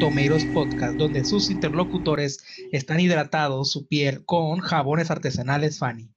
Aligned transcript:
Tomeiros 0.00 0.44
Podcast, 0.46 0.96
donde 0.96 1.24
sus 1.24 1.48
interlocutores 1.48 2.44
están 2.72 2.98
hidratados 2.98 3.70
su 3.70 3.86
piel 3.86 4.24
con 4.24 4.58
jabones 4.58 5.12
artesanales 5.12 5.78
Fanny. 5.78 6.10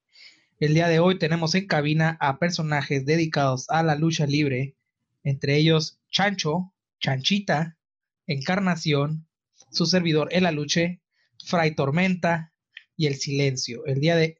El 0.58 0.74
día 0.74 0.88
de 0.88 0.98
hoy 0.98 1.16
tenemos 1.16 1.54
en 1.54 1.68
cabina 1.68 2.16
a 2.20 2.40
personajes 2.40 3.06
dedicados 3.06 3.66
a 3.68 3.84
la 3.84 3.94
lucha 3.94 4.26
libre, 4.26 4.74
entre 5.22 5.56
ellos 5.56 6.00
Chancho, 6.10 6.74
Chanchita, 6.98 7.78
Encarnación, 8.26 9.28
su 9.70 9.86
servidor 9.86 10.28
El 10.32 10.44
Aluche, 10.44 11.00
Fray 11.44 11.76
Tormenta 11.76 12.52
y 12.96 13.06
El 13.06 13.14
Silencio. 13.14 13.86
El 13.86 14.00
día 14.00 14.16
de, 14.16 14.38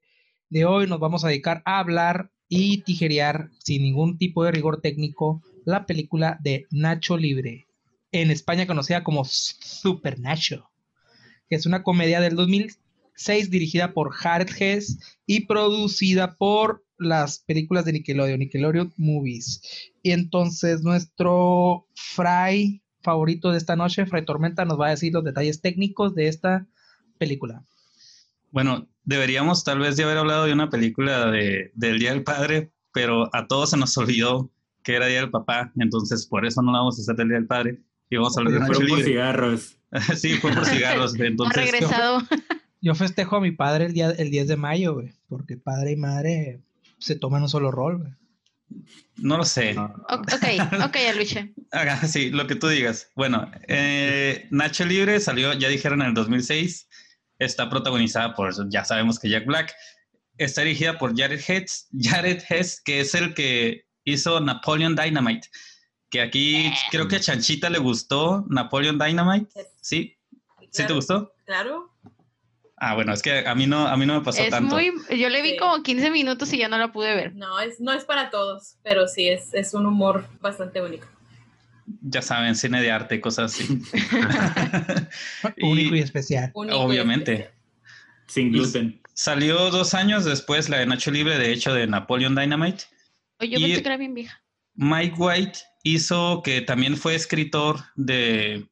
de 0.50 0.64
hoy 0.64 0.88
nos 0.88 0.98
vamos 0.98 1.24
a 1.24 1.28
dedicar 1.28 1.62
a 1.64 1.78
hablar 1.78 2.32
y 2.48 2.78
tijerear 2.78 3.50
sin 3.60 3.82
ningún 3.82 4.18
tipo 4.18 4.42
de 4.42 4.50
rigor 4.50 4.80
técnico 4.80 5.44
la 5.64 5.86
película 5.86 6.38
de 6.42 6.66
Nacho 6.72 7.16
Libre, 7.16 7.65
en 8.22 8.30
España 8.30 8.66
conocida 8.66 9.04
como 9.04 9.24
Super 9.24 10.18
Nacho, 10.18 10.70
que 11.48 11.56
es 11.56 11.66
una 11.66 11.82
comedia 11.82 12.20
del 12.20 12.36
2006 12.36 13.50
dirigida 13.50 13.92
por 13.92 14.12
Jared 14.12 14.48
Hess 14.58 14.98
y 15.26 15.46
producida 15.46 16.36
por 16.36 16.84
las 16.98 17.40
películas 17.40 17.84
de 17.84 17.92
Nickelodeon, 17.92 18.38
Nickelodeon 18.38 18.92
Movies. 18.96 19.60
Y 20.02 20.12
entonces 20.12 20.82
nuestro 20.82 21.86
Fry 21.94 22.82
favorito 23.02 23.52
de 23.52 23.58
esta 23.58 23.76
noche, 23.76 24.06
Fray 24.06 24.24
Tormenta, 24.24 24.64
nos 24.64 24.80
va 24.80 24.88
a 24.88 24.90
decir 24.90 25.12
los 25.12 25.24
detalles 25.24 25.60
técnicos 25.60 26.14
de 26.14 26.28
esta 26.28 26.66
película. 27.18 27.64
Bueno, 28.50 28.88
deberíamos 29.04 29.62
tal 29.64 29.78
vez 29.80 29.96
de 29.96 30.04
haber 30.04 30.18
hablado 30.18 30.46
de 30.46 30.52
una 30.52 30.70
película 30.70 31.30
de, 31.30 31.70
del 31.74 31.98
Día 31.98 32.10
del 32.10 32.24
Padre, 32.24 32.72
pero 32.92 33.28
a 33.34 33.46
todos 33.46 33.70
se 33.70 33.76
nos 33.76 33.96
olvidó 33.98 34.50
que 34.82 34.94
era 34.94 35.06
Día 35.06 35.20
del 35.20 35.30
Papá, 35.30 35.72
entonces 35.76 36.26
por 36.26 36.46
eso 36.46 36.62
no 36.62 36.72
la 36.72 36.78
vamos 36.78 36.98
a 36.98 37.02
hacer 37.02 37.16
del 37.16 37.28
Día 37.28 37.38
del 37.38 37.46
Padre 37.46 37.80
y 38.10 38.16
vamos 38.16 38.36
a 38.36 38.40
hablar 38.40 38.54
de 38.54 38.68
Libre. 38.68 38.88
por 38.88 39.02
cigarros. 39.02 39.78
sí, 40.16 40.34
fue 40.34 40.52
por 40.52 40.66
cigarros. 40.66 41.14
Entonces, 41.18 41.56
ha 41.56 41.60
regresado. 41.60 42.22
Yo, 42.80 42.94
festejo 42.94 43.36
a 43.36 43.40
mi 43.40 43.50
padre 43.50 43.86
el, 43.86 43.94
día, 43.94 44.10
el 44.10 44.30
10 44.30 44.48
de 44.48 44.56
mayo, 44.56 44.94
güey, 44.94 45.12
porque 45.28 45.56
padre 45.56 45.92
y 45.92 45.96
madre 45.96 46.60
se 46.98 47.16
toman 47.16 47.42
un 47.42 47.48
solo 47.48 47.70
rol, 47.70 47.98
güey. 47.98 48.12
No 49.16 49.38
lo 49.38 49.44
sé. 49.44 49.76
Ok, 49.78 50.32
ok, 50.84 50.96
Luche. 51.16 51.54
sí, 52.06 52.30
lo 52.30 52.46
que 52.46 52.56
tú 52.56 52.68
digas. 52.68 53.10
Bueno, 53.14 53.50
eh, 53.68 54.46
Nacho 54.50 54.84
Libre 54.84 55.20
salió, 55.20 55.52
ya 55.54 55.68
dijeron, 55.68 56.02
en 56.02 56.08
el 56.08 56.14
2006. 56.14 56.88
Está 57.38 57.70
protagonizada 57.70 58.34
por, 58.34 58.52
ya 58.70 58.84
sabemos 58.84 59.18
que 59.18 59.30
Jack 59.30 59.46
Black. 59.46 59.74
Está 60.36 60.62
dirigida 60.62 60.98
por 60.98 61.16
Jared 61.16 61.40
Hess, 61.46 61.88
Jared 61.98 62.42
Hess, 62.48 62.80
que 62.84 63.00
es 63.00 63.14
el 63.14 63.34
que 63.34 63.86
hizo 64.04 64.40
Napoleon 64.40 64.96
Dynamite. 64.96 65.48
Que 66.16 66.22
aquí 66.22 66.72
creo 66.90 67.08
que 67.08 67.16
a 67.16 67.20
Chanchita 67.20 67.68
le 67.68 67.78
gustó 67.78 68.46
Napoleon 68.48 68.98
Dynamite. 68.98 69.50
¿Sí? 69.82 70.16
¿Sí 70.70 70.86
te 70.86 70.94
gustó? 70.94 71.34
Claro. 71.44 71.92
Ah, 72.78 72.94
bueno, 72.94 73.12
es 73.12 73.20
que 73.20 73.46
a 73.46 73.54
mí 73.54 73.66
no, 73.66 73.86
a 73.86 73.94
mí 73.98 74.06
no 74.06 74.14
me 74.14 74.22
pasó 74.22 74.42
es 74.42 74.48
tanto. 74.48 74.76
Muy, 74.76 74.92
yo 75.10 75.28
le 75.28 75.42
vi 75.42 75.58
como 75.58 75.82
15 75.82 76.10
minutos 76.10 76.50
y 76.54 76.58
ya 76.58 76.68
no 76.68 76.78
la 76.78 76.90
pude 76.90 77.14
ver. 77.14 77.34
No, 77.34 77.60
es, 77.60 77.80
no 77.80 77.92
es 77.92 78.06
para 78.06 78.30
todos, 78.30 78.76
pero 78.82 79.08
sí, 79.08 79.28
es, 79.28 79.52
es 79.52 79.74
un 79.74 79.84
humor 79.84 80.26
bastante 80.40 80.80
único. 80.80 81.06
Ya 82.00 82.22
saben, 82.22 82.54
cine 82.54 82.80
de 82.80 82.90
arte, 82.90 83.20
cosas 83.20 83.52
así. 83.52 83.82
único 85.60 85.96
y 85.96 86.00
especial. 86.00 86.50
obviamente. 86.54 87.50
Sin 88.26 88.52
gluten. 88.52 89.02
Salió 89.12 89.70
dos 89.70 89.92
años 89.92 90.24
después 90.24 90.70
la 90.70 90.78
de 90.78 90.86
Nacho 90.86 91.10
Libre, 91.10 91.36
de 91.36 91.52
hecho, 91.52 91.74
de 91.74 91.86
Napoleon 91.86 92.34
Dynamite. 92.34 92.84
Oye, 93.38 93.50
yo 93.50 93.60
pensé 93.60 93.82
que 93.82 93.88
era 93.88 93.98
bien 93.98 94.14
vieja. 94.14 94.42
Mike 94.76 95.14
White 95.18 95.58
hizo, 95.86 96.42
que 96.42 96.62
también 96.62 96.96
fue 96.96 97.14
escritor 97.14 97.78
de, 97.94 98.68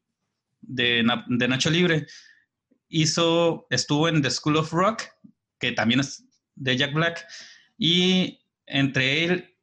de, 0.61 1.05
de 1.27 1.47
Nacho 1.47 1.69
Libre, 1.69 2.07
hizo, 2.89 3.67
estuvo 3.69 4.09
en 4.09 4.21
The 4.21 4.29
School 4.29 4.57
of 4.57 4.73
Rock, 4.73 5.03
que 5.57 5.71
también 5.71 6.01
es 6.01 6.25
de 6.55 6.75
Jack 6.75 6.93
Black, 6.93 7.25
y 7.77 8.41
entre 8.65 9.23
él 9.23 9.55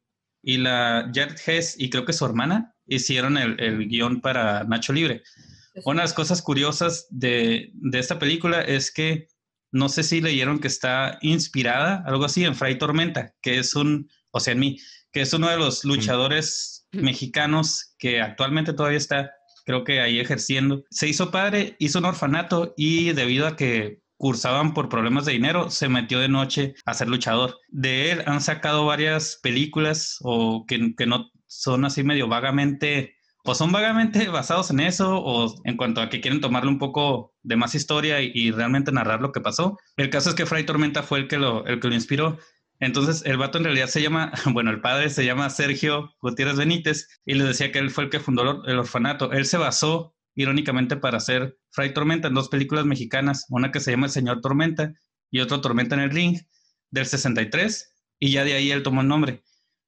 y 0.42 0.56
la 0.56 1.10
Jared 1.14 1.36
Hess 1.44 1.76
y 1.78 1.90
creo 1.90 2.06
que 2.06 2.14
su 2.14 2.24
hermana 2.24 2.74
hicieron 2.86 3.36
el, 3.36 3.60
el 3.60 3.86
guion 3.86 4.22
para 4.22 4.64
Nacho 4.64 4.94
Libre. 4.94 5.22
Una 5.84 6.00
de 6.00 6.04
las 6.04 6.14
cosas 6.14 6.40
curiosas 6.40 7.06
de, 7.10 7.70
de, 7.74 7.98
esta 7.98 8.18
película 8.18 8.62
es 8.62 8.90
que 8.90 9.28
no 9.70 9.90
sé 9.90 10.02
si 10.02 10.22
leyeron 10.22 10.58
que 10.58 10.68
está 10.68 11.18
inspirada, 11.20 12.02
algo 12.06 12.24
así, 12.24 12.44
en 12.44 12.54
Fray 12.54 12.78
Tormenta, 12.78 13.34
que 13.42 13.58
es 13.58 13.74
un, 13.74 14.10
o 14.30 14.40
sea, 14.40 14.52
en 14.52 14.60
mí, 14.60 14.78
que 15.12 15.20
es 15.20 15.32
uno 15.34 15.50
de 15.50 15.58
los 15.58 15.84
luchadores 15.84 16.81
mexicanos 16.92 17.94
que 17.98 18.20
actualmente 18.20 18.72
todavía 18.72 18.98
está 18.98 19.32
creo 19.64 19.84
que 19.84 20.00
ahí 20.00 20.20
ejerciendo. 20.20 20.84
Se 20.90 21.08
hizo 21.08 21.30
padre, 21.30 21.76
hizo 21.78 21.98
un 21.98 22.04
orfanato 22.04 22.74
y 22.76 23.12
debido 23.12 23.46
a 23.46 23.56
que 23.56 24.00
cursaban 24.16 24.72
por 24.72 24.88
problemas 24.88 25.24
de 25.24 25.32
dinero, 25.32 25.70
se 25.70 25.88
metió 25.88 26.20
de 26.20 26.28
noche 26.28 26.74
a 26.84 26.94
ser 26.94 27.08
luchador. 27.08 27.58
De 27.68 28.12
él 28.12 28.22
han 28.26 28.40
sacado 28.40 28.86
varias 28.86 29.38
películas 29.42 30.18
o 30.22 30.64
que, 30.66 30.94
que 30.96 31.06
no 31.06 31.30
son 31.46 31.84
así 31.84 32.04
medio 32.04 32.28
vagamente 32.28 33.16
o 33.44 33.54
son 33.54 33.72
vagamente 33.72 34.28
basados 34.28 34.70
en 34.70 34.80
eso 34.80 35.18
o 35.18 35.54
en 35.64 35.76
cuanto 35.76 36.00
a 36.00 36.08
que 36.08 36.20
quieren 36.20 36.40
tomarle 36.40 36.70
un 36.70 36.78
poco 36.78 37.34
de 37.42 37.56
más 37.56 37.74
historia 37.74 38.20
y, 38.20 38.50
realmente 38.52 38.92
narrar 38.92 39.20
lo 39.20 39.32
que 39.32 39.40
pasó. 39.40 39.76
El 39.96 40.10
caso 40.10 40.30
es 40.30 40.34
que 40.34 40.46
Fray 40.46 40.64
Tormenta 40.64 41.02
fue 41.02 41.20
el 41.20 41.28
que 41.28 41.38
lo, 41.38 41.66
el 41.66 41.80
que 41.80 41.88
lo 41.88 41.94
inspiró 41.94 42.38
entonces, 42.82 43.22
el 43.26 43.36
vato 43.36 43.58
en 43.58 43.64
realidad 43.64 43.86
se 43.86 44.02
llama, 44.02 44.32
bueno, 44.52 44.72
el 44.72 44.80
padre 44.80 45.08
se 45.08 45.24
llama 45.24 45.48
Sergio 45.50 46.12
Gutiérrez 46.20 46.56
Benítez 46.56 47.06
y 47.24 47.34
le 47.34 47.44
decía 47.44 47.70
que 47.70 47.78
él 47.78 47.90
fue 47.90 48.04
el 48.04 48.10
que 48.10 48.18
fundó 48.18 48.64
el 48.64 48.76
orfanato. 48.76 49.30
Él 49.30 49.46
se 49.46 49.56
basó, 49.56 50.16
irónicamente, 50.34 50.96
para 50.96 51.18
hacer 51.18 51.56
Fray 51.70 51.94
Tormenta 51.94 52.26
en 52.26 52.34
dos 52.34 52.48
películas 52.48 52.84
mexicanas, 52.84 53.46
una 53.50 53.70
que 53.70 53.78
se 53.78 53.92
llama 53.92 54.06
El 54.06 54.12
Señor 54.12 54.40
Tormenta 54.40 54.94
y 55.30 55.38
otra 55.38 55.60
Tormenta 55.60 55.94
en 55.94 56.00
el 56.00 56.10
Ring, 56.10 56.40
del 56.90 57.06
63, 57.06 57.94
y 58.18 58.32
ya 58.32 58.42
de 58.42 58.54
ahí 58.54 58.72
él 58.72 58.82
tomó 58.82 59.02
el 59.02 59.06
nombre. 59.06 59.44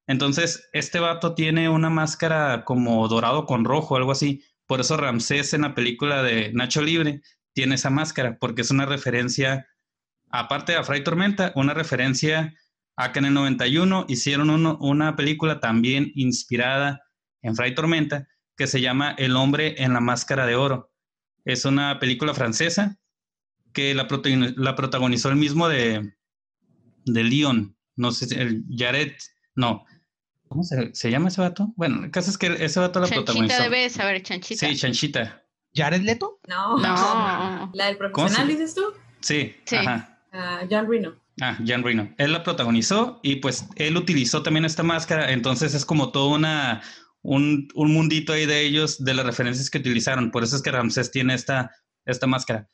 Entonces, 0.06 0.68
este 0.72 1.00
vato 1.00 1.34
tiene 1.34 1.68
una 1.68 1.90
máscara 1.90 2.64
como 2.64 3.08
dorado 3.08 3.44
con 3.44 3.64
rojo, 3.64 3.96
algo 3.96 4.12
así. 4.12 4.44
Por 4.66 4.80
eso 4.80 4.96
Ramsés 4.96 5.52
en 5.52 5.62
la 5.62 5.74
película 5.74 6.22
de 6.22 6.52
Nacho 6.52 6.80
Libre 6.80 7.22
tiene 7.54 7.74
esa 7.74 7.90
máscara, 7.90 8.38
porque 8.38 8.62
es 8.62 8.70
una 8.70 8.86
referencia, 8.86 9.66
aparte 10.30 10.74
de 10.74 10.84
Fray 10.84 11.02
Tormenta, 11.02 11.50
una 11.56 11.74
referencia 11.74 12.54
Acá 12.96 13.18
en 13.18 13.26
el 13.26 13.34
91 13.34 14.06
hicieron 14.08 14.50
una 14.50 15.16
película 15.16 15.60
también 15.60 16.12
inspirada 16.14 17.02
en 17.42 17.56
Fray 17.56 17.74
Tormenta 17.74 18.28
que 18.56 18.66
se 18.66 18.80
llama 18.80 19.14
El 19.18 19.36
hombre 19.36 19.82
en 19.82 19.92
la 19.92 20.00
máscara 20.00 20.46
de 20.46 20.54
oro. 20.54 20.92
Es 21.44 21.64
una 21.64 21.98
película 21.98 22.34
francesa 22.34 22.98
que 23.72 23.94
la, 23.94 24.06
protagonizó 24.06 25.28
el 25.28 25.36
mismo 25.36 25.68
de, 25.68 26.14
de 27.04 27.24
Leon, 27.24 27.76
no 27.96 28.12
sé, 28.12 28.40
el 28.40 28.64
Jared, 28.70 29.12
no. 29.56 29.84
¿Cómo 30.48 30.62
se, 30.62 31.10
llama 31.10 31.28
ese 31.28 31.40
vato? 31.40 31.72
Bueno, 31.76 32.04
el 32.04 32.10
caso 32.12 32.30
es 32.30 32.38
que 32.38 32.46
ese 32.46 32.78
vato 32.78 33.00
la 33.00 33.08
Chanchita 33.08 33.24
protagonizó. 33.24 33.62
debe 33.62 33.90
saber, 33.90 34.22
Chanchita. 34.22 34.66
Sí, 34.68 34.76
Chanchita. 34.76 35.42
¿Jared 35.74 36.02
Leto? 36.02 36.38
No. 36.46 36.78
No. 36.78 37.72
¿La 37.74 37.86
del 37.86 37.96
profesional 37.96 38.46
dices 38.46 38.74
tú? 38.74 38.82
Sí, 39.20 39.56
sí. 39.64 39.76
Ajá. 39.76 40.20
Uh, 40.32 40.66
John 40.70 40.88
Reno. 40.88 41.23
Ah, 41.40 41.58
Jan 41.64 41.82
Reno. 41.82 42.14
Él 42.18 42.32
la 42.32 42.44
protagonizó 42.44 43.20
y 43.22 43.36
pues 43.36 43.66
él 43.76 43.96
utilizó 43.96 44.42
también 44.42 44.64
esta 44.64 44.82
máscara, 44.82 45.32
entonces 45.32 45.74
es 45.74 45.84
como 45.84 46.12
todo 46.12 46.28
una, 46.28 46.82
un, 47.22 47.68
un, 47.74 47.92
mundito 47.92 48.32
ahí 48.32 48.46
de 48.46 48.62
ellos, 48.62 49.02
de 49.02 49.14
las 49.14 49.26
referencias 49.26 49.68
que 49.68 49.78
utilizaron. 49.78 50.30
Por 50.30 50.44
eso 50.44 50.54
es 50.54 50.62
que 50.62 50.70
Ramsés 50.70 51.10
tiene 51.10 51.34
esta, 51.34 51.72
esta 52.04 52.26
máscara. 52.26 52.68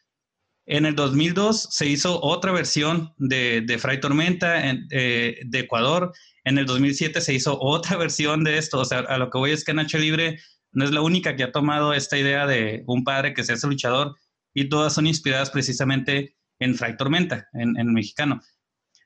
En 0.66 0.84
el 0.84 0.94
2002 0.94 1.68
se 1.70 1.86
hizo 1.86 2.22
otra 2.22 2.52
versión 2.52 3.14
de, 3.16 3.62
de 3.62 3.78
Fray 3.78 3.98
Tormenta 3.98 4.68
en, 4.68 4.86
eh, 4.90 5.40
de 5.46 5.58
Ecuador. 5.60 6.12
En 6.44 6.58
el 6.58 6.66
2007 6.66 7.20
se 7.20 7.34
hizo 7.34 7.58
otra 7.60 7.96
versión 7.98 8.44
de 8.44 8.58
esto. 8.58 8.78
O 8.78 8.84
sea, 8.84 9.00
a 9.00 9.18
lo 9.18 9.30
que 9.30 9.38
voy 9.38 9.52
es 9.52 9.64
que 9.64 9.74
Nacho 9.74 9.98
Libre 9.98 10.38
no 10.72 10.84
es 10.84 10.90
la 10.92 11.00
única 11.00 11.34
que 11.34 11.44
ha 11.44 11.52
tomado 11.52 11.94
esta 11.94 12.18
idea 12.18 12.46
de 12.46 12.84
un 12.86 13.04
padre 13.04 13.34
que 13.34 13.42
se 13.42 13.54
hace 13.54 13.66
luchador 13.66 14.16
y 14.54 14.68
todas 14.68 14.94
son 14.94 15.06
inspiradas 15.06 15.50
precisamente 15.50 16.36
en 16.60 16.76
Fray 16.76 16.96
Tormenta, 16.96 17.48
en, 17.52 17.76
en 17.78 17.92
mexicano. 17.92 18.40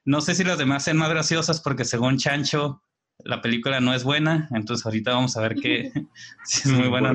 No 0.05 0.21
sé 0.21 0.35
si 0.35 0.45
las 0.45 0.59
demás 0.59 0.85
sean 0.85 0.99
más 0.99 1.09
graciosas 1.09 1.61
porque 1.61 1.85
según 1.85 2.19
Chancho, 2.19 2.83
la 3.19 3.41
película 3.41 3.81
no 3.81 3.95
es 3.95 4.05
buena, 4.05 4.49
entonces 4.53 4.85
ahorita 4.85 5.13
vamos 5.13 5.37
a 5.37 5.43
ver 5.43 5.55
que 5.55 5.93
si 6.45 6.69
es 6.69 6.75
muy 6.75 6.89
buena. 6.89 7.15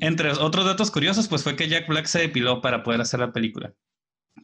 Entre 0.00 0.30
otros 0.32 0.64
datos 0.64 0.90
curiosos, 0.90 1.28
pues 1.28 1.42
fue 1.42 1.56
que 1.56 1.68
Jack 1.68 1.88
Black 1.88 2.06
se 2.06 2.20
depiló 2.20 2.60
para 2.60 2.82
poder 2.82 3.00
hacer 3.00 3.20
la 3.20 3.32
película. 3.32 3.72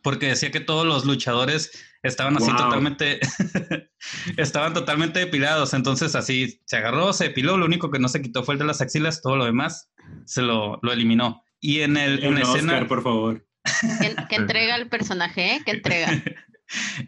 Porque 0.02 0.28
decía 0.28 0.50
que 0.50 0.60
todos 0.60 0.86
los 0.86 1.04
luchadores 1.04 1.70
estaban 2.02 2.36
así 2.36 2.50
totalmente, 2.54 3.18
estaban 4.36 4.74
totalmente 4.74 5.20
depilados. 5.20 5.74
Entonces 5.74 6.14
así 6.14 6.60
se 6.66 6.76
agarró, 6.76 7.12
se 7.12 7.24
depiló. 7.24 7.56
Lo 7.56 7.64
único 7.66 7.90
que 7.90 7.98
no 7.98 8.08
se 8.08 8.20
quitó 8.20 8.44
fue 8.44 8.54
el 8.54 8.58
de 8.58 8.66
las 8.66 8.80
axilas, 8.80 9.22
todo 9.22 9.36
lo 9.36 9.46
demás 9.46 9.90
se 10.24 10.42
lo, 10.42 10.78
lo 10.82 10.92
eliminó. 10.92 11.42
Y 11.60 11.80
en 11.80 11.96
el 11.96 12.22
en 12.22 12.38
escena, 12.38 12.86
por 12.86 13.02
favor. 13.02 13.46
Que, 14.28 14.36
entrega 14.36 14.76
el 14.76 14.88
personaje, 14.88 15.56
¿eh? 15.56 15.62
Que 15.64 15.72
entrega. 15.72 16.08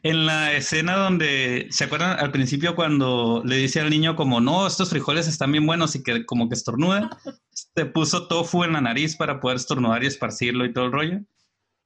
En 0.05 0.25
la 0.25 0.52
escena 0.52 0.96
donde, 0.96 1.66
¿se 1.70 1.82
acuerdan 1.82 2.19
al 2.20 2.31
principio 2.31 2.76
cuando 2.76 3.43
le 3.44 3.56
dice 3.56 3.81
al 3.81 3.90
niño 3.90 4.14
como, 4.14 4.40
no, 4.40 4.66
estos 4.69 4.90
frijoles 4.90 5.26
están 5.26 5.50
bien 5.50 5.66
buenos 5.66 5.96
y 5.96 6.02
que 6.05 6.25
como 6.26 6.49
que 6.49 6.55
estornuda? 6.55 7.10
Se 7.75 7.84
puso 7.87 8.28
tofu 8.28 8.62
en 8.62 8.75
la 8.75 8.81
nariz 8.81 9.16
para 9.16 9.40
poder 9.40 9.56
estornudar 9.56 10.05
y 10.05 10.06
esparcirlo 10.06 10.64
y 10.64 10.72
todo 10.72 10.87
el 10.87 10.93
rollo. 10.93 11.20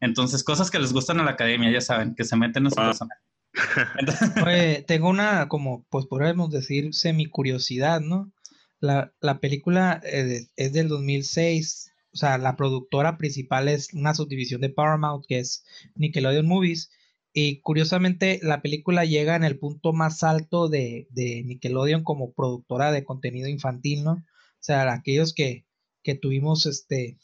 Entonces, 0.01 0.45
cosas 0.45 0.71
que 0.71 0.79
les 0.79 0.93
gustan 0.93 1.21
a 1.21 1.25
la 1.25 1.31
academia, 1.31 1.71
ya 1.71 1.81
saben, 1.81 2.15
que 2.15 2.25
se 2.25 2.37
meten 2.37 2.67
en 2.67 2.73
su 2.73 2.77
Wow. 2.77 2.87
personaje. 2.87 3.21
Oye, 4.47 4.85
tengo 4.87 5.09
una, 5.09 5.49
como, 5.49 5.87
pues 5.89 6.07
podríamos 6.07 6.51
decir, 6.51 6.93
semi 6.93 7.27
curiosidad, 7.27 8.01
¿no? 8.01 8.33
La, 8.81 9.13
la 9.21 9.39
película 9.39 10.01
eh, 10.05 10.49
es 10.57 10.73
del 10.73 10.89
2006, 10.89 11.92
o 12.13 12.17
sea, 12.17 12.39
la 12.39 12.57
productora 12.57 13.17
principal 13.17 13.69
es 13.69 13.93
una 13.95 14.15
subdivisión 14.15 14.61
de 14.61 14.69
Paramount, 14.69 15.25
que 15.27 15.39
es 15.39 15.65
Nickelodeon 15.95 16.47
Movies, 16.47 16.91
y 17.33 17.61
curiosamente 17.61 18.41
la 18.43 18.61
película 18.61 19.05
llega 19.05 19.37
en 19.37 19.45
el 19.45 19.59
punto 19.59 19.93
más 19.93 20.23
alto 20.23 20.69
de, 20.69 21.07
de 21.11 21.43
Nickelodeon 21.45 22.05
como 22.05 22.33
productora 22.33 22.93
de 22.93 23.05
contenido 23.05 23.49
infantil, 23.49 24.05
¿no? 24.05 24.13
O 24.13 24.25
sea, 24.65 24.93
aquellos 24.93 25.33
que, 25.35 25.65
que 26.03 26.15
tuvimos 26.15 26.67
este, 26.67 27.19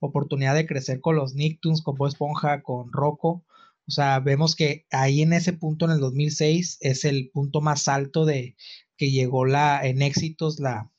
oportunidad 0.00 0.54
de 0.54 0.66
crecer 0.66 1.00
con 1.00 1.16
los 1.16 1.34
Nicktoons, 1.34 1.82
con 1.82 1.96
Bob 1.96 2.08
Esponja, 2.08 2.62
con 2.62 2.92
Rocco, 2.92 3.44
o 3.86 3.90
sea, 3.90 4.18
vemos 4.20 4.56
que 4.56 4.86
ahí 4.90 5.22
en 5.22 5.32
ese 5.32 5.52
punto, 5.52 5.84
en 5.84 5.92
el 5.92 6.00
2006, 6.00 6.78
es 6.80 7.04
el 7.04 7.30
punto 7.30 7.60
más 7.60 7.86
alto 7.88 8.24
de 8.24 8.56
que 8.96 9.10
llegó 9.10 9.44
la, 9.44 9.86
en 9.86 10.02
éxitos 10.02 10.58
la, 10.58 10.90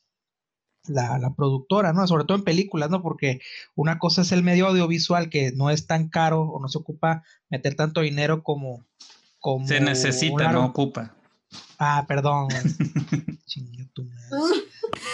la, 0.88 1.18
la 1.18 1.34
productora, 1.34 1.92
¿no? 1.92 2.06
Sobre 2.06 2.24
todo 2.24 2.38
en 2.38 2.44
películas, 2.44 2.90
¿no? 2.90 3.02
Porque 3.02 3.40
una 3.74 3.98
cosa 3.98 4.22
es 4.22 4.32
el 4.32 4.42
medio 4.42 4.66
audiovisual 4.68 5.28
que 5.30 5.52
no 5.52 5.70
es 5.70 5.86
tan 5.86 6.08
caro 6.08 6.42
o 6.42 6.60
no 6.60 6.68
se 6.68 6.78
ocupa 6.78 7.22
meter 7.50 7.74
tanto 7.74 8.00
dinero 8.00 8.42
como... 8.42 8.84
como 9.38 9.66
Se 9.66 9.80
necesita, 9.80 10.34
una- 10.34 10.52
no 10.52 10.64
ocupa. 10.66 11.14
Ah, 11.78 12.04
perdón. 12.08 12.48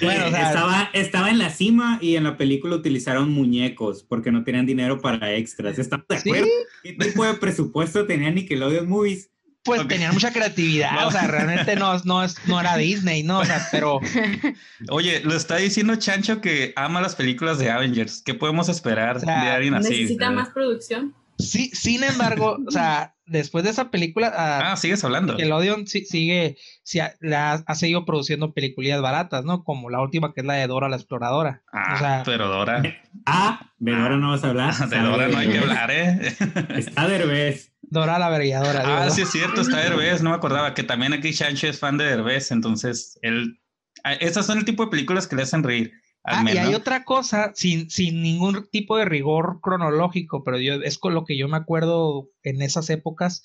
Bueno, 0.00 0.26
o 0.26 0.30
sea- 0.30 0.48
estaba, 0.48 0.90
estaba 0.92 1.30
en 1.30 1.38
la 1.38 1.50
cima 1.50 1.98
y 2.00 2.16
en 2.16 2.24
la 2.24 2.36
película 2.36 2.76
utilizaron 2.76 3.30
muñecos 3.32 4.02
porque 4.02 4.30
no 4.32 4.44
tenían 4.44 4.66
dinero 4.66 5.00
para 5.00 5.32
extras. 5.34 5.78
¿Estamos 5.78 6.06
de 6.08 6.18
Sí, 6.18 6.28
acuerdo? 6.30 6.48
¿Qué 6.82 6.92
tipo 6.94 7.24
de 7.24 7.34
presupuesto 7.34 8.06
tenía 8.06 8.30
Nickelodeon 8.30 8.88
Movies? 8.88 9.30
Pues 9.76 9.88
tenían 9.88 10.12
mucha 10.14 10.32
creatividad, 10.32 11.06
o 11.06 11.10
sea, 11.10 11.26
realmente 11.28 11.76
no, 11.76 11.98
no, 12.04 12.24
es, 12.24 12.36
no 12.46 12.60
era 12.60 12.76
Disney, 12.76 13.22
¿no? 13.22 13.38
O 13.40 13.44
sea, 13.44 13.66
pero... 13.70 14.00
Oye, 14.90 15.20
lo 15.24 15.34
está 15.34 15.56
diciendo 15.56 15.96
Chancho 15.96 16.40
que 16.40 16.72
ama 16.76 17.00
las 17.00 17.14
películas 17.14 17.58
de 17.58 17.70
Avengers. 17.70 18.22
¿Qué 18.24 18.34
podemos 18.34 18.68
esperar 18.68 19.16
O 19.16 19.20
sea, 19.20 19.44
de 19.44 19.50
alguien 19.50 19.74
así? 19.74 19.90
Necesita 19.90 20.30
más 20.30 20.48
producción. 20.50 21.14
Sí, 21.38 21.70
sin 21.72 22.02
embargo, 22.02 22.58
o 22.66 22.70
sea, 22.72 23.14
después 23.24 23.62
de 23.62 23.70
esa 23.70 23.92
película, 23.92 24.32
ah, 24.36 24.72
Ah, 24.72 24.76
sigues 24.76 25.04
hablando. 25.04 25.34
Nickelodeon 25.34 25.86
sí- 25.86 26.04
sigue, 26.04 26.56
sí 26.82 26.98
ha, 26.98 27.14
la 27.20 27.52
ha, 27.52 27.62
ha 27.64 27.74
seguido 27.76 28.04
produciendo 28.04 28.52
películas 28.52 29.00
baratas, 29.00 29.44
¿no? 29.44 29.62
Como 29.62 29.88
la 29.88 30.00
última 30.00 30.34
que 30.34 30.40
es 30.40 30.46
la 30.48 30.54
de 30.54 30.66
Dora 30.66 30.88
la 30.88 30.96
Exploradora. 30.96 31.62
Ah, 31.72 31.92
o 31.94 31.98
sea, 31.98 32.22
pero 32.24 32.48
Dora. 32.48 32.82
Ah, 33.24 33.70
de 33.78 33.92
Dora 33.92 34.16
no 34.16 34.30
vas 34.30 34.42
a 34.42 34.48
hablar. 34.48 34.74
De 34.88 34.98
Dora 34.98 35.28
no 35.28 35.38
hay 35.38 35.48
que 35.48 35.58
hablar, 35.58 35.90
¿eh? 35.92 36.36
Está 36.76 37.06
Derbez. 37.06 37.70
Dora 37.90 38.18
la 38.18 38.28
Vergalladora. 38.28 38.80
digo, 38.84 38.92
Ah, 38.98 39.10
sí 39.10 39.22
es 39.22 39.30
cierto, 39.30 39.60
está 39.60 39.78
Derbez, 39.78 40.22
no 40.22 40.30
me 40.30 40.36
acordaba 40.36 40.74
que 40.74 40.82
también 40.82 41.12
aquí 41.12 41.32
Chancho 41.32 41.66
es 41.68 41.78
fan 41.78 41.96
de 41.98 42.04
Derbez, 42.04 42.50
entonces 42.50 43.18
él... 43.22 43.60
ah, 44.04 44.14
Esas 44.14 44.46
son 44.46 44.58
el 44.58 44.64
tipo 44.64 44.84
de 44.84 44.90
películas 44.90 45.26
que 45.26 45.36
le 45.36 45.42
hacen 45.42 45.62
reír. 45.62 45.92
Al 46.24 46.46
Ah, 46.46 46.52
y 46.52 46.58
hay 46.58 46.74
otra 46.74 47.04
cosa, 47.04 47.52
sin, 47.54 47.88
sin 47.90 48.22
ningún 48.22 48.68
tipo 48.70 48.96
de 48.98 49.04
rigor 49.06 49.60
cronológico, 49.62 50.44
pero 50.44 50.58
yo 50.58 50.74
es 50.74 50.98
con 50.98 51.14
lo 51.14 51.24
que 51.24 51.38
yo 51.38 51.48
me 51.48 51.56
acuerdo 51.56 52.28
en 52.42 52.60
esas 52.60 52.90
épocas, 52.90 53.42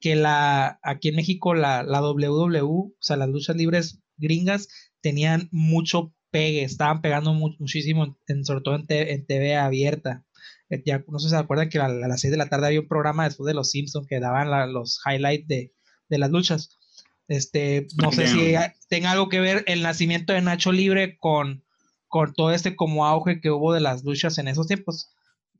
que 0.00 0.14
la, 0.16 0.78
aquí 0.82 1.08
en 1.08 1.16
México 1.16 1.54
la, 1.54 1.82
la 1.82 2.00
WWE, 2.00 2.60
o 2.62 2.92
sea, 3.00 3.16
las 3.16 3.28
luchas 3.28 3.56
libres 3.56 4.00
gringas, 4.16 4.68
tenían 5.00 5.48
mucho 5.50 6.14
pegue, 6.30 6.62
estaban 6.62 7.00
pegando 7.02 7.34
mu- 7.34 7.56
muchísimo, 7.58 8.16
en, 8.28 8.44
sobre 8.44 8.60
todo 8.60 8.76
en, 8.76 8.86
te- 8.86 9.12
en 9.14 9.26
TV 9.26 9.56
abierta. 9.56 10.24
Eh, 10.70 10.82
Ya, 10.86 11.04
no 11.08 11.18
sé 11.18 11.26
si 11.28 11.30
se 11.30 11.36
acuerdan 11.36 11.68
que 11.68 11.78
a, 11.78 11.86
a 11.86 11.88
las 11.88 12.20
6 12.20 12.30
de 12.30 12.36
la 12.38 12.48
tarde 12.48 12.68
había 12.68 12.80
un 12.80 12.88
programa 12.88 13.24
después 13.24 13.46
de 13.46 13.54
los 13.54 13.70
Simpsons 13.70 14.06
que 14.06 14.20
daban 14.20 14.50
la- 14.50 14.66
los 14.66 15.00
highlights 15.04 15.46
de, 15.48 15.72
de 16.08 16.18
las 16.18 16.30
luchas. 16.30 16.78
Este, 17.28 17.86
no 18.02 18.10
sé 18.12 18.26
si 18.26 18.54
tenga 18.88 19.12
algo 19.12 19.28
que 19.28 19.40
ver 19.40 19.62
el 19.66 19.82
nacimiento 19.82 20.32
de 20.32 20.40
Nacho 20.42 20.72
Libre 20.72 21.16
con, 21.18 21.64
con 22.08 22.32
todo 22.34 22.52
este 22.52 22.74
como 22.74 23.06
auge 23.06 23.40
que 23.40 23.50
hubo 23.50 23.72
de 23.72 23.80
las 23.80 24.02
luchas 24.04 24.38
en 24.38 24.48
esos 24.48 24.66
tiempos. 24.66 25.10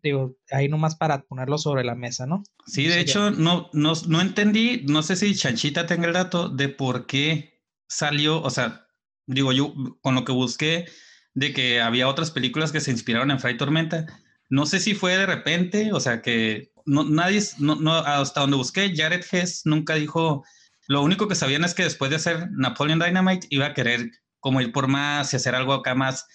Digo, 0.02 0.34
ahí 0.50 0.68
nomás 0.68 0.96
para 0.96 1.22
ponerlo 1.22 1.58
sobre 1.58 1.84
la 1.84 1.94
mesa, 1.94 2.26
¿no? 2.26 2.42
Sí, 2.66 2.86
de 2.86 3.00
hecho, 3.00 3.30
no, 3.30 3.68
no, 3.74 3.92
no 4.08 4.20
entendí, 4.20 4.82
no 4.88 5.02
sé 5.02 5.14
si 5.14 5.34
Chanchita 5.34 5.86
tenga 5.86 6.06
el 6.06 6.14
dato 6.14 6.48
de 6.48 6.70
por 6.70 7.06
qué 7.06 7.60
salió, 7.86 8.40
o 8.42 8.48
sea, 8.50 8.86
digo, 9.26 9.52
yo 9.52 9.74
con 10.00 10.14
lo 10.14 10.24
que 10.24 10.32
busqué 10.32 10.86
de 11.34 11.52
que 11.52 11.80
había 11.82 12.08
otras 12.08 12.30
películas 12.30 12.72
que 12.72 12.80
se 12.80 12.90
inspiraron 12.90 13.30
en 13.30 13.38
Fray 13.40 13.56
Tormenta, 13.58 14.06
no 14.50 14.66
sé 14.66 14.78
si 14.80 14.94
fue 14.94 15.16
de 15.16 15.24
repente, 15.26 15.92
o 15.92 16.00
sea, 16.00 16.20
que 16.20 16.70
no, 16.84 17.04
nadie, 17.04 17.40
no, 17.58 17.76
no, 17.76 17.94
hasta 17.94 18.40
donde 18.42 18.56
busqué, 18.56 18.92
Jared 18.94 19.24
Hess 19.30 19.62
nunca 19.64 19.94
dijo, 19.94 20.44
lo 20.88 21.02
único 21.02 21.28
que 21.28 21.34
sabían 21.36 21.64
es 21.64 21.72
que 21.74 21.84
después 21.84 22.10
de 22.10 22.16
hacer 22.16 22.48
Napoleon 22.52 22.98
Dynamite 22.98 23.46
iba 23.50 23.66
a 23.66 23.74
querer 23.74 24.10
como 24.40 24.60
ir 24.60 24.72
por 24.72 24.88
más 24.88 25.32
y 25.32 25.36
hacer 25.36 25.54
algo 25.54 25.72
acá 25.72 25.94
más 25.94 26.26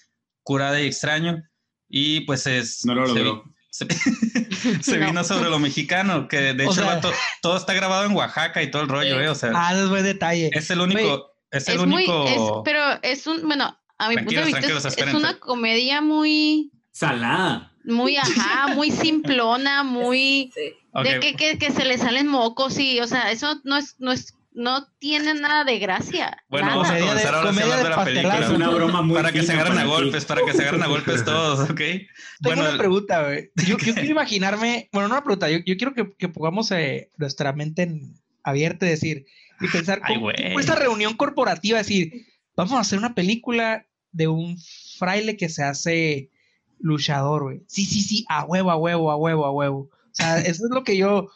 curada 0.42 0.80
y 0.80 0.86
extraño, 0.86 1.42
y 1.88 2.20
pues 2.20 2.46
es... 2.46 2.84
No 2.84 2.94
lo 2.94 3.06
logró. 3.06 3.44
se, 3.70 3.86
se 4.82 4.98
No. 4.98 5.06
vino 5.06 5.24
sobre 5.24 5.50
lo 5.50 5.58
mexicano, 5.58 6.26
que 6.28 6.54
de 6.54 6.64
hecho 6.64 6.72
sea- 6.72 7.00
todo 7.42 7.56
está 7.56 7.74
grabado 7.74 8.04
en 8.06 8.12
Oaxaca 8.12 8.62
y 8.62 8.70
todo 8.70 8.82
el 8.82 8.88
rollo. 8.88 9.20
¿eh? 9.20 9.28
O 9.28 9.34
sea, 9.34 9.50
Ah, 9.54 9.74
es 9.78 9.88
buen 9.88 10.04
detalle. 10.04 10.50
es 10.52 10.70
el 10.70 10.80
único, 10.80 11.32
es 11.50 11.68
el 11.68 11.80
es 11.80 11.86
muy, 11.86 12.04
único. 12.08 12.26
es- 12.28 12.62
pero 12.64 12.80
es 13.02 13.26
un, 13.26 13.42
bueno, 13.46 13.76
a 13.98 14.08
mi 14.08 14.16
punto 14.16 14.40
de 14.40 14.46
vista 14.46 14.60
es, 14.60 15.14
una 15.14 15.38
comedia 15.38 16.00
muy, 16.00 16.70
Salada. 16.92 17.72
Muy, 17.86 18.16
ajá, 18.16 18.68
muy 18.74 18.90
simplona, 18.90 19.82
muy, 19.84 20.52
Sí. 20.54 20.74
De 21.04 21.20
que, 21.20 21.34
que, 21.34 21.58
que 21.58 21.70
se 21.72 21.84
le 21.84 21.98
salen 21.98 22.26
mocos 22.26 22.78
y, 22.78 23.00
o 23.00 23.06
sea, 23.06 23.30
eso 23.30 23.60
no 23.64 23.76
es, 23.76 23.96
no 23.98 24.12
es, 24.12 24.32
no 24.52 24.86
tiene 24.98 25.34
nada 25.34 25.62
de 25.64 25.78
gracia. 25.78 26.42
Bueno, 26.48 26.68
nada. 26.68 26.78
vamos 26.78 26.90
a 26.90 26.98
comenzar 26.98 27.34
ahora 27.34 27.48
hablando 27.50 27.76
de 27.76 27.82
de 27.84 27.90
la 27.90 28.04
película. 28.04 28.38
Es 28.38 28.48
una 28.48 28.68
broma 28.70 29.02
muy 29.02 29.16
para 29.16 29.30
que 29.30 29.42
se 29.42 29.52
agarren 29.52 29.76
a 29.76 29.84
golpes, 29.84 30.24
para 30.24 30.40
que 30.42 30.54
se 30.54 30.62
agarren 30.62 30.82
a 30.82 30.86
golpes 30.86 31.22
todos, 31.22 31.68
¿ok? 31.68 31.76
Tengo 31.76 32.06
Bueno, 32.40 32.62
una 32.62 32.78
pregunta, 32.78 33.24
güey. 33.24 33.50
Yo, 33.66 33.76
yo 33.76 33.76
quiero 33.94 34.10
imaginarme, 34.10 34.88
bueno, 34.90 35.08
no 35.08 35.14
una 35.16 35.22
pregunta, 35.24 35.50
yo, 35.50 35.58
yo 35.58 35.76
quiero 35.76 35.92
que, 35.92 36.10
que 36.16 36.28
pongamos 36.30 36.70
eh, 36.70 37.10
nuestra 37.18 37.52
mente 37.52 37.82
en, 37.82 38.14
abierta 38.42 38.86
y 38.86 38.90
decir, 38.90 39.26
y 39.60 39.68
pensar, 39.68 40.00
Ay, 40.02 40.14
¿cómo- 40.14 40.26
güey. 40.28 40.36
cómo 40.36 40.60
esta 40.60 40.76
reunión 40.76 41.12
corporativa, 41.14 41.76
decir, 41.76 42.24
vamos 42.56 42.72
a 42.72 42.80
hacer 42.80 42.98
una 42.98 43.14
película 43.14 43.86
de 44.12 44.28
un 44.28 44.56
fraile 44.98 45.36
que 45.36 45.50
se 45.50 45.62
hace 45.62 46.30
luchador, 46.80 47.42
güey. 47.44 47.62
Sí, 47.66 47.84
sí, 47.84 48.02
sí, 48.02 48.24
a 48.28 48.44
huevo, 48.44 48.70
a 48.70 48.76
huevo, 48.76 49.10
a 49.10 49.16
huevo, 49.16 49.44
a 49.46 49.50
huevo. 49.52 49.78
O 49.78 49.90
sea, 50.12 50.38
eso 50.40 50.64
es 50.64 50.70
lo 50.70 50.84
que 50.84 50.96
yo... 50.96 51.28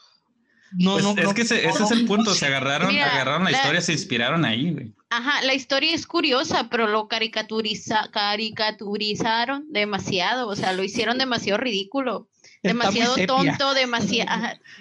No, 0.72 0.92
pues 0.92 1.02
no, 1.04 1.10
es 1.16 1.24
no- 1.24 1.34
que 1.34 1.42
ese, 1.42 1.66
es 1.66 1.90
el 1.90 2.04
punto, 2.06 2.32
se 2.32 2.46
agarraron, 2.46 2.88
Mira, 2.92 3.10
agarraron 3.12 3.42
la 3.42 3.50
la- 3.50 3.56
historia, 3.58 3.80
se 3.80 3.92
inspiraron 3.92 4.44
ahí, 4.44 4.72
güey. 4.72 4.94
Ajá, 5.12 5.42
la 5.42 5.54
historia 5.54 5.92
es 5.92 6.06
curiosa, 6.06 6.68
pero 6.70 6.86
lo 6.86 7.08
caricaturiza, 7.08 8.08
caricaturizaron 8.12 9.64
demasiado, 9.72 10.46
o 10.48 10.54
sea, 10.56 10.72
lo 10.72 10.84
hicieron 10.84 11.18
demasiado 11.18 11.58
ridículo, 11.58 12.28
Está 12.62 12.68
demasiado 12.68 13.16
tonto, 13.26 13.74
demasiado, 13.74 14.30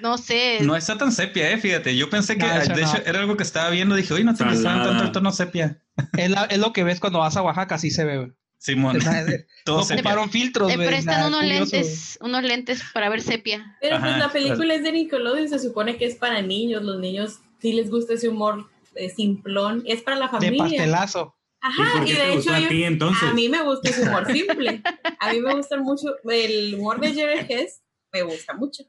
no 0.01 0.17
sé, 0.17 0.59
No 0.61 0.75
está 0.75 0.97
tan 0.97 1.11
sepia, 1.11 1.49
eh, 1.51 1.57
fíjate. 1.57 1.95
Yo 1.95 2.09
pensé 2.09 2.37
que, 2.37 2.45
No, 2.45 2.59
de 2.59 2.67
no. 2.67 2.75
hecho, 2.77 2.97
era 3.05 3.19
algo 3.21 3.37
que 3.37 3.43
estaba 3.43 3.69
viendo. 3.69 3.95
Dije, 3.95 4.13
oye, 4.13 4.23
no 4.25 4.33
te 4.35 4.43
Salada. 4.43 4.83
tanto 4.83 5.03
el 5.05 5.11
tono 5.11 5.31
sepia. 5.31 5.81
Es, 6.17 6.29
la- 6.29 6.45
es 6.45 6.59
lo 6.59 6.73
que 6.73 6.83
ves 6.83 6.99
cuando 6.99 7.19
vas 7.19 7.37
a 7.37 7.41
Oaxaca, 7.41 7.75
así 7.75 7.89
se 7.89 8.03
ve, 8.05 8.17
güey. 8.17 8.31
Simón, 8.59 8.97
Es 8.97 9.05
nada 9.05 9.23
de- 9.23 9.47
todo 9.65 9.77
No 9.77 9.83
sepia. 9.83 10.01
ocuparon 10.01 10.29
filtros, 10.29 10.75
güey. 10.75 10.87
prestan 10.87 11.15
nada 11.15 11.27
unos 11.29 11.41
curioso, 11.41 11.75
lentes, 11.75 12.17
unos 12.21 12.43
lentes 12.43 12.83
para 12.93 13.09
ver 13.09 13.21
sepia. 13.21 13.77
Pero 13.81 13.95
Ajá, 13.95 14.05
pues 14.05 14.17
la 14.19 14.31
película 14.31 14.57
claro. 14.65 14.73
es 14.73 14.83
de 14.83 14.91
Nickelodeon, 14.91 15.47
se 15.49 15.59
supone 15.59 15.97
que 15.97 16.05
es 16.05 16.15
para 16.15 16.41
niños. 16.41 16.83
Los 16.83 16.99
niños 16.99 17.39
sí 17.61 17.71
les 17.73 17.89
gusta 17.89 18.13
ese 18.15 18.27
humor 18.29 18.69
eh, 18.95 19.09
simplón. 19.09 19.83
Es 19.87 20.01
para 20.01 20.17
la 20.17 20.25
De 20.25 20.31
familia. 20.31 20.57
pastelazo. 20.63 21.35
¿Y 21.61 21.81
Ajá, 21.81 22.05
y, 22.05 22.11
de 22.13 22.33
hecho 22.35 22.53
a 22.53 22.59
yo- 22.59 22.67
ti 22.69 22.83
entonces? 22.83 23.29
a 23.29 23.33
mí 23.33 23.47
me 23.49 23.61
gusta 23.63 23.89
ese 23.89 24.03
humor 24.03 24.25
simple. 24.31 24.81
A 25.19 25.31
mí 25.33 25.39
me 25.41 25.53
gusta 25.55 25.77
mucho 25.77 26.07
el 26.29 26.75
humor 26.75 26.99
de 26.99 27.13
Jerry 27.13 27.45
Hess, 27.49 27.81
me 28.11 28.21
gusta 28.23 28.53
mucho. 28.53 28.83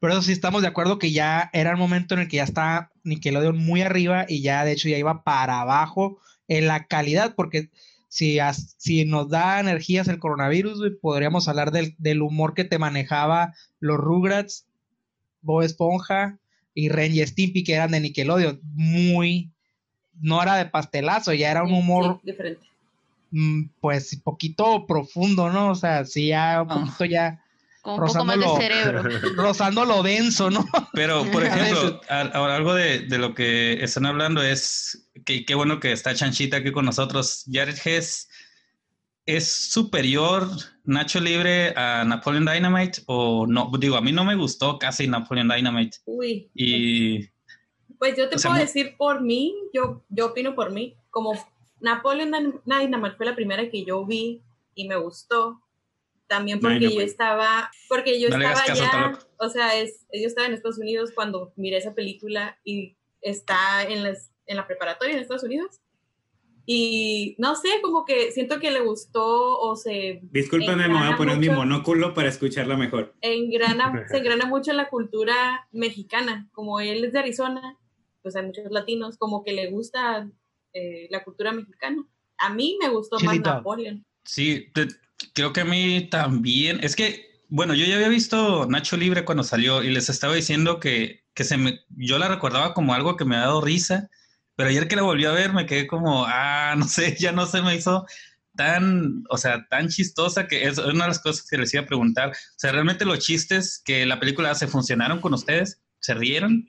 Pero 0.00 0.12
eso 0.14 0.22
sí 0.22 0.32
estamos 0.32 0.62
de 0.62 0.68
acuerdo 0.68 0.98
que 0.98 1.12
ya 1.12 1.48
era 1.52 1.70
el 1.70 1.76
momento 1.76 2.14
en 2.14 2.20
el 2.20 2.28
que 2.28 2.38
ya 2.38 2.42
está 2.44 2.90
Nickelodeon 3.04 3.56
muy 3.56 3.82
arriba 3.82 4.26
y 4.28 4.42
ya 4.42 4.64
de 4.64 4.72
hecho 4.72 4.88
ya 4.88 4.98
iba 4.98 5.22
para 5.22 5.60
abajo 5.60 6.20
en 6.48 6.66
la 6.66 6.86
calidad, 6.88 7.34
porque 7.36 7.70
si, 8.14 8.38
as- 8.40 8.74
si 8.76 9.06
nos 9.06 9.30
da 9.30 9.58
energías 9.58 10.06
el 10.08 10.18
coronavirus, 10.18 10.78
güey, 10.80 10.90
podríamos 11.00 11.48
hablar 11.48 11.70
del, 11.70 11.94
del 11.96 12.20
humor 12.20 12.52
que 12.52 12.64
te 12.64 12.78
manejaba 12.78 13.54
los 13.80 13.96
Rugrats, 13.96 14.66
Bob 15.40 15.62
Esponja 15.62 16.38
y 16.74 16.90
Ren 16.90 17.14
y 17.14 17.26
Stimpy, 17.26 17.64
que 17.64 17.72
eran 17.72 17.92
de 17.92 18.00
Nickelodeon. 18.00 18.60
Muy, 18.74 19.50
no 20.20 20.42
era 20.42 20.56
de 20.56 20.66
pastelazo, 20.66 21.32
ya 21.32 21.50
era 21.50 21.62
un 21.62 21.72
humor, 21.72 22.20
sí, 22.22 22.30
diferente. 22.30 22.66
mm, 23.30 23.62
pues, 23.80 24.14
poquito 24.22 24.86
profundo, 24.86 25.48
¿no? 25.50 25.70
O 25.70 25.74
sea, 25.74 26.04
sí, 26.04 26.26
ya 26.28 26.60
un 26.62 26.70
Ah. 26.70 26.74
poquito 26.84 27.04
ya 27.06 27.42
Con 27.82 28.00
un 28.00 28.06
poco 28.06 28.24
más 28.24 28.38
de 28.38 28.46
cerebro. 28.56 29.02
Rozando 29.36 29.84
lo 29.84 30.02
denso, 30.02 30.50
¿no? 30.50 30.64
Pero, 30.94 31.24
por 31.30 31.42
ejemplo, 31.44 32.00
a- 32.08 32.20
ahora 32.34 32.56
algo 32.56 32.74
de, 32.74 33.00
de 33.00 33.18
lo 33.18 33.34
que 33.34 33.82
están 33.82 34.06
hablando 34.06 34.42
es 34.42 35.08
que 35.24 35.44
qué 35.44 35.54
bueno 35.54 35.80
que 35.80 35.92
está 35.92 36.14
Chanchita 36.14 36.58
aquí 36.58 36.70
con 36.72 36.84
nosotros. 36.84 37.44
Jared 37.52 37.76
Hess 37.84 38.28
es 39.26 39.48
superior 39.48 40.48
Nacho 40.84 41.20
Libre 41.20 41.72
a 41.76 42.04
Napoleon 42.04 42.44
Dynamite 42.44 43.02
o 43.06 43.46
no. 43.46 43.70
Digo, 43.78 43.96
a 43.96 44.00
mí 44.00 44.12
no 44.12 44.24
me 44.24 44.34
gustó 44.36 44.78
casi 44.78 45.06
Napoleon 45.06 45.48
Dynamite 45.48 45.98
Uy. 46.06 46.50
y 46.54 47.28
Pues 47.98 48.16
yo 48.16 48.28
te 48.28 48.36
O 48.36 48.38
sea, 48.38 48.50
puedo 48.50 48.62
decir 48.64 48.96
por 48.96 49.20
mí, 49.22 49.54
yo, 49.72 50.02
yo 50.08 50.26
opino 50.26 50.54
por 50.56 50.72
mí, 50.72 50.96
como 51.10 51.32
Napoleon 51.80 52.30
Dyn- 52.32 52.60
Dynamite 52.64 53.16
fue 53.16 53.26
la 53.26 53.34
primera 53.36 53.68
que 53.70 53.84
yo 53.84 54.04
vi 54.04 54.40
y 54.74 54.88
me 54.88 54.96
gustó, 54.96 55.60
también 56.32 56.60
porque 56.60 56.80
yo 56.80 56.88
Dynamite. 56.88 57.04
estaba, 57.04 57.70
porque 57.90 58.18
yo 58.18 58.30
No 58.30 58.36
estaba 58.38 58.64
caso, 58.64 58.82
ya, 58.82 59.18
o 59.38 59.48
sea, 59.50 59.78
es, 59.78 60.06
yo 60.12 60.26
estaba 60.26 60.46
en 60.46 60.54
Estados 60.54 60.78
Unidos 60.78 61.10
cuando 61.14 61.52
miré 61.56 61.76
esa 61.76 61.94
película 61.94 62.58
y 62.64 62.96
está 63.20 63.82
en, 63.84 64.02
las, 64.02 64.32
en 64.46 64.56
la 64.56 64.66
preparatoria 64.66 65.12
en 65.14 65.20
Estados 65.20 65.42
Unidos. 65.44 65.80
Y 66.64 67.34
no 67.38 67.56
sé, 67.56 67.68
como 67.82 68.04
que 68.04 68.30
siento 68.30 68.60
que 68.60 68.70
le 68.70 68.80
gustó 68.80 69.58
o 69.58 69.74
se 69.76 70.20
Discúlpame, 70.22 70.88
me 70.88 70.94
voy 70.98 71.12
a 71.12 71.16
poner 71.16 71.36
mi 71.38 71.48
mucho. 71.48 71.58
monóculo 71.58 72.14
para 72.14 72.28
escucharla 72.28 72.76
mejor. 72.76 73.14
engrana, 73.20 74.06
se 74.08 74.16
engrana 74.18 74.46
mucho 74.46 74.70
en 74.70 74.76
la 74.76 74.88
cultura 74.88 75.68
mexicana. 75.72 76.48
Como 76.52 76.78
él 76.80 77.04
es 77.04 77.12
de 77.12 77.18
Arizona, 77.18 77.76
pues 78.22 78.36
hay 78.36 78.46
muchos 78.46 78.70
latinos, 78.70 79.18
como 79.18 79.42
que 79.44 79.52
le 79.52 79.70
gusta 79.70 80.30
eh, 80.72 81.08
la 81.10 81.24
cultura 81.24 81.52
mexicana. 81.52 82.06
A 82.38 82.54
mí 82.54 82.78
me 82.80 82.88
gustó 82.90 83.18
Chilito. 83.18 83.50
más 83.50 83.56
Napoleon. 83.58 84.06
sí, 84.24 84.70
te- 84.72 84.86
creo 85.34 85.52
que 85.52 85.62
a 85.62 85.64
mí 85.64 86.08
también. 86.10 86.80
Es 86.82 86.96
que, 86.96 87.44
bueno, 87.48 87.74
yo 87.74 87.84
ya 87.86 87.96
había 87.96 88.08
visto 88.08 88.66
Nacho 88.66 88.96
Libre 88.96 89.24
cuando 89.24 89.44
salió 89.44 89.82
y 89.82 89.90
les 89.90 90.08
estaba 90.08 90.34
diciendo 90.34 90.80
que, 90.80 91.24
que 91.34 91.44
se 91.44 91.56
me, 91.56 91.80
yo 91.90 92.18
la 92.18 92.28
recordaba 92.28 92.74
como 92.74 92.94
algo 92.94 93.16
que 93.16 93.24
me 93.24 93.36
ha 93.36 93.40
dado 93.40 93.60
risa, 93.60 94.10
pero 94.56 94.68
ayer 94.70 94.88
que 94.88 94.96
la 94.96 95.02
volví 95.02 95.24
a 95.24 95.32
ver 95.32 95.52
me 95.52 95.66
quedé 95.66 95.86
como, 95.86 96.24
ah, 96.26 96.74
no 96.76 96.86
sé, 96.88 97.16
ya 97.20 97.32
no 97.32 97.46
se 97.46 97.62
me 97.62 97.74
hizo 97.74 98.06
tan, 98.56 99.24
o 99.30 99.38
sea, 99.38 99.66
tan 99.68 99.88
chistosa 99.88 100.46
que 100.46 100.66
es 100.66 100.78
una 100.78 101.04
de 101.04 101.08
las 101.08 101.20
cosas 101.20 101.46
que 101.48 101.58
les 101.58 101.72
iba 101.74 101.82
a 101.82 101.86
preguntar. 101.86 102.30
O 102.30 102.58
sea, 102.58 102.72
realmente 102.72 103.04
los 103.04 103.18
chistes 103.20 103.80
que 103.84 104.06
la 104.06 104.20
película 104.20 104.50
hace 104.50 104.66
funcionaron 104.66 105.20
con 105.20 105.34
ustedes, 105.34 105.80
¿se 106.00 106.14
rieron? 106.14 106.66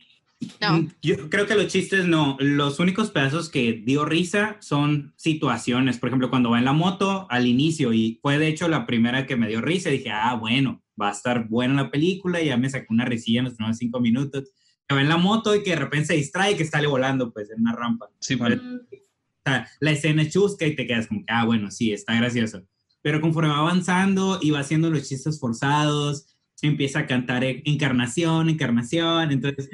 No. 0.62 0.74
Mm, 0.80 0.92
Yo 1.02 1.30
creo 1.30 1.46
que 1.48 1.56
los 1.56 1.68
chistes 1.68 2.06
no. 2.06 2.38
Los 2.40 2.80
únicos 2.80 3.12
pedazos 3.12 3.50
que 3.50 3.74
dio 3.74 4.06
risa 4.06 4.58
son 4.60 5.14
situaciones. 5.16 5.98
Por 5.98 6.10
ejemplo, 6.10 6.30
cuando 6.30 6.50
va 6.52 6.60
en 6.60 6.66
la 6.66 6.74
moto 6.74 7.28
al 7.30 7.48
inicio, 7.48 7.94
y 7.94 8.20
fue 8.22 8.38
de 8.38 8.48
hecho 8.48 8.68
la 8.68 8.86
primera 8.86 9.26
que 9.26 9.36
me 9.36 9.48
dio 9.48 9.62
risa, 9.62 9.90
dije, 9.90 10.12
ah, 10.12 10.36
bueno, 10.36 10.82
va 11.02 11.10
a 11.10 11.14
estar 11.14 11.48
buena 11.48 11.74
la 11.84 11.92
película, 11.92 12.42
y 12.42 12.48
ya 12.48 12.58
me 12.58 12.70
sacó 12.70 12.94
una 12.94 13.06
risilla 13.06 13.40
en 13.40 13.46
los 13.46 13.56
primeros 13.56 13.78
cinco 13.78 14.00
minutos. 14.00 14.52
Que 14.88 14.96
va 14.96 15.02
en 15.02 15.10
la 15.10 15.18
moto 15.18 15.56
y 15.56 15.64
que 15.64 15.70
de 15.72 15.78
repente 15.78 16.08
se 16.08 16.16
distrae 16.16 16.52
y 16.52 16.56
que 16.56 16.66
sale 16.66 16.88
volando, 16.88 17.32
pues, 17.32 17.50
en 17.52 17.62
una 17.62 17.74
rampa. 17.74 18.08
Sí. 18.20 18.36
Mm, 18.36 18.42
O 18.46 19.42
sea, 19.46 19.68
la 19.80 19.92
escena 19.92 20.22
es 20.22 20.34
chusca 20.34 20.66
y 20.66 20.76
te 20.76 20.86
quedas 20.88 21.08
como, 21.08 21.24
ah, 21.28 21.46
bueno, 21.46 21.72
sí, 21.72 21.92
está 21.94 22.16
gracioso. 22.16 22.64
Pero 23.02 23.20
conforme 23.20 23.50
va 23.50 23.58
avanzando 23.60 24.40
y 24.42 24.52
va 24.52 24.60
haciendo 24.60 24.90
los 24.90 25.08
chistes 25.08 25.40
forzados, 25.40 26.33
empieza 26.68 27.00
a 27.00 27.08
cantar 27.08 27.44
encarnación, 27.44 28.50
encarnación, 28.50 29.32
entonces, 29.32 29.70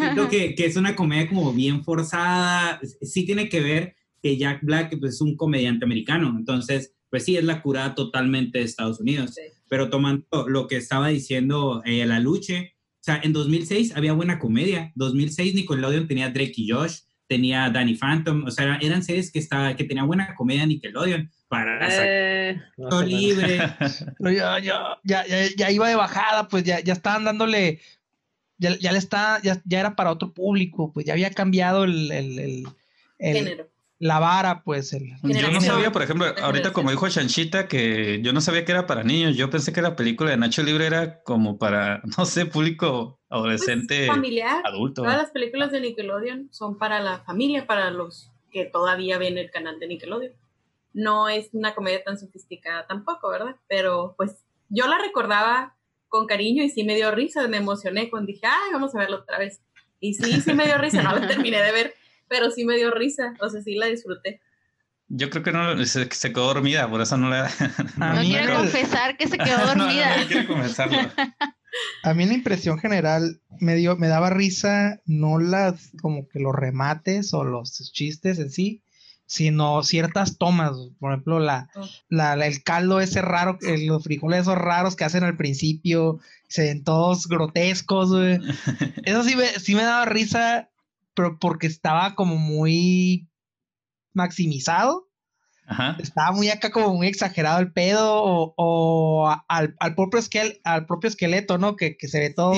siento 0.00 0.28
que, 0.30 0.54
que 0.54 0.66
es 0.66 0.76
una 0.76 0.96
comedia 0.96 1.28
como 1.28 1.52
bien 1.52 1.84
forzada. 1.84 2.80
Sí 3.02 3.24
tiene 3.24 3.48
que 3.48 3.60
ver 3.60 3.96
que 4.22 4.36
Jack 4.36 4.62
Black 4.62 4.98
pues, 4.98 5.14
es 5.14 5.20
un 5.20 5.36
comediante 5.36 5.84
americano, 5.84 6.34
entonces, 6.36 6.94
pues 7.10 7.24
sí, 7.24 7.36
es 7.36 7.44
la 7.44 7.62
curada 7.62 7.94
totalmente 7.94 8.58
de 8.58 8.64
Estados 8.64 9.00
Unidos. 9.00 9.34
Sí. 9.34 9.42
Pero 9.68 9.90
tomando 9.90 10.48
lo 10.48 10.66
que 10.66 10.76
estaba 10.76 11.08
diciendo 11.08 11.82
eh, 11.84 12.04
la 12.06 12.20
Luche, 12.20 12.74
o 12.76 13.04
sea, 13.04 13.20
en 13.22 13.34
2006 13.34 13.96
había 13.96 14.14
buena 14.14 14.38
comedia. 14.38 14.90
2006 14.94 15.54
Nickelodeon 15.54 16.08
tenía 16.08 16.30
Drake 16.30 16.54
y 16.56 16.70
Josh, 16.70 17.00
tenía 17.34 17.68
Danny 17.70 17.94
Phantom, 17.96 18.44
o 18.46 18.50
sea, 18.50 18.78
eran 18.80 19.02
series 19.02 19.30
que, 19.32 19.38
estaba, 19.40 19.74
que 19.76 19.84
tenía 19.84 20.04
buena 20.04 20.34
comedia 20.36 20.64
Nickelodeon 20.66 21.30
para 21.48 21.78
Eh, 21.90 22.60
no 22.76 23.02
libre. 23.02 23.58
Pero 24.18 24.30
ya, 24.30 24.58
ya, 24.60 24.98
ya, 25.02 25.26
ya, 25.26 25.36
ya 25.56 25.70
iba 25.70 25.88
de 25.88 25.96
bajada, 25.96 26.48
pues 26.48 26.62
ya, 26.64 26.80
ya 26.80 26.92
estaban 26.92 27.24
dándole, 27.24 27.80
ya, 28.58 28.78
ya 28.78 28.92
le 28.92 28.98
está, 28.98 29.40
ya, 29.42 29.60
ya 29.64 29.80
era 29.80 29.96
para 29.96 30.10
otro 30.12 30.32
público, 30.32 30.92
pues 30.92 31.06
ya 31.06 31.12
había 31.14 31.30
cambiado 31.30 31.84
el, 31.84 32.10
el, 32.12 32.38
el- 32.38 32.64
el- 33.18 33.36
género. 33.36 33.68
la 33.98 34.18
vara, 34.18 34.62
pues 34.62 34.92
el, 34.92 35.10
Yo 35.22 35.50
no 35.50 35.60
sabía, 35.60 35.90
por 35.92 36.02
ejemplo, 36.02 36.26
ahorita 36.42 36.72
como 36.72 36.90
dijo 36.90 37.08
Chanchita, 37.08 37.68
que 37.68 38.20
yo 38.22 38.32
no 38.32 38.40
sabía 38.40 38.64
que 38.64 38.72
era 38.72 38.86
para 38.86 39.02
niños. 39.02 39.36
Yo 39.36 39.50
pensé 39.50 39.72
que 39.72 39.82
la 39.82 39.96
película 39.96 40.30
de 40.30 40.36
Nacho 40.36 40.62
Libre 40.62 40.86
era 40.86 41.22
como 41.22 41.58
para, 41.58 42.02
no 42.18 42.24
sé, 42.26 42.46
público 42.46 43.20
Pues, 43.40 43.62
adolescente, 43.62 44.06
familiar. 44.06 44.62
adulto. 44.64 45.02
Todas 45.02 45.16
las 45.18 45.30
películas 45.30 45.70
de 45.72 45.80
Nickelodeon 45.80 46.48
son 46.52 46.78
para 46.78 47.00
la 47.00 47.18
familia, 47.20 47.66
para 47.66 47.90
los 47.90 48.30
que 48.50 48.64
todavía 48.66 49.18
ven 49.18 49.38
el 49.38 49.50
canal 49.50 49.78
de 49.80 49.88
Nickelodeon. 49.88 50.32
No 50.92 51.28
es 51.28 51.48
una 51.52 51.74
comedia 51.74 52.02
tan 52.04 52.18
sofisticada 52.18 52.86
tampoco, 52.86 53.28
¿verdad? 53.30 53.56
Pero 53.68 54.14
pues 54.16 54.36
yo 54.68 54.86
la 54.86 54.98
recordaba 54.98 55.76
con 56.08 56.26
cariño 56.26 56.62
y 56.62 56.70
sí 56.70 56.84
me 56.84 56.94
dio 56.94 57.10
risa, 57.10 57.48
me 57.48 57.56
emocioné 57.56 58.08
cuando 58.10 58.28
dije, 58.28 58.46
ay, 58.46 58.72
vamos 58.72 58.94
a 58.94 58.98
verla 58.98 59.16
otra 59.16 59.38
vez. 59.38 59.60
Y 59.98 60.14
sí, 60.14 60.40
sí 60.40 60.52
me 60.54 60.66
dio 60.66 60.78
risa, 60.78 61.02
no 61.02 61.14
la 61.18 61.26
terminé 61.28 61.60
de 61.60 61.72
ver, 61.72 61.94
pero 62.28 62.50
sí 62.52 62.64
me 62.64 62.76
dio 62.76 62.90
risa, 62.92 63.34
o 63.40 63.48
sea, 63.48 63.60
sí 63.62 63.74
la 63.74 63.86
disfruté. 63.86 64.40
Yo 65.08 65.28
creo 65.30 65.42
que 65.42 65.52
no, 65.52 65.84
se, 65.84 66.08
se 66.10 66.32
quedó 66.32 66.46
dormida, 66.46 66.88
por 66.88 67.00
eso 67.00 67.16
no 67.16 67.28
la... 67.28 67.50
No 67.96 68.12
mí 68.20 68.28
quiere 68.28 68.44
el- 68.52 68.56
confesar 68.58 69.16
que 69.16 69.26
se 69.26 69.36
quedó 69.36 69.58
No, 69.66 69.74
no, 69.74 69.84
dormida. 69.84 70.16
no 70.18 70.26
quiere 70.28 70.46
comenzarlo. 70.46 70.98
A 72.02 72.14
mí 72.14 72.26
la 72.26 72.34
impresión 72.34 72.78
general 72.78 73.40
me 73.60 73.74
dio, 73.76 73.96
me 73.96 74.08
daba 74.08 74.30
risa, 74.30 75.00
no 75.06 75.38
las 75.38 75.90
como 76.02 76.28
que 76.28 76.38
los 76.38 76.54
remates 76.54 77.32
o 77.34 77.44
los 77.44 77.72
chistes 77.92 78.38
en 78.38 78.50
sí, 78.50 78.82
sino 79.26 79.82
ciertas 79.82 80.36
tomas. 80.38 80.72
Por 81.00 81.12
ejemplo, 81.12 81.40
la, 81.40 81.68
Oh. 81.74 81.86
la- 82.08 82.36
la- 82.36 82.46
el 82.46 82.62
caldo 82.62 83.00
ese 83.00 83.22
raro, 83.22 83.58
los 83.60 84.04
frijoles 84.04 84.42
esos 84.42 84.56
raros 84.58 84.96
que 84.96 85.04
hacen 85.04 85.24
al 85.24 85.36
principio, 85.36 86.18
se 86.48 86.62
ven 86.64 86.84
todos 86.84 87.26
grotescos, 87.26 88.10
güey. 88.10 88.38
Eso 89.08 89.24
sí 89.24 89.34
me, 89.34 89.46
sí 89.46 89.74
me 89.74 89.82
daba 89.82 90.04
risa, 90.04 90.68
pero 91.14 91.38
porque 91.38 91.66
estaba 91.66 92.14
como 92.14 92.36
muy 92.36 93.28
maximizado. 94.12 95.03
Ajá. 95.66 95.96
Estaba 95.98 96.32
muy 96.32 96.50
acá 96.50 96.70
como 96.70 96.94
muy 96.94 97.06
exagerado 97.06 97.58
el 97.58 97.72
pedo 97.72 98.22
o, 98.22 98.52
o 98.56 99.28
a- 99.28 99.44
al, 99.48 99.74
al 99.80 99.94
propio 99.94 100.18
esquel, 100.20 100.60
al 100.64 100.84
propio 100.86 101.08
esqueleto, 101.08 101.56
¿no? 101.58 101.76
Que, 101.76 101.96
que 101.96 102.06
se 102.08 102.18
ve 102.18 102.30
todo 102.30 102.52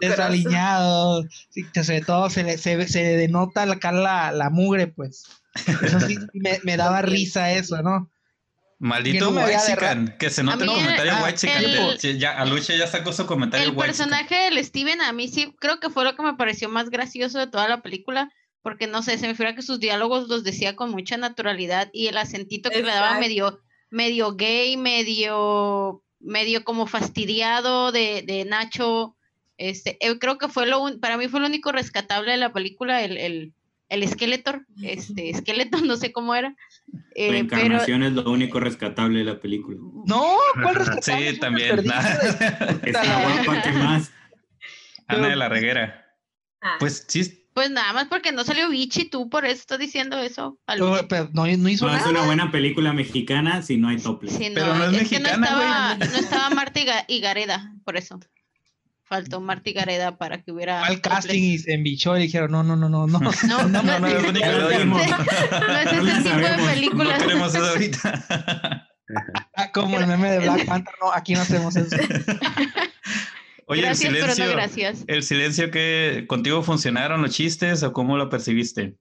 desaliñado, 0.00 1.24
que 1.72 1.84
se 1.84 1.92
ve 1.94 2.00
todo, 2.00 2.30
se, 2.30 2.42
le- 2.42 2.58
se, 2.58 2.86
se 2.88 3.02
denota 3.16 3.62
acá 3.62 3.92
la, 3.92 4.32
la 4.32 4.50
mugre, 4.50 4.86
pues. 4.88 5.24
Eso 5.82 6.00
sí, 6.00 6.18
me, 6.32 6.58
me 6.64 6.76
daba 6.76 7.02
risa 7.02 7.52
eso, 7.52 7.82
¿no? 7.82 8.08
Que 8.80 8.88
maldito 8.88 9.30
no 9.30 9.38
de 9.38 9.44
Whitezican, 9.44 10.16
que 10.18 10.30
se 10.30 10.42
nota 10.42 10.64
el 10.64 10.70
comentario 10.70 11.12
ah, 11.14 11.22
Whitezican. 11.24 11.64
el- 11.64 11.98
que 12.00 12.18
ya, 12.18 12.36
Aluche 12.38 12.76
ya 12.76 12.86
sacó 12.88 13.12
su 13.12 13.26
comentario 13.26 13.68
El 13.68 13.76
personaje 13.76 14.34
del 14.34 14.64
Steven 14.64 15.00
a 15.00 15.12
mí 15.12 15.28
sí 15.28 15.54
creo 15.60 15.78
que 15.78 15.90
fue 15.90 16.04
lo 16.04 16.16
que 16.16 16.22
me 16.22 16.34
pareció 16.34 16.68
más 16.68 16.90
gracioso 16.90 17.38
de 17.38 17.46
toda 17.46 17.68
la 17.68 17.82
película, 17.82 18.32
porque 18.62 18.86
no 18.86 19.02
sé, 19.02 19.18
se 19.18 19.26
me 19.26 19.34
figura 19.34 19.54
que 19.54 19.62
sus 19.62 19.80
diálogos 19.80 20.28
los 20.28 20.44
decía 20.44 20.76
con 20.76 20.90
mucha 20.90 21.16
naturalidad 21.16 21.90
y 21.92 22.06
el 22.06 22.16
acentito 22.16 22.70
que 22.70 22.82
le 22.82 22.88
daba 22.88 23.06
Exacto. 23.18 23.20
medio, 23.20 23.60
medio 23.90 24.34
gay, 24.36 24.76
medio, 24.76 26.02
medio 26.20 26.64
como 26.64 26.86
fastidiado 26.86 27.92
de, 27.92 28.22
de 28.26 28.44
Nacho. 28.44 29.16
Este, 29.58 29.96
eh, 30.00 30.18
creo 30.18 30.38
que 30.38 30.48
fue 30.48 30.66
lo 30.66 30.80
un- 30.82 31.00
para 31.00 31.16
mí 31.16 31.28
fue 31.28 31.40
lo 31.40 31.46
único 31.46 31.72
rescatable 31.72 32.30
de 32.32 32.38
la 32.38 32.52
película, 32.52 33.02
el, 33.02 33.16
el, 33.18 33.52
el 33.88 34.08
Skeletor, 34.08 34.64
este, 34.82 35.30
esqueleto, 35.30 35.78
no 35.80 35.96
sé 35.96 36.12
cómo 36.12 36.34
era. 36.34 36.54
Eh, 37.14 37.26
pero 37.26 37.36
encarnación 37.38 38.02
es 38.02 38.12
lo 38.12 38.30
único 38.30 38.58
rescatable 38.60 39.18
de 39.18 39.24
la 39.24 39.40
película. 39.40 39.78
No, 40.06 40.36
¿cuál 40.62 40.74
rescatable? 40.76 41.30
Sí, 41.32 41.38
también. 41.38 41.76
guapa 43.44 43.72
más. 43.74 44.12
Ana 45.06 45.28
de 45.28 45.36
la 45.36 45.48
Reguera. 45.48 46.06
Ah, 46.60 46.76
Pues 46.78 47.04
sí, 47.08 47.41
pues 47.54 47.70
nada 47.70 47.92
más 47.92 48.06
porque 48.08 48.32
no 48.32 48.44
salió 48.44 48.68
Vichy, 48.68 49.04
tú 49.08 49.28
por 49.28 49.44
eso 49.44 49.60
estás 49.60 49.78
diciendo 49.78 50.18
eso. 50.18 50.58
Pero, 50.66 51.06
pero 51.08 51.28
no, 51.32 51.46
no 51.46 51.68
hizo 51.68 51.86
No 51.86 51.92
es 51.92 51.98
nada. 51.98 52.10
una 52.10 52.22
buena 52.24 52.50
película 52.50 52.92
mexicana 52.92 53.62
si 53.62 53.76
no 53.76 53.88
hay 53.88 53.98
topless. 53.98 54.34
Sí, 54.34 54.50
Pero 54.54 54.74
no 54.74 54.84
es 54.84 55.08
que 55.08 55.18
no 55.20 55.28
mexicana, 55.28 55.36
güey. 55.36 55.66
estaba, 55.68 55.94
no 55.96 56.16
estaba 56.18 56.50
Marta 56.50 56.80
y 56.80 56.84
Ga- 56.86 57.04
y 57.08 57.20
Gareda, 57.20 57.72
por 57.84 57.96
eso. 57.96 58.18
Faltó 59.04 59.40
Marta 59.42 59.68
y 59.68 59.72
Gareda 59.74 60.16
para 60.16 60.40
que 60.42 60.52
hubiera. 60.52 60.84
Al 60.86 61.00
casting 61.02 61.42
y 61.42 61.58
se 61.58 61.74
embichó 61.74 62.16
y 62.16 62.22
dijeron, 62.22 62.50
no, 62.50 62.62
no, 62.62 62.76
no, 62.76 62.88
no, 62.88 63.06
no. 63.06 63.18
No, 63.20 63.30
no, 63.68 63.82
no, 63.82 63.98
no, 63.98 64.06
es- 64.06 64.14
es 64.14 64.22
no 64.22 64.28
es 64.30 64.86
No 64.86 64.98
ese 64.98 66.22
tipo 66.22 66.36
de 66.38 66.70
películas. 66.72 67.18
No 67.20 67.26
queremos 67.26 67.54
eso 67.54 67.66
ahorita. 67.66 68.88
Ah, 69.54 69.70
Como 69.72 69.98
el 69.98 70.06
meme 70.06 70.30
de 70.30 70.38
Black 70.38 70.64
Panther, 70.64 70.94
no, 71.02 71.12
aquí 71.12 71.34
no 71.34 71.42
hacemos 71.42 71.76
eso. 71.76 71.94
Oye, 73.66 73.82
gracias, 73.82 74.08
el 74.12 74.20
pero 74.20 74.32
silencio. 74.32 74.46
no 74.46 74.52
gracias. 74.52 75.04
¿El 75.06 75.22
silencio 75.22 75.70
que 75.70 76.24
contigo 76.28 76.62
funcionaron 76.62 77.22
los 77.22 77.30
chistes 77.32 77.82
o 77.82 77.92
cómo 77.92 78.16
lo 78.16 78.28
percibiste? 78.28 78.96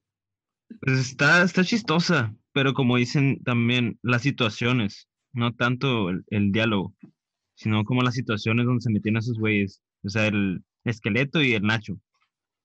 Pues 0.81 0.99
está, 0.99 1.43
está 1.43 1.63
chistosa, 1.63 2.33
pero 2.53 2.73
como 2.73 2.97
dicen 2.97 3.41
también 3.43 3.99
las 4.01 4.21
situaciones, 4.21 5.07
no 5.33 5.53
tanto 5.53 6.09
el, 6.09 6.23
el 6.29 6.51
diálogo. 6.51 6.93
sino 7.55 7.83
como 7.83 8.01
las 8.01 8.15
situaciones 8.15 8.65
donde 8.65 8.81
se 8.81 8.89
metían 8.91 9.17
esos 9.17 9.37
güeyes. 9.37 9.81
O 10.03 10.09
sea, 10.09 10.27
el 10.27 10.63
esqueleto 10.83 11.41
y 11.43 11.53
el 11.53 11.61
Nacho. 11.63 11.99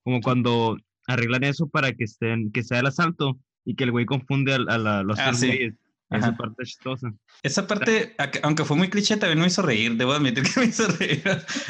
Como 0.05 0.21
cuando 0.23 0.79
arreglan 1.07 1.45
eso 1.45 1.69
para 1.69 1.93
que 1.93 2.05
estén, 2.05 2.51
que 2.53 2.63
sea 2.63 2.81
el 2.81 2.87
asalto 2.87 3.39
y 3.65 3.75
que 3.75 3.85
el 3.85 3.91
güey 3.91 4.07
confunde 4.07 4.53
a, 4.55 4.57
a 4.57 4.79
la- 4.79 5.03
los 5.03 5.19
Ah, 5.19 5.27
tres 5.27 5.41
sí. 5.41 5.47
güeyes. 5.49 5.75
Esa 6.11 6.29
Ajá. 6.29 6.37
parte 6.37 6.63
es 6.63 6.69
chistosa. 6.69 7.13
Esa 7.43 7.67
parte, 7.67 8.15
aunque 8.43 8.65
fue 8.65 8.77
muy 8.77 8.89
cliché, 8.89 9.17
también 9.17 9.41
me 9.41 9.47
hizo 9.49 9.63
reír. 9.63 9.97
Debo 9.97 10.13
admitir 10.13 10.45
que 10.45 10.61
me 10.61 10.67
hizo 10.67 10.87
reír. 10.87 11.23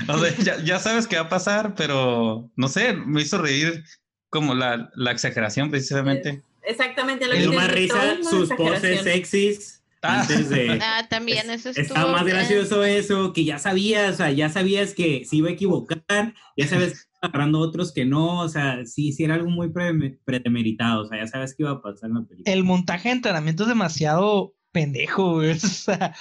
O 0.09 0.19
sea, 0.19 0.37
ya, 0.39 0.63
ya 0.63 0.79
sabes 0.79 1.07
qué 1.07 1.17
va 1.17 1.23
a 1.23 1.29
pasar, 1.29 1.75
pero 1.75 2.51
no 2.57 2.69
sé, 2.69 2.93
me 2.95 3.23
hizo 3.23 3.39
reír 3.39 3.85
como 4.29 4.55
la, 4.55 4.91
la 4.95 5.13
exageración 5.13 5.71
precisamente. 5.71 6.43
Exactamente 6.63 7.27
lo 7.27 7.35
que 7.35 7.57
más 7.57 7.71
risa 7.71 8.17
sus 8.29 8.51
poses 8.51 9.03
sexys 9.03 9.77
Ah. 10.07 10.21
antes 10.21 10.49
de... 10.49 10.79
Ah, 10.83 11.07
también 11.09 11.51
eso 11.51 11.71
estuvo. 11.71 11.83
Está 11.83 12.07
más 12.07 12.25
gracioso 12.25 12.85
eso, 12.85 13.33
que 13.33 13.45
ya 13.45 13.59
sabías, 13.59 14.15
o 14.15 14.17
sea, 14.17 14.31
ya 14.31 14.49
sabías 14.49 14.95
que 14.95 15.25
se 15.25 15.37
iba 15.37 15.49
a 15.49 15.53
equivocar, 15.53 16.35
ya 16.57 16.67
sabes 16.67 16.93
estaba 16.93 17.07
agarrando 17.21 17.59
otros 17.61 17.93
que 17.93 18.05
no, 18.05 18.41
o 18.41 18.49
sea, 18.49 18.85
sí, 18.87 19.13
sí 19.13 19.25
era 19.25 19.35
algo 19.35 19.51
muy 19.51 19.71
pre- 19.71 20.19
pretemeritado, 20.25 21.03
o 21.03 21.07
sea, 21.09 21.19
ya 21.19 21.27
sabes 21.27 21.55
qué 21.57 21.63
iba 21.65 21.73
a 21.73 21.83
pasar 21.83 22.11
en 22.11 22.15
la 22.17 22.23
película. 22.25 22.53
El 22.53 22.65
montaje 22.65 23.09
de 23.09 23.15
entrenamiento 23.17 23.63
es 23.65 23.69
demasiado 23.69 24.55
pendejo, 24.73 25.35
güey. 25.35 25.51
O 25.57 25.57
sea, 25.59 26.15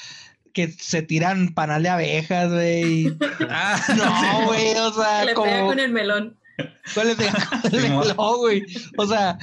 que 0.54 0.70
se 0.70 1.02
tiran 1.02 1.54
panal 1.54 1.84
de 1.84 1.90
abejas, 1.90 2.52
güey. 2.52 3.16
Ah, 3.50 3.80
No, 3.98 4.46
güey, 4.48 4.74
o 4.78 4.94
sea, 4.94 5.26
Le 5.26 5.34
pega 5.36 5.58
como... 5.58 5.68
con 5.68 5.80
el 5.80 5.92
melón. 5.92 6.40
¿Cuál 6.94 7.16
pega 7.18 7.34
con 7.62 7.76
el 7.76 7.82
melón, 7.90 8.38
güey? 8.38 8.64
O 8.98 9.06
sea, 9.06 9.38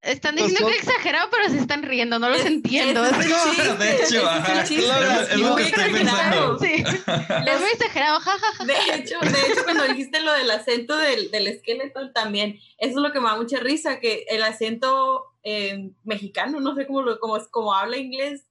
Están 0.00 0.36
diciendo 0.36 0.68
que 0.68 0.76
exagerado, 0.76 1.28
pero 1.30 1.48
se 1.48 1.58
están 1.58 1.82
riendo, 1.82 2.18
no 2.20 2.28
los 2.30 2.38
Es- 2.40 2.46
entiendo. 2.46 3.04
Es 3.04 3.12
es 3.18 3.78
De 3.78 3.96
hecho, 3.96 4.16
es 4.18 4.24
ajá, 4.24 4.64
claro, 4.64 5.20
es 5.22 5.30
es 5.30 5.36
lo 5.40 5.48
muy 5.48 5.62
que 5.62 5.68
estoy 5.68 5.84
exagerado. 5.84 6.58
pensando. 6.58 6.58
Sí, 6.58 6.72
es 7.52 7.60
muy 7.60 7.70
exagerado, 7.70 8.20
jajaja. 8.20 8.64
De 8.64 8.74
hecho, 8.94 9.18
de 9.20 9.28
hecho, 9.52 9.64
cuando 9.64 9.84
dijiste 9.88 10.20
lo 10.20 10.32
del 10.34 10.50
acento 10.52 10.96
del, 10.96 11.30
del 11.32 11.48
esqueleto 11.48 12.12
también, 12.12 12.58
eso 12.78 12.90
es 12.98 13.02
lo 13.02 13.12
que 13.12 13.18
me 13.20 13.26
da 13.26 13.36
mucha 13.36 13.58
risa, 13.58 13.98
que 13.98 14.24
el 14.28 14.42
acento 14.44 15.24
eh, 15.42 15.90
mexicano, 16.04 16.60
no 16.60 16.76
sé 16.76 16.86
cómo, 16.86 17.02
lo, 17.02 17.18
cómo, 17.18 17.36
como 17.50 17.74
habla 17.74 17.96
inglés 17.96 18.44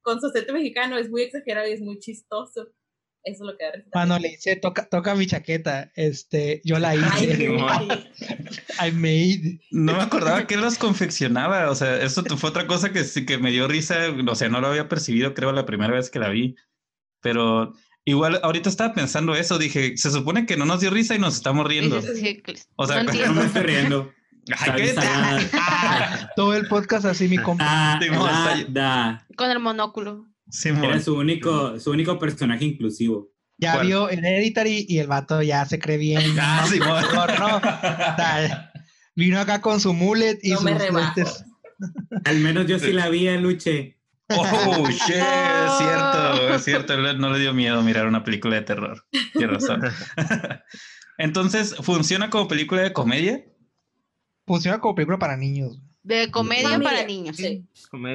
con 0.00 0.20
su 0.20 0.28
acento 0.28 0.54
mexicano, 0.54 0.96
es 0.96 1.10
muy 1.10 1.22
exagerado 1.22 1.68
y 1.68 1.72
es 1.72 1.80
muy 1.80 1.98
chistoso. 1.98 2.68
Eso 3.24 3.44
es 3.44 3.52
lo 3.52 3.56
que 3.56 3.64
da 3.64 3.72
risa. 3.72 3.88
cuando 3.90 4.18
le 4.18 4.28
dice, 4.28 4.56
toca, 4.56 4.86
toca 4.86 5.14
mi 5.14 5.26
chaqueta, 5.26 5.90
este, 5.96 6.60
yo 6.62 6.78
la 6.78 6.90
Ay, 6.90 6.98
hice, 7.00 7.36
Simón. 7.36 7.88
I 8.86 8.90
made. 8.92 9.60
No 9.70 9.94
me 9.94 10.02
acordaba 10.02 10.46
que 10.46 10.58
los 10.58 10.76
confeccionaba. 10.76 11.70
O 11.70 11.74
sea, 11.74 12.02
eso 12.02 12.22
fue 12.36 12.50
otra 12.50 12.66
cosa 12.66 12.92
que 12.92 13.02
sí 13.04 13.24
que 13.24 13.38
me 13.38 13.50
dio 13.50 13.66
risa. 13.66 13.96
O 14.28 14.34
sea, 14.34 14.50
no 14.50 14.60
lo 14.60 14.68
había 14.68 14.90
percibido, 14.90 15.32
creo, 15.32 15.52
la 15.52 15.64
primera 15.64 15.94
vez 15.94 16.10
que 16.10 16.18
la 16.18 16.28
vi. 16.28 16.54
Pero 17.22 17.72
igual, 18.04 18.40
ahorita 18.42 18.68
estaba 18.68 18.92
pensando 18.92 19.34
eso. 19.34 19.58
Dije, 19.58 19.96
se 19.96 20.10
supone 20.10 20.44
que 20.44 20.58
no 20.58 20.66
nos 20.66 20.80
dio 20.80 20.90
risa 20.90 21.14
y 21.14 21.18
nos 21.18 21.34
estamos 21.34 21.66
riendo. 21.66 22.02
O 22.76 22.86
sea, 22.86 23.02
no 23.04 23.12
No 23.12 23.34
me 23.34 23.46
estoy 23.46 23.62
riendo. 23.62 24.12
Ay, 24.58 24.94
Ah, 25.54 26.30
todo 26.36 26.54
el 26.54 26.68
podcast 26.68 27.06
así, 27.06 27.28
mi 27.28 27.38
compa. 27.38 27.64
Ah, 27.66 27.98
da, 27.98 28.64
da. 28.68 29.26
Con 29.36 29.50
el 29.50 29.58
monóculo. 29.58 30.26
Simón. 30.54 30.84
Era 30.84 31.00
su 31.00 31.16
único, 31.16 31.78
su 31.80 31.90
único 31.90 32.18
personaje 32.18 32.64
inclusivo. 32.64 33.30
Ya 33.58 33.74
¿Cuál? 33.74 33.86
vio 33.86 34.08
Hereditary 34.08 34.86
y 34.88 34.98
el 34.98 35.08
vato 35.08 35.42
ya 35.42 35.64
se 35.66 35.78
cree 35.78 35.96
bien. 35.98 36.22
Ah, 36.40 36.64
Simón. 36.68 36.88
mamador, 36.88 37.40
¿no? 37.40 37.60
Tal. 37.60 38.70
Vino 39.16 39.40
acá 39.40 39.60
con 39.60 39.80
su 39.80 39.92
mullet 39.92 40.38
y 40.42 40.50
No 40.50 40.58
sus 40.58 40.70
lentes. 40.70 41.44
Al 42.24 42.38
menos 42.38 42.66
yo 42.66 42.78
sí 42.78 42.92
la 42.92 43.08
vi, 43.08 43.28
Luche. 43.38 43.98
Oh, 44.30 44.88
shit, 44.88 45.16
es 45.16 45.78
cierto, 45.78 46.54
es 46.54 46.64
cierto. 46.64 46.96
No 47.14 47.30
le 47.30 47.38
dio 47.40 47.52
miedo 47.52 47.82
mirar 47.82 48.06
una 48.06 48.24
película 48.24 48.56
de 48.56 48.62
terror. 48.62 49.04
Tienes 49.32 49.50
razón. 49.62 49.82
Entonces, 51.18 51.76
¿funciona 51.82 52.30
como 52.30 52.48
película 52.48 52.82
de 52.82 52.92
comedia? 52.92 53.44
Funciona 54.46 54.80
como 54.80 54.94
película 54.94 55.18
para 55.18 55.36
niños. 55.36 55.80
De 56.02 56.30
comedia 56.30 56.78
para 56.80 57.04
niños. 57.04 57.36
sí. 57.36 57.66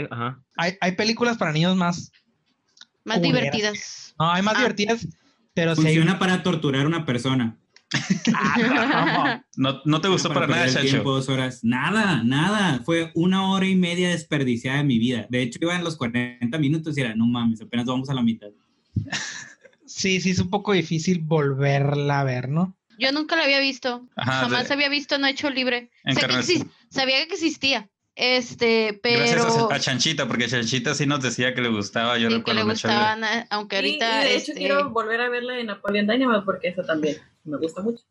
Ajá. 0.10 0.42
Hay, 0.58 0.78
hay 0.82 0.92
películas 0.94 1.38
para 1.38 1.52
niños 1.52 1.76
más. 1.76 2.12
Más 3.06 3.18
Culeras. 3.20 3.42
divertidas. 3.42 4.16
No, 4.20 4.32
hay 4.32 4.42
más 4.42 4.56
Ah. 4.56 4.60
divertidas, 4.60 5.08
pero 5.54 5.76
si 5.76 5.82
hay 5.82 5.86
Funciona 5.96 6.20
para 6.20 6.44
torturar 6.44 6.84
a 6.84 6.88
una 6.88 7.06
persona. 7.06 7.58
No, 9.56 9.82
no 9.86 10.02
te 10.02 10.08
gustó 10.08 10.30
para 10.34 10.48
nada, 10.48 10.66
el 10.66 10.72
tiempo, 10.74 10.90
Chacho. 10.90 11.04
dos 11.04 11.30
horas. 11.30 11.60
Nada, 11.64 12.24
nada. 12.24 12.82
Fue 12.86 13.12
una 13.16 13.50
hora 13.52 13.66
y 13.68 13.76
media 13.76 14.10
desperdiciada 14.10 14.78
de 14.80 14.84
mi 14.84 15.00
vida. 15.00 15.26
De 15.30 15.42
hecho, 15.42 15.60
iba 15.62 15.76
en 15.76 15.84
los 15.84 15.96
40 15.98 16.58
minutos 16.60 16.98
y 16.98 17.02
era, 17.02 17.16
no 17.16 17.26
mames, 17.26 17.62
apenas 17.62 17.86
vamos 17.86 18.10
a 18.10 18.14
la 18.14 18.22
mitad. 18.22 18.50
Sí, 19.86 20.22
sí, 20.22 20.32
es 20.32 20.40
un 20.40 20.50
poco 20.50 20.74
difícil 20.74 21.20
volverla 21.20 22.20
a 22.22 22.24
ver, 22.24 22.50
¿no? 22.50 22.76
Yo 23.00 23.12
nunca 23.12 23.36
la 23.36 23.44
había 23.44 23.60
visto. 23.60 24.08
Ajá, 24.16 24.42
Jamás 24.42 24.68
de- 24.68 24.74
había 24.74 24.90
visto 24.90 25.18
Nacho 25.18 25.50
Libre. 25.50 25.90
Que 26.04 26.12
Encarnación. 26.12 26.64
exis- 26.64 26.72
sabía 26.90 27.26
que 27.28 27.34
existía. 27.34 27.90
Este, 28.22 29.00
Gracias 29.02 29.46
pero 29.46 29.72
a, 29.72 29.76
a 29.76 29.80
Chanchita, 29.80 30.28
porque 30.28 30.48
Chanchita 30.48 30.94
sí 30.94 31.06
nos 31.06 31.22
decía 31.22 31.54
que 31.54 31.62
le 31.62 31.70
gustaba. 31.70 32.18
Yo 32.18 32.28
sí 32.30 32.34
que 32.34 32.38
recuerdo 32.40 32.60
le 32.60 32.64
Libre. 32.64 32.74
gustaban, 32.74 33.24
eh, 33.24 33.48
aunque 33.50 33.78
ahorita 33.78 34.22
y, 34.22 34.24
de 34.26 34.32
hecho 34.36 34.52
este, 34.52 34.54
quiero 34.56 34.90
volver 34.90 35.22
a 35.22 35.30
verla 35.30 35.54
de 35.54 35.64
Napoleon 35.64 36.06
Dynamite 36.06 36.42
porque 36.44 36.68
eso 36.68 36.84
también 36.84 37.18
me 37.46 37.58
gusta 37.58 37.82
mucho. 37.82 38.04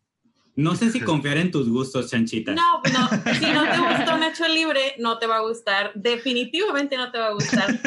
No 0.56 0.74
sé 0.74 0.90
si 0.90 1.00
confiar 1.00 1.36
en 1.36 1.50
tus 1.52 1.68
gustos, 1.68 2.10
Chanchita. 2.10 2.52
No, 2.52 2.80
no, 2.82 3.34
si 3.34 3.46
no 3.52 3.62
te 3.70 3.78
gustó 3.78 4.16
Nacho 4.18 4.48
Libre, 4.48 4.94
no 4.98 5.18
te 5.18 5.26
va 5.26 5.36
a 5.36 5.40
gustar. 5.40 5.92
Definitivamente 5.94 6.96
no 6.96 7.12
te 7.12 7.18
va 7.18 7.26
a 7.28 7.32
gustar. 7.32 7.78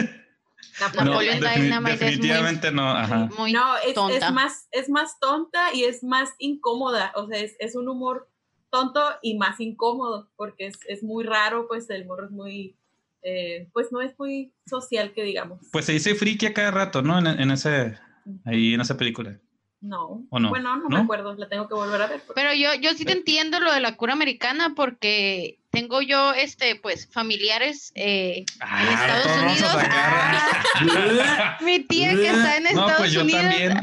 No, 1.03 1.21
defini- 1.21 1.53
Dynamite 1.55 1.93
es 1.93 1.99
muy- 2.01 2.09
definitivamente 2.09 2.71
no. 2.71 2.89
Ajá. 2.89 3.29
muy 3.37 3.51
no, 3.51 3.77
es, 3.85 3.93
tonta. 3.93 4.27
es 4.27 4.31
más, 4.33 4.67
es 4.71 4.89
más 4.89 5.19
tonta 5.19 5.73
y 5.73 5.83
es 5.83 6.01
más 6.03 6.29
incómoda. 6.39 7.11
O 7.15 7.27
sea, 7.27 7.39
es, 7.39 7.55
es 7.59 7.75
un 7.75 7.89
humor 7.89 8.30
tonto 8.71 9.01
y 9.21 9.37
más 9.37 9.59
incómodo, 9.59 10.29
porque 10.35 10.65
es, 10.67 10.79
es 10.87 11.03
muy 11.03 11.23
raro, 11.23 11.67
pues 11.67 11.89
el 11.89 12.03
humor 12.03 12.23
es 12.25 12.31
muy, 12.31 12.75
eh, 13.21 13.67
pues 13.73 13.91
no 13.91 14.01
es 14.01 14.17
muy 14.17 14.51
social 14.65 15.11
que 15.13 15.23
digamos. 15.23 15.59
Pues 15.71 15.85
se 15.85 15.91
dice 15.93 16.15
friki 16.15 16.47
a 16.47 16.53
cada 16.53 16.71
rato, 16.71 17.01
¿no? 17.01 17.19
En, 17.19 17.27
en 17.27 17.51
ese, 17.51 17.97
ahí 18.45 18.73
en 18.73 18.81
esa 18.81 18.97
película. 18.97 19.37
no. 19.81 20.23
¿O 20.29 20.39
no? 20.39 20.49
Bueno, 20.49 20.75
no, 20.77 20.83
¿No? 20.89 20.97
me 20.97 21.03
acuerdo, 21.03 21.33
la 21.35 21.49
tengo 21.49 21.67
que 21.67 21.73
volver 21.75 22.01
a 22.01 22.07
ver. 22.07 22.21
porque- 22.25 22.39
Pero 22.41 22.53
yo, 22.53 22.73
yo 22.81 22.93
sí 22.93 23.03
te 23.05 23.11
entiendo 23.13 23.59
lo 23.59 23.71
de 23.73 23.79
la 23.81 23.95
cura 23.97 24.13
americana 24.13 24.73
porque 24.75 25.57
tengo 25.71 26.01
yo, 26.01 26.33
este, 26.33 26.75
pues, 26.75 27.07
familiares 27.11 27.91
eh, 27.95 28.45
en 28.61 28.87
Estados 28.89 29.23
todos 29.23 29.37
vamos 29.37 29.61
a 29.63 29.77
Unidos. 29.77 29.87
Ah, 29.89 31.57
mi 31.61 31.79
tía 31.79 32.11
que 32.11 32.27
está 32.29 32.57
en 32.57 32.63
No, 32.63 32.69
Estados 32.69 32.93
pues 32.97 33.11
yo 33.11 33.21
Unidos. 33.21 33.41
también, 33.43 33.77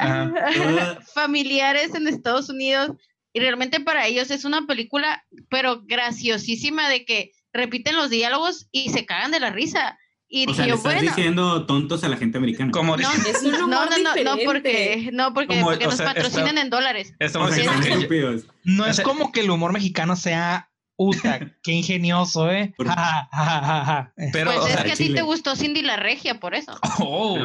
familiares 1.15 1.95
en 1.95 2.07
Estados 2.09 2.49
Unidos. 2.49 2.91
Y 3.33 3.41
realmente 3.41 3.81
para 3.81 4.07
ellos 4.07 4.31
es 4.31 4.45
una 4.45 4.67
película, 4.67 5.25
pero 5.49 5.83
graciosísima 5.85 6.89
de 6.89 7.05
que 7.05 7.33
repiten 7.53 7.97
los 7.97 8.11
diálogos 8.11 8.69
y 8.73 8.91
se 8.91 9.07
cagan 9.07 9.31
de 9.31 9.41
la 9.41 9.51
risa. 9.51 9.99
Y 10.31 10.47
O 10.49 10.53
sea, 10.53 10.65
le 10.65 10.71
yo, 10.71 10.77
estás 10.77 10.93
bueno, 10.95 11.09
diciendo 11.09 11.65
tontos 11.67 12.05
a 12.05 12.09
la 12.11 12.17
gente 12.19 12.37
americana. 12.37 12.71
Como 12.71 12.97
no, 12.99 13.11
Es 13.11 13.43
un 13.43 13.53
no, 13.53 13.65
humor 13.65 13.89
no, 13.91 14.15
no, 14.25 14.37
porque, 14.45 15.09
no, 15.13 15.33
porque, 15.33 15.47
Como, 15.55 15.67
porque 15.69 15.87
o 15.87 15.89
nos 15.89 15.97
sea, 15.97 16.07
patrocinan 16.07 16.49
está- 16.49 16.61
en 16.61 16.71
dólares. 16.71 17.15
estamos 17.19 17.51
O 17.51 17.55
sea, 17.55 17.75
estúpidos. 17.79 18.45
No 18.65 18.85
es 18.87 19.01
como 19.01 19.33
que 19.33 19.41
el 19.41 19.51
humor 19.51 19.73
mexicano 19.73 20.17
sea 20.17 20.68
Uta, 21.01 21.39
qué 21.63 21.71
ingenioso, 21.71 22.51
¿eh? 22.51 22.75
Pero, 22.77 24.51
pues 24.51 24.59
o 24.59 24.67
es 24.67 24.73
sea, 24.73 24.83
que 24.83 24.93
a 24.93 24.97
ti 24.97 25.15
te 25.15 25.23
gustó 25.23 25.55
Cindy 25.55 25.81
la 25.83 25.97
Regia, 25.97 26.41
por 26.41 26.57
eso. 26.57 26.77
Oh, 27.01 27.39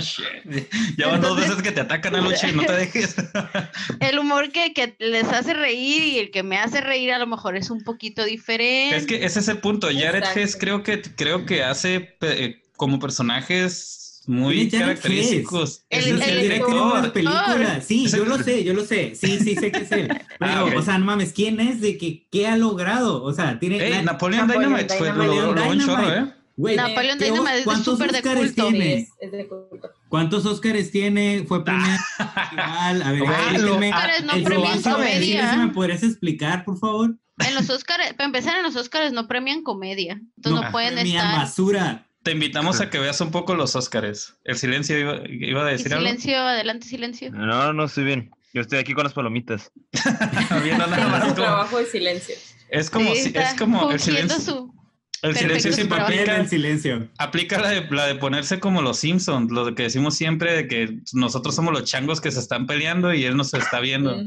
shit. 0.00 0.68
Ya 0.96 1.06
van 1.06 1.20
dos 1.20 1.36
veces 1.36 1.62
que 1.62 1.70
te 1.70 1.82
atacan 1.82 2.16
a 2.16 2.20
Luchi, 2.20 2.50
no 2.52 2.64
te 2.64 2.72
dejes. 2.72 3.14
El 4.00 4.18
humor 4.18 4.50
que, 4.50 4.72
que 4.72 4.96
les 4.98 5.28
hace 5.28 5.54
reír 5.54 6.02
y 6.02 6.18
el 6.18 6.32
que 6.32 6.42
me 6.42 6.58
hace 6.58 6.80
reír 6.80 7.12
a 7.12 7.18
lo 7.18 7.28
mejor 7.28 7.56
es 7.56 7.70
un 7.70 7.84
poquito 7.84 8.24
diferente. 8.24 8.96
Es 8.96 9.06
que 9.06 9.24
ese 9.24 9.38
es 9.38 9.48
el 9.48 9.58
punto. 9.58 9.88
Jared. 9.92 10.24
Hess 10.34 10.56
creo 10.56 10.82
que, 10.82 11.00
creo 11.00 11.46
que 11.46 11.62
hace 11.62 12.16
eh, 12.20 12.60
como 12.76 12.98
personajes 12.98 14.07
muy 14.28 14.68
¿Quién 14.68 14.82
es 14.82 14.86
característicos. 14.88 15.84
El- 15.90 15.98
Ese 16.00 16.10
es 16.10 16.14
el- 16.16 16.22
el 16.36 16.42
director 16.42 16.70
de 16.70 16.76
las 16.78 16.92
director. 16.94 17.12
películas. 17.12 17.84
Sí, 17.84 18.06
yo 18.08 18.24
lo 18.24 18.38
sé, 18.38 18.62
yo 18.64 18.74
lo 18.74 18.84
sé. 18.84 19.14
Sí, 19.14 19.38
sí 19.40 19.54
sé 19.56 19.72
que 19.72 19.78
es 19.80 19.90
él. 19.92 20.08
Pero, 20.38 20.52
Ah, 20.52 20.64
ok. 20.64 20.74
o 20.76 20.82
sea, 20.82 20.98
no 20.98 21.06
mames, 21.06 21.32
¿quién 21.32 21.58
es? 21.60 21.80
¿De 21.80 21.96
que, 21.98 22.26
qué 22.30 22.46
ha 22.46 22.56
logrado? 22.56 23.22
O 23.24 23.32
sea, 23.32 23.58
tiene... 23.58 23.82
Ey, 23.84 23.90
na- 23.90 24.02
Napoleon 24.02 24.46
Napoleon 24.46 24.72
Dynamite 24.74 24.94
fue 24.98 25.12
lo, 25.12 25.52
lo, 25.54 25.68
un 25.70 25.80
chorro. 25.80 26.12
¿eh? 26.12 26.34
Napoleon 26.76 27.18
¿qué- 27.18 27.24
Dynamite 27.26 27.52
es 27.52 27.58
de 27.58 27.64
¿cuántos 27.64 27.98
súper 27.98 28.12
de 28.12 28.18
Óscares 28.18 28.52
culto. 28.52 28.68
tiene? 28.68 28.94
es, 28.94 29.08
es 29.20 29.32
de 29.32 29.46
culto. 29.48 29.90
¿Cuántos 30.08 30.46
Óscares 30.46 30.90
tiene? 30.90 31.44
Fue 31.46 31.64
premiado 31.64 31.98
festival. 32.34 33.02
A 33.02 33.12
ver, 33.12 33.22
Ah, 33.26 33.32
Óscares 33.32 34.24
no 34.24 34.32
El 34.34 34.42
premian 34.42 34.82
comedia. 34.82 35.52
¿sí 35.52 35.58
¿Me 35.58 35.68
podrías 35.68 36.02
explicar, 36.02 36.64
por 36.64 36.78
favor? 36.78 37.14
En 37.46 37.54
los 37.54 37.70
Oscars, 37.70 38.12
para 38.14 38.24
empezar, 38.24 38.56
en 38.56 38.64
los 38.64 38.74
Oscars 38.74 39.12
no 39.12 39.28
premian 39.28 39.62
comedia. 39.62 40.20
Entonces 40.36 40.64
no, 40.64 40.72
pueden 40.72 40.94
premian 40.94 41.24
estar. 41.26 41.36
basura. 41.40 42.04
Te 42.28 42.32
invitamos 42.32 42.80
a 42.82 42.90
que 42.90 42.98
veas 42.98 43.18
un 43.22 43.30
poco 43.30 43.54
los 43.54 43.74
Óscares. 43.74 44.34
El 44.44 44.56
silencio 44.56 44.98
iba, 44.98 45.20
iba 45.26 45.62
a 45.62 45.64
decir 45.70 45.92
algo. 45.94 46.04
silencio, 46.06 46.36
adelante, 46.38 46.86
silencio. 46.86 47.30
No, 47.32 47.72
no, 47.72 47.84
estoy 47.84 48.04
bien. 48.04 48.30
Yo 48.52 48.60
estoy 48.60 48.78
aquí 48.78 48.92
con 48.92 49.04
las 49.04 49.12
palomitas. 49.14 49.72
Viendo 50.62 50.86
nada 50.86 51.02
Es 51.02 51.08
más 51.08 51.34
trabajo 51.34 51.78
de 51.78 51.86
silencio. 51.86 52.34
es 52.70 52.90
como, 52.90 53.14
Sí, 53.14 53.28
está 53.28 53.50
es 53.50 53.54
como 53.58 53.90
el 53.90 53.98
silencio. 54.00 54.38
su- 54.40 54.74
El 55.22 55.34
silencio 55.36 55.72
siempre 55.72 55.96
pero- 55.96 56.06
Papel 56.06 56.18
aplica, 56.20 56.36
en 56.40 56.48
silencio. 56.48 57.08
aplica 57.18 57.58
la, 57.60 57.68
de, 57.70 57.86
la 57.90 58.06
de 58.06 58.14
ponerse 58.16 58.60
como 58.60 58.82
los 58.82 58.98
Simpsons, 58.98 59.50
lo 59.50 59.74
que 59.74 59.84
decimos 59.84 60.14
siempre 60.16 60.52
de 60.52 60.68
que 60.68 60.98
nosotros 61.12 61.54
somos 61.54 61.72
los 61.72 61.84
changos 61.84 62.20
que 62.20 62.30
se 62.30 62.40
están 62.40 62.66
peleando 62.66 63.12
y 63.14 63.24
él 63.24 63.36
nos 63.36 63.52
está 63.54 63.80
viendo. 63.80 64.14
Es 64.14 64.26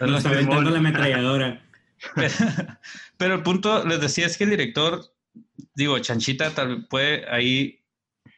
lo 0.00 0.06
Nos 0.06 0.24
aventando 0.26 0.60
mismo. 0.60 0.70
la 0.70 0.78
ametralladora. 0.78 1.62
Pero 3.16 3.34
el 3.34 3.42
punto, 3.42 3.84
les 3.84 4.00
decía, 4.00 4.26
es 4.26 4.36
que 4.36 4.44
el 4.44 4.50
director, 4.50 5.02
digo, 5.74 5.98
Chanchita 5.98 6.54
tal 6.54 6.86
puede 6.88 7.28
ahí 7.30 7.84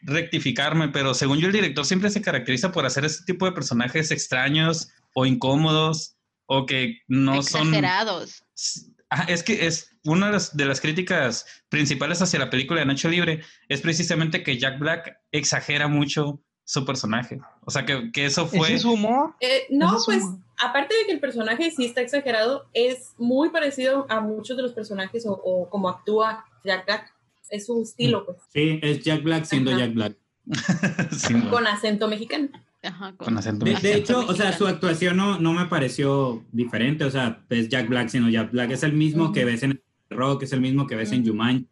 rectificarme, 0.02 0.88
pero 0.88 1.14
según 1.14 1.38
yo 1.38 1.46
el 1.46 1.52
director 1.52 1.84
siempre 1.84 2.10
se 2.10 2.22
caracteriza 2.22 2.72
por 2.72 2.86
hacer 2.86 3.04
este 3.04 3.24
tipo 3.24 3.46
de 3.46 3.52
personajes 3.52 4.10
extraños 4.10 4.88
o 5.14 5.26
incómodos 5.26 6.16
o 6.46 6.66
que 6.66 6.98
no 7.08 7.42
son... 7.42 7.68
Exagerados. 7.68 8.44
Ah, 9.10 9.26
es 9.28 9.42
que 9.42 9.66
es 9.66 9.98
una 10.04 10.26
de 10.26 10.32
las, 10.32 10.56
de 10.56 10.64
las 10.64 10.80
críticas 10.80 11.44
principales 11.68 12.22
hacia 12.22 12.38
la 12.38 12.50
película 12.50 12.80
de 12.80 12.86
Nacho 12.86 13.08
Libre 13.08 13.42
es 13.68 13.80
precisamente 13.80 14.42
que 14.42 14.58
Jack 14.58 14.78
Black 14.78 15.16
exagera 15.32 15.88
mucho 15.88 16.42
su 16.64 16.84
personaje. 16.84 17.40
O 17.66 17.70
sea, 17.70 17.84
que, 17.84 18.12
que 18.12 18.26
eso 18.26 18.46
¿Ese 18.46 18.58
fue... 18.58 18.74
es 18.74 18.82
su 18.82 18.92
humor? 18.92 19.34
Eh, 19.40 19.66
no, 19.70 19.96
Ese 19.96 19.96
es 19.96 20.04
pues 20.04 20.24
aparte 20.60 20.94
de 20.94 21.06
que 21.06 21.12
el 21.12 21.20
personaje 21.20 21.70
sí 21.72 21.86
está 21.86 22.00
exagerado, 22.00 22.68
es 22.72 23.14
muy 23.18 23.50
parecido 23.50 24.06
a 24.08 24.20
muchos 24.20 24.56
de 24.56 24.62
los 24.62 24.72
personajes 24.72 25.26
o, 25.26 25.32
o 25.32 25.68
como 25.68 25.88
actúa 25.88 26.44
Jack 26.64 26.87
Black. 26.87 27.14
Es 27.51 27.66
su 27.66 27.83
estilo, 27.83 28.25
pues, 28.27 28.38
Sí, 28.53 28.79
es 28.83 29.03
Jack 29.03 29.23
Black 29.25 29.44
siendo 29.44 29.70
Ajá. 29.73 29.81
Jack 29.81 29.94
Black. 29.94 30.16
Sí, 31.11 31.35
no. 31.35 31.51
con 31.51 31.66
acento 31.66 32.09
mexicano. 32.09 32.49
Ajá, 32.83 33.14
Con 33.16 33.37
acento 33.37 33.64
De, 33.66 33.73
mexicano. 33.73 33.94
de 33.94 34.01
hecho, 34.01 34.18
o 34.27 34.35
sea, 34.35 34.57
su 34.57 34.66
actuación 34.66 35.16
no, 35.16 35.38
no 35.38 35.53
me 35.53 35.66
pareció 35.66 36.44
diferente. 36.53 37.05
O 37.05 37.11
sea, 37.11 37.44
es 37.51 37.68
Jack 37.68 37.88
Black 37.88 38.09
siendo 38.09 38.31
Jack 38.31 38.53
Black. 38.53 38.70
Es 38.70 38.83
el 38.85 38.92
mismo 38.94 39.33
que 39.33 39.44
ves 39.44 39.62
en 39.64 39.83
Rock, 40.09 40.44
es 40.44 40.53
el 40.53 40.61
mismo 40.61 40.87
que 40.87 40.96
ves 40.96 41.12
en. 41.12 41.27
Jumanji. 41.27 41.66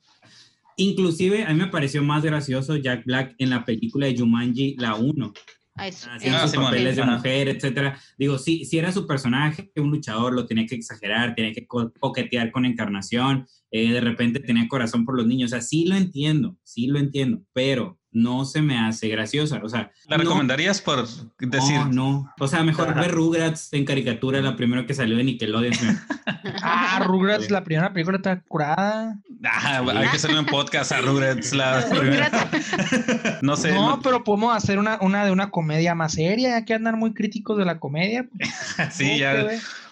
Inclusive, 0.76 1.44
a 1.44 1.48
mí 1.52 1.58
me 1.60 1.66
pareció 1.68 2.02
más 2.04 2.22
gracioso 2.24 2.76
Jack 2.76 3.04
Black 3.04 3.34
en 3.38 3.50
la 3.50 3.64
película 3.64 4.06
de 4.06 4.16
Jumanji, 4.16 4.76
la 4.78 4.94
1. 4.96 5.32
Haciendo 5.78 6.38
Ah, 6.38 6.42
sus 6.48 6.56
papeles 6.56 6.96
de 6.96 7.02
mujer, 7.16 7.48
etcétera. 7.48 7.98
Digo, 8.18 8.38
sí, 8.38 8.64
si 8.64 8.78
era 8.78 8.92
su 8.92 9.06
personaje, 9.06 9.70
un 9.76 9.90
luchador, 9.90 10.32
lo 10.34 10.46
tenía 10.46 10.66
que 10.66 10.74
exagerar, 10.74 11.34
tenía 11.34 11.52
que 11.52 11.66
co- 11.66 11.92
coquetear 11.98 12.50
con 12.50 12.64
Encarnación, 12.64 13.46
eh, 13.70 13.92
de 13.92 14.00
repente 14.00 14.40
tenía 14.40 14.66
corazón 14.68 15.04
por 15.04 15.16
los 15.16 15.26
niños, 15.26 15.48
o 15.48 15.54
sea, 15.54 15.60
sí 15.60 15.86
lo 15.86 15.94
entiendo, 15.96 16.56
sí 16.62 16.86
lo 16.86 16.98
entiendo, 16.98 17.42
pero 17.52 17.97
no 18.22 18.44
se 18.44 18.62
me 18.62 18.78
hace 18.78 19.08
graciosa, 19.08 19.60
o 19.62 19.68
sea, 19.68 19.90
¿La 20.06 20.16
no, 20.16 20.24
recomendarías 20.24 20.80
por 20.80 21.06
decir? 21.38 21.78
no, 21.78 21.88
no, 21.92 22.34
o 22.38 22.48
sea, 22.48 22.62
mejor 22.62 22.94
ver 22.94 23.10
Rugrats 23.10 23.72
en 23.72 23.84
caricatura, 23.84 24.40
la 24.40 24.56
primera 24.56 24.86
que 24.86 24.94
salió 24.94 25.16
de 25.16 25.24
Nickelodeon. 25.24 25.74
Ah, 26.62 27.02
Rugrats, 27.04 27.50
la 27.50 27.62
primera 27.62 27.92
película 27.92 28.16
está 28.16 28.40
curada. 28.40 29.16
Ah, 29.44 29.82
hay 29.94 30.08
que 30.08 30.16
hacerle 30.16 30.40
un 30.40 30.46
podcast 30.46 30.92
a 30.92 31.00
Rugrats. 31.00 31.52
La 31.54 31.84
no 33.42 33.56
sé. 33.56 33.72
no, 33.72 33.90
no- 33.90 34.02
pero 34.02 34.24
podemos 34.24 34.56
hacer 34.56 34.78
una, 34.78 34.98
una 35.00 35.24
de 35.24 35.30
una 35.30 35.50
comedia 35.50 35.94
más 35.94 36.12
seria, 36.14 36.50
ya 36.50 36.64
que 36.64 36.74
andan 36.74 36.98
muy 36.98 37.12
críticos 37.14 37.58
de 37.58 37.64
la 37.64 37.78
comedia. 37.78 38.28
sí, 38.90 39.18
ya. 39.18 39.46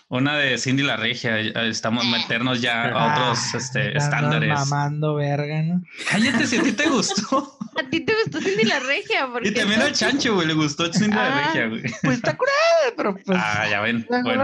Una 0.09 0.37
de 0.37 0.57
Cindy 0.59 0.85
la 0.85 0.97
Regia. 0.97 1.42
ya 1.42 1.62
Estamos 1.64 2.05
Eh. 2.05 2.09
meternos 2.11 2.61
ya 2.62 2.85
a 2.85 2.90
Ah, 2.90 3.12
otros 3.33 3.55
este, 3.55 3.81
andan 3.81 3.97
estándares. 3.97 4.51
mamando 4.51 5.14
verga, 5.16 5.62
¿no? 5.62 5.83
Cállate 6.11 6.47
si 6.47 6.59
a 6.59 6.62
ti 6.62 6.73
te 6.73 6.87
gustó. 6.88 7.59
A 7.77 7.90
ti 7.90 8.01
te 8.01 8.14
gustó 8.23 8.40
Cindy 8.40 8.64
la 8.64 8.79
Regia. 8.79 9.29
Porque 9.33 9.49
Y 9.49 9.55
también 9.55 9.83
al 9.83 9.92
Chancho, 9.92 10.35
güey, 10.37 10.47
le 10.47 10.55
gustó 10.55 10.92
Cindy 10.92 11.16
la 11.16 11.27
Ah. 11.27 11.47
Regia, 11.49 11.66
güey. 11.69 11.83
Pues 12.03 12.16
está 12.19 12.37
curada, 12.37 12.57
pero 12.97 13.14
pues. 13.14 13.37
Ah, 13.40 13.66
ya 13.69 13.81
ven. 13.81 14.07
Bueno, 14.09 14.42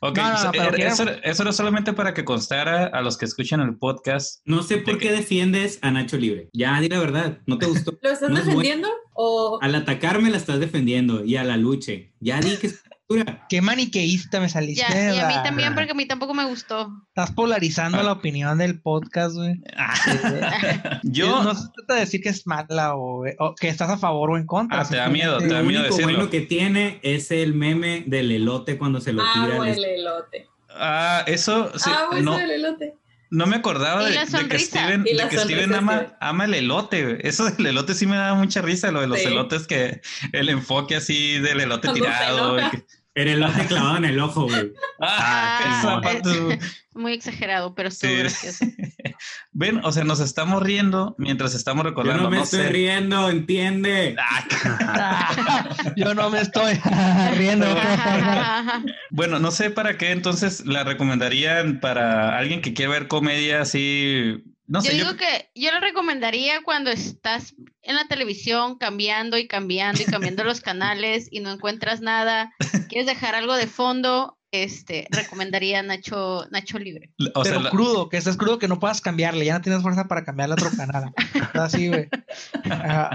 ok. 0.00 0.16
No, 0.16 0.32
no, 0.32 0.44
no, 0.44 0.50
quiero- 0.50 0.76
eso, 0.76 1.04
eso 1.22 1.42
era 1.42 1.52
solamente 1.52 1.92
para 1.92 2.14
que 2.14 2.24
constara 2.24 2.86
a 2.86 3.02
los 3.02 3.18
que 3.18 3.26
escuchan 3.26 3.60
el 3.60 3.76
podcast. 3.76 4.40
No 4.46 4.62
sé 4.62 4.78
por 4.78 4.94
¿De 4.94 4.98
qué 4.98 5.12
defiendes 5.12 5.78
a 5.82 5.90
Nacho 5.90 6.16
Libre. 6.16 6.48
Ya, 6.54 6.80
di 6.80 6.88
la 6.88 6.98
verdad, 6.98 7.38
no 7.46 7.58
te 7.58 7.66
gustó. 7.66 7.92
¿Lo 8.00 8.10
estás 8.10 8.30
No 8.30 8.38
es 8.38 8.44
bueno. 8.46 8.60
defendiendo? 8.60 8.88
O 9.12 9.58
Al 9.60 9.74
atacarme 9.74 10.30
la 10.30 10.38
estás 10.38 10.58
defendiendo 10.58 11.22
y 11.22 11.36
a 11.36 11.44
la 11.44 11.58
luche. 11.58 12.12
Ya 12.20 12.40
di 12.40 12.56
que 12.56 12.68
es. 12.68 12.82
Qué 13.48 13.60
maniqueísta 13.62 14.40
me 14.40 14.48
saliste. 14.48 14.84
Ya, 14.88 15.14
y 15.14 15.18
a 15.18 15.26
mí 15.28 15.34
también, 15.44 15.74
porque 15.74 15.90
a 15.90 15.94
mí 15.94 16.06
tampoco 16.06 16.34
me 16.34 16.44
gustó. 16.44 16.90
Estás 17.08 17.30
polarizando 17.32 17.98
Ah. 17.98 18.02
la 18.02 18.12
opinión 18.12 18.58
del 18.58 18.80
podcast, 18.80 19.34
güey. 19.36 19.60
Yo. 21.02 21.42
No 21.42 21.54
se 21.54 21.68
trata 21.74 21.94
de 21.94 22.00
decir 22.00 22.22
que 22.22 22.28
es 22.30 22.46
mala 22.46 22.94
o, 22.96 23.24
o 23.38 23.54
que 23.54 23.68
estás 23.68 23.90
a 23.90 23.98
favor 23.98 24.30
o 24.30 24.36
en 24.36 24.46
contra. 24.46 24.80
Ah, 24.80 24.88
te 24.88 24.96
da 24.96 25.08
miedo, 25.08 25.38
te 25.38 25.48
da 25.48 25.60
Lo 25.60 25.64
miedo 25.66 25.80
único 25.82 25.96
decirlo. 25.96 26.16
bueno 26.18 26.30
que 26.30 26.40
tiene 26.42 27.00
es 27.02 27.30
el 27.30 27.54
meme 27.54 28.04
del 28.06 28.30
elote 28.32 28.78
cuando 28.78 29.00
se 29.00 29.12
lo 29.12 29.22
tira. 29.34 29.56
al 29.62 29.68
el 29.68 29.84
elote. 29.84 30.48
Ah, 30.74 31.22
eso. 31.26 31.70
sí, 31.78 31.90
agua 31.90 32.20
no, 32.20 32.38
el 32.38 32.50
elote. 32.50 32.94
no 33.30 33.46
me 33.46 33.56
acordaba 33.56 34.04
de, 34.04 34.14
que. 34.48 34.58
Steven, 34.58 35.04
de 35.04 35.28
que 35.28 35.38
Steven 35.38 35.74
ama, 35.74 36.16
ama 36.20 36.44
el 36.46 36.54
elote. 36.54 37.02
güey. 37.04 37.16
Eso 37.20 37.44
del 37.50 37.66
elote 37.66 37.94
sí 37.94 38.06
me 38.06 38.16
da 38.16 38.34
mucha 38.34 38.62
risa, 38.62 38.90
lo 38.90 39.00
de 39.02 39.06
los 39.06 39.18
Sí. 39.20 39.26
elotes 39.26 39.66
que 39.66 40.00
el 40.32 40.48
enfoque 40.48 40.96
así 40.96 41.38
del 41.40 41.60
elote 41.60 41.88
Cuando 41.88 42.04
tirado. 42.06 42.56
El 43.14 43.28
elote 43.28 43.66
clavado 43.68 43.96
en 43.98 44.04
el 44.06 44.18
ojo, 44.20 44.44
güey. 44.44 44.72
Ah, 45.00 45.82
Ah, 45.84 46.00
parte- 46.02 46.58
Muy 46.94 47.12
exagerado, 47.14 47.74
pero 47.74 47.88
estuvo 47.88 48.10
sí. 48.10 48.16
gracioso. 48.18 48.64
Ven, 49.52 49.80
o 49.84 49.92
sea, 49.92 50.04
nos 50.04 50.20
estamos 50.20 50.62
riendo 50.62 51.14
mientras 51.18 51.54
estamos 51.54 51.84
Yo 51.84 51.90
recordando. 51.90 52.22
no 52.24 52.30
me 52.30 52.38
no 52.38 52.42
estoy 52.44 52.60
sé. 52.62 52.68
riendo, 52.70 53.28
entiende. 53.30 54.16
Ah, 54.18 55.30
Yo 55.96 56.14
no 56.14 56.30
me 56.30 56.40
estoy 56.40 56.80
riendo. 57.36 57.66
Bueno, 59.10 59.38
no 59.38 59.50
sé 59.50 59.70
para 59.70 59.98
qué 59.98 60.10
entonces 60.12 60.64
la 60.66 60.84
recomendarían 60.84 61.80
para 61.80 62.36
alguien 62.38 62.62
que 62.62 62.72
quiere 62.74 62.92
ver 62.92 63.08
comedia 63.08 63.60
así. 63.62 64.42
No 64.66 64.82
yo 64.82 64.90
sé, 64.90 64.96
yo, 64.98 65.04
digo 65.04 65.16
que 65.18 65.50
yo 65.54 65.70
lo 65.72 65.80
recomendaría 65.80 66.62
cuando 66.62 66.90
estás 66.90 67.54
en 67.82 67.96
la 67.96 68.06
televisión 68.08 68.78
cambiando 68.78 69.38
y 69.38 69.46
cambiando 69.48 70.02
y 70.02 70.06
cambiando 70.06 70.44
los 70.44 70.60
canales 70.60 71.28
y 71.30 71.40
no 71.40 71.50
encuentras 71.50 72.00
nada, 72.00 72.52
quieres 72.88 73.06
dejar 73.06 73.34
algo 73.34 73.54
de 73.56 73.66
fondo, 73.66 74.38
este, 74.52 75.06
recomendaría 75.10 75.82
Nacho, 75.82 76.46
Nacho 76.50 76.78
Libre. 76.78 77.10
o 77.34 77.44
sea, 77.44 77.56
pero 77.58 77.70
crudo, 77.70 78.08
que 78.10 78.18
estés 78.18 78.36
crudo 78.36 78.58
que 78.58 78.68
no 78.68 78.78
puedas 78.78 79.00
cambiarle, 79.00 79.46
ya 79.46 79.54
no 79.54 79.62
tienes 79.62 79.80
fuerza 79.82 80.08
para 80.08 80.24
cambiarle 80.24 80.52
a 80.52 80.62
otro 80.62 80.70
canal. 80.76 81.10
Está 81.34 81.64
así, 81.64 81.88
güey. 81.88 82.08
Ah, 82.70 83.08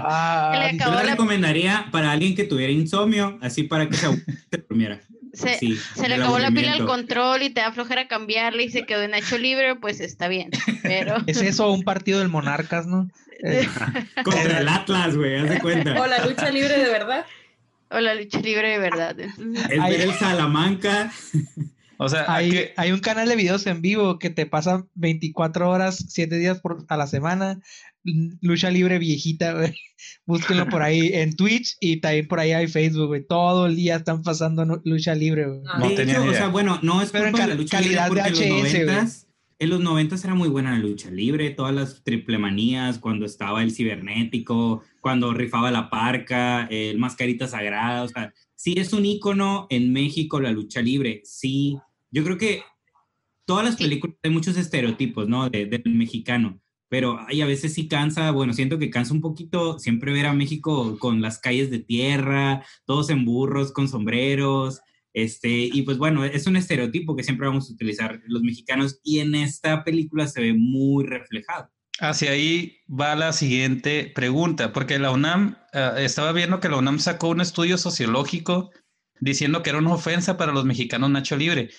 ah, 0.52 0.70
le 0.72 0.78
Yo 0.78 0.90
la- 0.90 1.02
recomendaría 1.02 1.86
para 1.90 2.10
alguien 2.12 2.34
que 2.34 2.44
tuviera 2.44 2.72
insomnio, 2.72 3.38
así 3.40 3.62
para 3.64 3.88
que 3.88 3.96
se 3.96 4.06
se 4.50 4.58
durmiera. 4.68 5.00
Se, 5.32 5.56
Sí, 5.58 5.78
se 5.94 6.08
le 6.08 6.16
acabó 6.16 6.38
la 6.38 6.50
pila 6.50 6.72
al 6.72 6.86
control 6.86 7.42
y 7.42 7.50
te 7.50 7.60
da 7.60 7.70
flojera 7.72 8.08
cambiarle 8.08 8.64
y 8.64 8.70
se 8.70 8.84
quedó 8.86 9.02
en 9.02 9.12
Nacho 9.12 9.38
Libre, 9.38 9.76
pues 9.76 10.00
está 10.00 10.26
bien. 10.28 10.50
Pero 10.82 11.16
Es 11.26 11.40
eso 11.42 11.70
un 11.70 11.82
partido 11.84 12.18
del 12.18 12.28
Monarcas, 12.28 12.86
¿no? 12.86 13.08
Eh, 13.38 13.62
eh, 13.62 14.22
contra 14.24 14.60
el 14.60 14.68
Atlas, 14.68 15.16
güey, 15.16 15.36
haz 15.36 15.48
de 15.48 15.58
cuenta. 15.62 16.00
O 16.00 16.06
la 16.06 16.24
lucha 16.26 16.50
libre 16.50 16.78
de 16.78 16.88
verdad. 16.88 17.26
O 17.90 18.00
la 18.00 18.14
lucha 18.14 18.40
libre 18.40 18.70
de 18.70 18.78
verdad. 18.78 19.16
El, 19.18 19.80
hay, 19.80 19.94
el 19.94 20.12
Salamanca. 20.12 21.10
O 21.96 22.08
sea, 22.08 22.26
hay, 22.28 22.70
hay, 22.76 22.92
un 22.92 23.00
canal 23.00 23.28
de 23.28 23.34
videos 23.34 23.66
en 23.66 23.80
vivo 23.80 24.18
que 24.18 24.30
te 24.30 24.46
pasan 24.46 24.88
24 24.94 25.68
horas, 25.68 26.04
7 26.08 26.36
días 26.36 26.60
por, 26.60 26.84
a 26.88 26.96
la 26.96 27.06
semana. 27.06 27.60
Lucha 28.40 28.70
libre 28.70 28.98
viejita, 28.98 29.54
güey. 29.54 29.74
Búsquenlo 30.26 30.68
por 30.68 30.82
ahí 30.82 31.10
en 31.14 31.34
Twitch 31.34 31.76
y 31.80 32.00
también 32.00 32.28
por 32.28 32.40
ahí 32.40 32.52
hay 32.52 32.68
Facebook, 32.68 33.08
güey. 33.08 33.26
Todo 33.26 33.66
el 33.66 33.76
día 33.76 33.96
están 33.96 34.22
pasando 34.22 34.64
lucha 34.84 35.14
libre, 35.14 35.46
güey. 35.46 35.62
No, 35.62 35.88
de 35.88 35.96
tenía 35.96 36.14
hecho, 36.14 36.24
idea. 36.24 36.32
o 36.32 36.34
sea, 36.34 36.48
bueno, 36.48 36.78
no 36.82 37.02
es 37.02 37.10
pero 37.10 37.28
en 37.28 37.34
cal 37.34 37.66
calidad 37.68 38.10
de, 38.10 38.84
de 38.84 39.08
en 39.58 39.70
los 39.70 39.80
noventas 39.80 40.24
era 40.24 40.34
muy 40.34 40.48
buena 40.48 40.72
la 40.72 40.78
lucha 40.78 41.10
libre, 41.10 41.50
todas 41.50 41.74
las 41.74 42.02
triple 42.04 42.38
manías, 42.38 42.98
cuando 42.98 43.26
estaba 43.26 43.62
el 43.62 43.72
cibernético, 43.72 44.82
cuando 45.00 45.34
rifaba 45.34 45.70
la 45.70 45.90
parca, 45.90 46.66
el 46.66 46.98
mascarita 46.98 47.48
sagrada, 47.48 48.04
o 48.04 48.08
sea, 48.08 48.32
sí 48.54 48.74
es 48.76 48.92
un 48.92 49.04
ícono 49.04 49.66
en 49.70 49.92
México 49.92 50.40
la 50.40 50.52
lucha 50.52 50.80
libre, 50.80 51.22
sí. 51.24 51.76
Yo 52.10 52.22
creo 52.24 52.38
que 52.38 52.62
todas 53.44 53.64
las 53.64 53.76
películas 53.76 54.16
hay 54.22 54.30
muchos 54.30 54.56
estereotipos, 54.56 55.28
¿no? 55.28 55.48
De- 55.50 55.66
del 55.66 55.82
mexicano. 55.86 56.60
Pero 56.90 57.18
ay, 57.26 57.42
a 57.42 57.46
veces 57.46 57.74
sí 57.74 57.86
cansa, 57.86 58.30
bueno, 58.30 58.54
siento 58.54 58.78
que 58.78 58.88
cansa 58.90 59.12
un 59.12 59.20
poquito 59.20 59.78
siempre 59.78 60.12
ver 60.12 60.24
a 60.26 60.32
México 60.32 60.96
con 60.98 61.20
las 61.20 61.38
calles 61.38 61.70
de 61.70 61.80
tierra, 61.80 62.64
todos 62.86 63.10
en 63.10 63.24
burros, 63.26 63.72
con 63.72 63.88
sombreros, 63.88 64.80
este, 65.12 65.48
y 65.50 65.82
pues 65.82 65.98
bueno, 65.98 66.24
es 66.24 66.46
un 66.46 66.56
estereotipo 66.56 67.16
que 67.16 67.24
siempre 67.24 67.46
vamos 67.46 67.68
a 67.68 67.72
utilizar 67.72 68.20
los 68.26 68.42
mexicanos 68.42 69.00
y 69.02 69.20
en 69.20 69.34
esta 69.34 69.84
película 69.84 70.26
se 70.26 70.40
ve 70.40 70.54
muy 70.54 71.04
reflejado. 71.04 71.70
hacia 72.00 72.30
ahí 72.30 72.78
va 72.88 73.16
la 73.16 73.32
siguiente 73.32 74.12
pregunta, 74.14 74.72
porque 74.72 74.98
la 74.98 75.10
UNAM, 75.10 75.56
eh, 75.72 75.92
estaba 75.98 76.32
viendo 76.32 76.60
que 76.60 76.68
la 76.68 76.76
UNAM 76.76 76.98
sacó 76.98 77.28
un 77.28 77.40
estudio 77.40 77.78
sociológico 77.78 78.70
diciendo 79.20 79.62
que 79.62 79.70
era 79.70 79.78
una 79.78 79.94
ofensa 79.94 80.36
para 80.36 80.52
los 80.52 80.64
mexicanos 80.64 81.10
Nacho 81.10 81.36
Libre. 81.36 81.70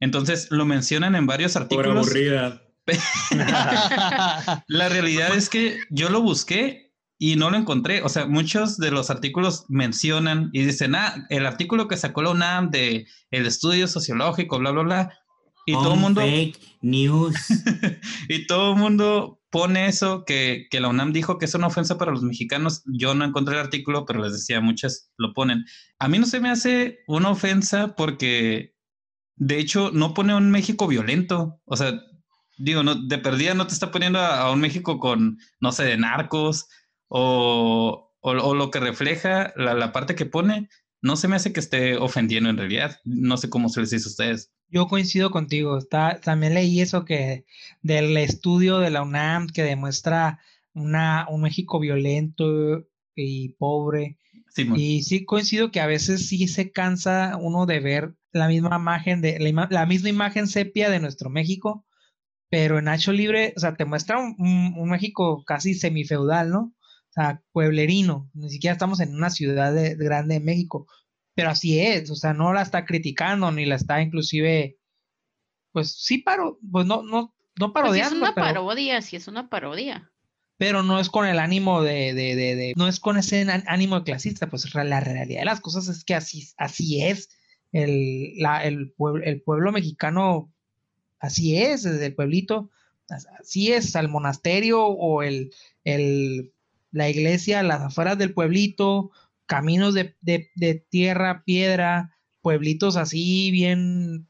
Entonces 0.00 0.48
lo 0.50 0.64
mencionan 0.64 1.14
en 1.14 1.26
varios 1.26 1.56
artículos. 1.56 2.06
aburrida. 2.06 2.62
La 4.66 4.88
realidad 4.88 5.36
es 5.36 5.48
que 5.48 5.78
yo 5.90 6.08
lo 6.08 6.22
busqué 6.22 6.87
y 7.18 7.36
no 7.36 7.50
lo 7.50 7.56
encontré. 7.56 8.02
O 8.02 8.08
sea, 8.08 8.26
muchos 8.26 8.78
de 8.78 8.92
los 8.92 9.10
artículos 9.10 9.64
mencionan 9.68 10.50
y 10.52 10.64
dicen, 10.64 10.94
ah, 10.94 11.26
el 11.28 11.46
artículo 11.46 11.88
que 11.88 11.96
sacó 11.96 12.22
la 12.22 12.30
UNAM 12.30 12.70
de 12.70 13.06
el 13.30 13.46
estudio 13.46 13.88
sociológico, 13.88 14.58
bla, 14.58 14.70
bla, 14.70 14.82
bla. 14.82 15.18
Y 15.66 15.72
todo 15.72 15.94
el 15.94 16.00
mundo, 16.00 16.22
Fake 16.22 16.58
news. 16.80 17.34
y 18.28 18.46
todo 18.46 18.72
el 18.72 18.78
mundo 18.78 19.42
pone 19.50 19.86
eso 19.86 20.24
que, 20.24 20.66
que 20.70 20.80
la 20.80 20.88
UNAM 20.88 21.12
dijo 21.12 21.36
que 21.36 21.44
es 21.44 21.54
una 21.54 21.66
ofensa 21.66 21.98
para 21.98 22.12
los 22.12 22.22
mexicanos. 22.22 22.82
Yo 22.86 23.14
no 23.14 23.24
encontré 23.24 23.54
el 23.54 23.60
artículo, 23.60 24.06
pero 24.06 24.22
les 24.22 24.32
decía, 24.32 24.60
muchas 24.60 25.10
lo 25.18 25.34
ponen. 25.34 25.66
A 25.98 26.08
mí 26.08 26.18
no 26.18 26.26
se 26.26 26.40
me 26.40 26.50
hace 26.50 27.00
una 27.06 27.30
ofensa 27.30 27.96
porque, 27.96 28.74
de 29.36 29.58
hecho, 29.58 29.90
no 29.92 30.14
pone 30.14 30.34
un 30.34 30.50
México 30.50 30.86
violento. 30.86 31.60
O 31.64 31.76
sea, 31.76 32.00
digo, 32.56 32.82
no, 32.82 32.94
de 32.94 33.18
perdida 33.18 33.54
no 33.54 33.66
te 33.66 33.74
está 33.74 33.90
poniendo 33.90 34.20
a, 34.20 34.40
a 34.40 34.52
un 34.52 34.60
México 34.60 34.98
con, 34.98 35.38
no 35.60 35.72
sé, 35.72 35.84
de 35.84 35.98
narcos 35.98 36.68
o, 37.08 38.12
o, 38.20 38.30
o 38.30 38.54
lo 38.54 38.70
que 38.70 38.80
refleja 38.80 39.52
la, 39.56 39.74
la 39.74 39.92
parte 39.92 40.14
que 40.14 40.26
pone. 40.26 40.68
No 41.00 41.16
se 41.16 41.28
me 41.28 41.36
hace 41.36 41.52
que 41.52 41.60
esté 41.60 41.96
ofendiendo 41.96 42.50
en 42.50 42.56
realidad. 42.56 42.98
No 43.04 43.36
sé 43.36 43.48
cómo 43.50 43.68
se 43.68 43.80
les 43.80 43.90
dice 43.90 44.08
a 44.08 44.10
ustedes. 44.10 44.52
Yo 44.68 44.86
coincido 44.88 45.30
contigo. 45.30 45.78
Está, 45.78 46.20
también 46.20 46.54
leí 46.54 46.80
eso 46.80 47.04
que 47.04 47.44
del 47.82 48.16
estudio 48.16 48.78
de 48.78 48.90
la 48.90 49.02
UNAM 49.02 49.46
que 49.48 49.62
demuestra 49.62 50.40
una, 50.74 51.26
un 51.30 51.42
México 51.42 51.78
violento 51.78 52.84
y 53.14 53.50
pobre. 53.50 54.18
Sí. 54.50 54.68
Y 54.76 55.02
sí 55.02 55.24
coincido 55.24 55.70
que 55.70 55.80
a 55.80 55.86
veces 55.86 56.28
sí 56.28 56.48
se 56.48 56.72
cansa 56.72 57.36
uno 57.40 57.64
de 57.66 57.80
ver 57.80 58.14
la 58.32 58.48
misma 58.48 58.76
imagen 58.76 59.20
de 59.20 59.38
la, 59.38 59.48
ima- 59.48 59.68
la 59.70 59.86
misma 59.86 60.08
imagen 60.08 60.48
sepia 60.48 60.90
de 60.90 60.98
nuestro 61.00 61.30
México, 61.30 61.86
pero 62.50 62.78
en 62.78 62.86
Nacho 62.86 63.12
Libre, 63.12 63.52
o 63.56 63.60
sea, 63.60 63.74
te 63.76 63.84
muestra 63.84 64.18
un, 64.18 64.34
un- 64.38 64.74
un 64.76 64.90
México 64.90 65.44
casi 65.46 65.74
semifeudal, 65.74 66.50
¿no? 66.50 66.74
Sea, 67.18 67.42
pueblerino. 67.52 68.30
Ni 68.34 68.48
siquiera 68.50 68.72
estamos 68.72 69.00
en 69.00 69.14
una 69.14 69.30
ciudad 69.30 69.72
de- 69.74 69.96
grande 69.96 70.34
de 70.34 70.40
México, 70.40 70.86
pero 71.34 71.50
así 71.50 71.80
es, 71.80 72.10
o 72.10 72.14
sea, 72.14 72.32
no 72.32 72.52
la 72.52 72.62
está 72.62 72.84
criticando 72.84 73.50
ni 73.50 73.64
la 73.66 73.74
está 73.74 74.00
inclusive, 74.02 74.78
pues 75.72 75.92
sí 75.98 76.18
paro, 76.18 76.58
pues 76.70 76.86
no, 76.86 77.02
no, 77.02 77.34
no 77.58 77.72
Pues 77.72 77.84
sí 77.92 78.00
es 78.00 78.08
parodiando, 78.08 78.16
una 78.18 78.34
pero, 78.34 78.46
parodia, 78.46 79.02
sí 79.02 79.16
es 79.16 79.26
una 79.28 79.48
parodia. 79.48 80.10
pero 80.58 80.82
no 80.82 80.98
es 81.00 81.08
con 81.08 81.26
el 81.26 81.38
ánimo 81.40 81.82
de, 81.82 82.14
de, 82.14 82.36
de, 82.36 82.54
de- 82.56 82.72
no 82.76 82.86
es 82.88 83.00
con 83.00 83.16
ese 83.16 83.42
án- 83.44 83.64
ánimo 83.66 83.96
de 83.98 84.04
clasista, 84.04 84.48
pues 84.48 84.72
la 84.74 85.00
realidad 85.00 85.40
de 85.40 85.44
las 85.44 85.60
cosas 85.60 85.88
es 85.88 86.04
que 86.04 86.14
así, 86.14 86.48
así 86.56 87.02
es. 87.02 87.30
El, 87.72 88.32
la, 88.38 88.64
el, 88.64 88.92
pueblo, 88.92 89.22
el 89.24 89.42
pueblo 89.42 89.72
mexicano, 89.72 90.52
así 91.20 91.56
es, 91.58 91.82
desde 91.82 92.06
el 92.06 92.14
pueblito, 92.14 92.70
as- 93.10 93.26
así 93.40 93.72
es, 93.72 93.94
al 93.96 94.08
monasterio 94.08 94.84
o 94.86 95.22
el, 95.22 95.52
el, 95.84 96.52
la 96.90 97.08
iglesia, 97.08 97.62
las 97.62 97.80
afueras 97.82 98.18
del 98.18 98.34
pueblito, 98.34 99.10
caminos 99.46 99.94
de, 99.94 100.16
de, 100.20 100.50
de 100.54 100.74
tierra, 100.74 101.42
piedra, 101.44 102.16
pueblitos 102.42 102.96
así 102.96 103.50
bien 103.50 104.28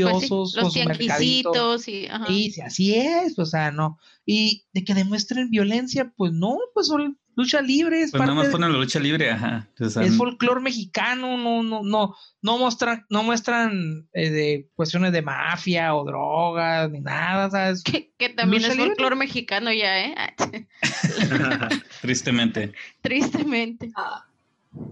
Pues 0.00 0.20
sí, 0.20 0.28
curiosos, 0.28 0.54
los 0.54 0.72
tianguisitos 0.72 1.88
y 1.88 2.06
ajá. 2.06 2.26
Sí, 2.26 2.50
sí, 2.50 2.60
así 2.60 2.94
es, 2.94 3.38
o 3.38 3.46
sea, 3.46 3.70
no. 3.72 3.98
Y 4.24 4.66
de 4.72 4.84
que 4.84 4.94
demuestren 4.94 5.50
violencia, 5.50 6.12
pues 6.16 6.32
no, 6.32 6.58
pues 6.74 6.86
son 6.86 7.18
lucha 7.34 7.60
libre, 7.62 8.02
es 8.02 8.10
Pues 8.10 8.20
nada 8.20 8.26
parte 8.26 8.36
más 8.36 8.46
de- 8.46 8.52
ponen 8.52 8.72
la 8.72 8.78
lucha 8.78 8.98
libre, 9.00 9.30
ajá. 9.30 9.68
Es 9.78 10.16
folclore 10.16 10.60
mexicano, 10.60 11.36
no, 11.36 11.62
no, 11.62 11.82
no, 11.82 12.14
no 12.42 12.58
muestran, 12.58 13.06
no 13.08 13.22
muestran 13.22 14.08
eh, 14.12 14.30
de 14.30 14.68
cuestiones 14.74 15.12
de 15.12 15.22
mafia 15.22 15.94
o 15.94 16.04
drogas 16.04 16.90
ni 16.90 17.00
nada, 17.00 17.50
¿sabes? 17.50 17.82
Que, 17.82 18.12
que 18.18 18.28
también 18.30 18.62
Lucha 18.62 18.74
es 18.74 18.78
folclore 18.78 19.16
mexicano 19.16 19.72
ya, 19.72 20.00
¿eh? 20.00 20.14
tristemente. 22.00 22.72
Tristemente. 23.00 23.90
Ah, 23.96 24.24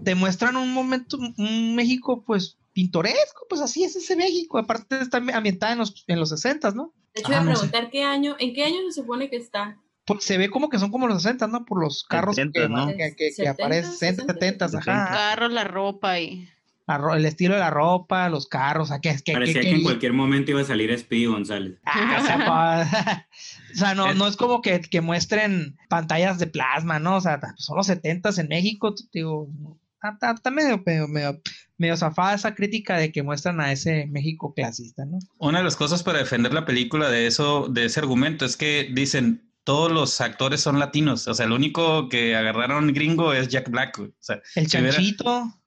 Te 0.03 0.15
muestran 0.15 0.55
un 0.55 0.73
momento, 0.73 1.17
un 1.37 1.75
México, 1.75 2.23
pues, 2.25 2.57
pintoresco, 2.73 3.45
pues 3.49 3.61
así 3.61 3.83
es 3.83 3.95
ese 3.95 4.15
México, 4.15 4.57
aparte 4.57 4.99
está 5.01 5.17
ambientada 5.17 5.73
en 5.73 5.79
los, 5.79 6.03
en 6.07 6.19
los 6.19 6.29
60, 6.29 6.71
¿no? 6.71 6.93
de 7.13 7.19
hecho, 7.19 7.31
Ah, 7.33 7.35
iba 7.35 7.41
a 7.41 7.43
no 7.43 7.55
sé. 7.55 7.67
preguntar 7.67 7.91
qué 7.91 8.03
año, 8.05 8.37
¿en 8.39 8.53
qué 8.53 8.63
año 8.63 8.77
se 8.89 9.01
supone 9.01 9.29
que 9.29 9.35
está? 9.35 9.77
Pues 10.05 10.23
se 10.23 10.37
ve 10.37 10.49
como 10.49 10.69
que 10.69 10.79
son 10.79 10.91
como 10.91 11.07
los 11.07 11.21
60, 11.21 11.47
¿no? 11.47 11.65
Por 11.65 11.81
los 11.81 12.03
carros 12.03 12.35
70, 12.35 12.59
que, 12.61 12.69
¿no? 12.69 12.87
que, 12.87 12.95
que- 12.97 13.15
que 13.17 13.31
70, 13.31 13.51
aparecen, 13.51 13.91
60, 13.93 14.33
70, 14.33 14.69
70. 14.69 15.03
ajá. 15.05 15.11
Carros, 15.13 15.51
la 15.53 15.63
ropa 15.63 16.19
y. 16.19 16.47
La 16.87 16.97
ro- 16.97 17.13
el 17.15 17.25
estilo 17.25 17.53
de 17.53 17.59
la 17.59 17.69
ropa, 17.69 18.27
los 18.27 18.47
carros, 18.47 18.85
o 18.85 18.87
sea, 18.89 18.99
que, 18.99 19.15
que, 19.23 19.33
Parecía 19.33 19.61
que- 19.61 19.67
que 19.67 19.69
en 19.69 19.77
que- 19.77 19.83
cualquier 19.83 20.13
momento 20.13 20.51
iba 20.51 20.61
a 20.61 20.65
salir 20.65 20.97
Speedy 20.97 21.25
González. 21.27 21.77
Ah, 21.85 22.17
o 22.19 22.25
sea, 22.25 23.27
sea, 23.73 23.95
no, 23.95 24.07
Es- 24.07 24.15
no 24.17 24.27
es 24.27 24.35
como 24.35 24.61
que, 24.61 24.81
que 24.81 24.99
muestren 25.01 25.77
pantallas 25.87 26.39
de 26.39 26.47
plasma, 26.47 26.99
¿no? 26.99 27.17
O 27.17 27.21
sea, 27.21 27.39
ta- 27.39 27.53
son 27.57 27.77
los 27.77 27.85
70 27.87 28.31
en 28.37 28.47
México, 28.49 28.93
digo, 29.13 29.47
está, 29.95 30.09
está- 30.13 30.31
está 30.31 30.51
medio, 30.51 30.81
medio, 30.85 31.07
medio, 31.07 31.39
medio 31.77 31.95
zafada 31.95 32.33
esa 32.33 32.55
crítica 32.55 32.97
de 32.97 33.11
que 33.11 33.23
muestran 33.23 33.61
a 33.61 33.71
ese 33.71 34.07
México 34.07 34.53
clasista, 34.53 35.05
¿no? 35.05 35.19
Una 35.37 35.59
de 35.59 35.63
las 35.63 35.75
cosas 35.77 36.03
para 36.03 36.19
defender 36.19 36.53
la 36.53 36.65
película 36.65 37.09
de 37.09 37.27
eso, 37.27 37.67
de 37.69 37.85
ese 37.85 37.99
argumento, 37.99 38.43
es 38.43 38.57
que 38.57 38.89
dicen 38.91 39.49
todos 39.63 39.91
los 39.91 40.19
actores 40.21 40.61
son 40.61 40.79
latinos. 40.79 41.27
O 41.27 41.33
sea, 41.33 41.45
el 41.45 41.51
único 41.51 42.09
que 42.09 42.35
agarraron 42.35 42.93
gringo 42.93 43.33
es 43.33 43.47
Jack 43.49 43.69
Black. 43.69 43.99
O 43.99 44.09
sea, 44.19 44.41
El 44.55 44.65
Si 44.69 45.15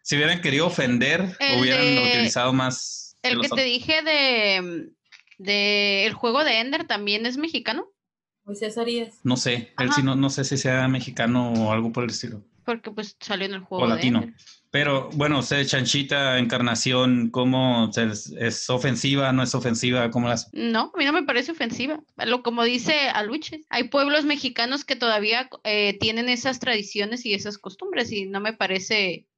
si 0.02 0.16
hubieran 0.16 0.40
querido 0.42 0.66
ofender, 0.66 1.37
El 1.38 1.61
hubieran 1.61 1.80
de- 1.85 2.09
utilizado 2.11 2.52
más. 2.52 3.16
El 3.22 3.40
que 3.40 3.48
te 3.48 3.62
dije 3.64 4.02
de, 4.02 4.90
de 5.38 6.07
el 6.07 6.12
juego 6.12 6.44
de 6.44 6.61
Ender 6.61 6.87
también 6.87 7.24
es 7.26 7.37
mexicano, 7.38 7.87
Moisés 8.44 8.76
Arias. 8.76 9.18
No 9.22 9.37
sé, 9.38 9.72
él 9.78 9.88
Ajá. 9.88 9.92
sí 9.94 10.02
no, 10.02 10.14
no 10.16 10.28
sé 10.28 10.44
si 10.44 10.59
sea 10.59 10.87
mexicano 10.88 11.52
o 11.54 11.72
algo 11.72 11.90
por 11.92 12.04
el 12.04 12.11
estilo. 12.11 12.44
porque 12.66 12.90
pues 12.90 13.16
salió 13.20 13.46
en 13.46 13.54
el 13.54 13.61
juego 13.61 13.85
O 13.85 13.88
de 13.88 13.94
latino. 13.94 14.18
Ender. 14.22 14.35
Pero 14.74 15.08
bueno, 15.12 15.40
sé, 15.42 15.64
Chanchita, 15.64 16.37
Encarnación, 16.40 17.30
¿cómo 17.30 17.92
se- 17.92 18.06
es, 18.06 18.34
es 18.37 18.68
ofensiva, 18.68 19.32
no 19.32 19.44
es 19.44 19.54
ofensiva? 19.54 20.10
¿Cómo 20.10 20.26
las...? 20.26 20.52
No, 20.52 20.90
a 20.92 20.98
mí 20.98 21.04
no 21.04 21.12
me 21.12 21.22
parece 21.22 21.52
ofensiva. 21.52 22.00
Lo 22.26 22.42
como 22.42 22.64
dice 22.64 23.08
Aluche, 23.08 23.60
hay 23.70 23.84
pueblos 23.84 24.24
mexicanos 24.24 24.84
que 24.84 24.96
todavía 24.96 25.48
eh, 25.62 25.96
tienen 26.00 26.28
esas 26.28 26.58
tradiciones 26.58 27.24
y 27.24 27.34
esas 27.34 27.56
costumbres 27.56 28.10
y 28.10 28.26
no 28.26 28.40
me 28.40 28.52
parece 28.52 29.28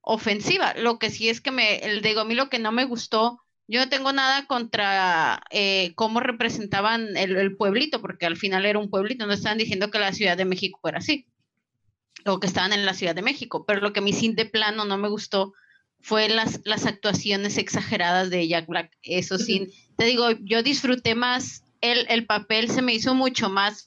ofensiva. 0.00 0.74
Lo 0.74 1.00
que 1.00 1.10
sí 1.10 1.28
es 1.28 1.40
que 1.40 1.50
me, 1.50 1.78
el 1.78 2.00
digo, 2.00 2.20
a 2.20 2.24
mí 2.24 2.36
lo 2.36 2.48
que 2.48 2.60
no 2.60 2.70
me 2.70 2.84
gustó, 2.84 3.40
yo 3.66 3.80
no 3.80 3.88
tengo 3.88 4.12
nada 4.12 4.46
contra 4.46 5.42
eh, 5.50 5.92
cómo 5.96 6.20
representaban 6.20 7.16
el, 7.16 7.34
el 7.36 7.56
pueblito, 7.56 8.00
porque 8.00 8.26
al 8.26 8.36
final 8.36 8.64
era 8.64 8.78
un 8.78 8.90
pueblito, 8.90 9.26
no 9.26 9.32
estaban 9.32 9.58
diciendo 9.58 9.90
que 9.90 9.98
la 9.98 10.12
Ciudad 10.12 10.36
de 10.36 10.44
México 10.44 10.78
era 10.88 10.98
así, 10.98 11.26
o 12.26 12.40
que 12.40 12.46
estaban 12.46 12.72
en 12.72 12.86
la 12.86 12.94
Ciudad 12.94 13.14
de 13.14 13.22
México, 13.22 13.64
pero 13.66 13.80
lo 13.80 13.92
que 13.92 14.00
a 14.00 14.02
mí 14.02 14.12
sí 14.12 14.32
de 14.32 14.46
plano 14.46 14.84
no 14.84 14.96
me 14.98 15.08
gustó 15.08 15.52
fue 16.00 16.28
las, 16.28 16.60
las 16.64 16.86
actuaciones 16.86 17.56
exageradas 17.58 18.30
de 18.30 18.46
Jack 18.48 18.66
Black. 18.66 18.90
Eso 19.02 19.38
sí, 19.38 19.68
te 19.96 20.04
digo, 20.04 20.30
yo 20.42 20.62
disfruté 20.62 21.14
más, 21.14 21.62
el, 21.80 22.06
el 22.08 22.26
papel 22.26 22.70
se 22.70 22.82
me 22.82 22.94
hizo 22.94 23.14
mucho 23.14 23.48
más 23.48 23.86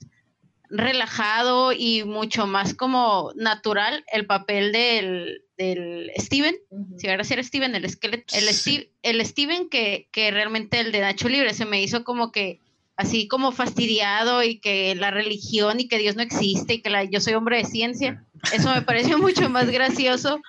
relajado 0.69 1.71
y 1.71 2.03
mucho 2.03 2.45
más 2.45 2.73
como 2.73 3.31
natural 3.35 4.03
el 4.11 4.25
papel 4.25 4.71
del, 4.71 5.43
del 5.57 6.11
Steven, 6.17 6.55
Ujú. 6.69 6.99
si 6.99 7.07
ahora 7.07 7.23
sí 7.23 7.33
era 7.33 7.43
Steven, 7.43 7.73
el 7.75 7.85
esqueleto, 7.85 8.35
el, 8.35 8.43
Sí. 8.49 8.53
Steve- 8.53 8.91
el 9.01 9.25
Steven 9.25 9.69
que, 9.69 10.09
que 10.11 10.29
realmente 10.31 10.79
el 10.79 10.91
de 10.91 10.99
Nacho 11.01 11.29
Libre 11.29 11.53
se 11.53 11.65
me 11.65 11.81
hizo 11.81 12.03
como 12.03 12.31
que 12.31 12.59
así 12.97 13.27
como 13.27 13.51
fastidiado 13.51 14.43
y 14.43 14.59
que 14.59 14.95
la 14.95 15.11
religión 15.11 15.79
y 15.79 15.87
que 15.87 15.99
Dios 15.99 16.15
no 16.15 16.23
existe 16.23 16.75
y 16.75 16.81
que 16.81 16.89
la, 16.89 17.03
yo 17.03 17.21
soy 17.21 17.35
hombre 17.35 17.57
de 17.57 17.65
ciencia, 17.65 18.25
eso 18.53 18.73
me 18.73 18.81
pareció 18.81 19.17
mucho 19.19 19.49
más 19.49 19.69
gracioso 19.69 20.41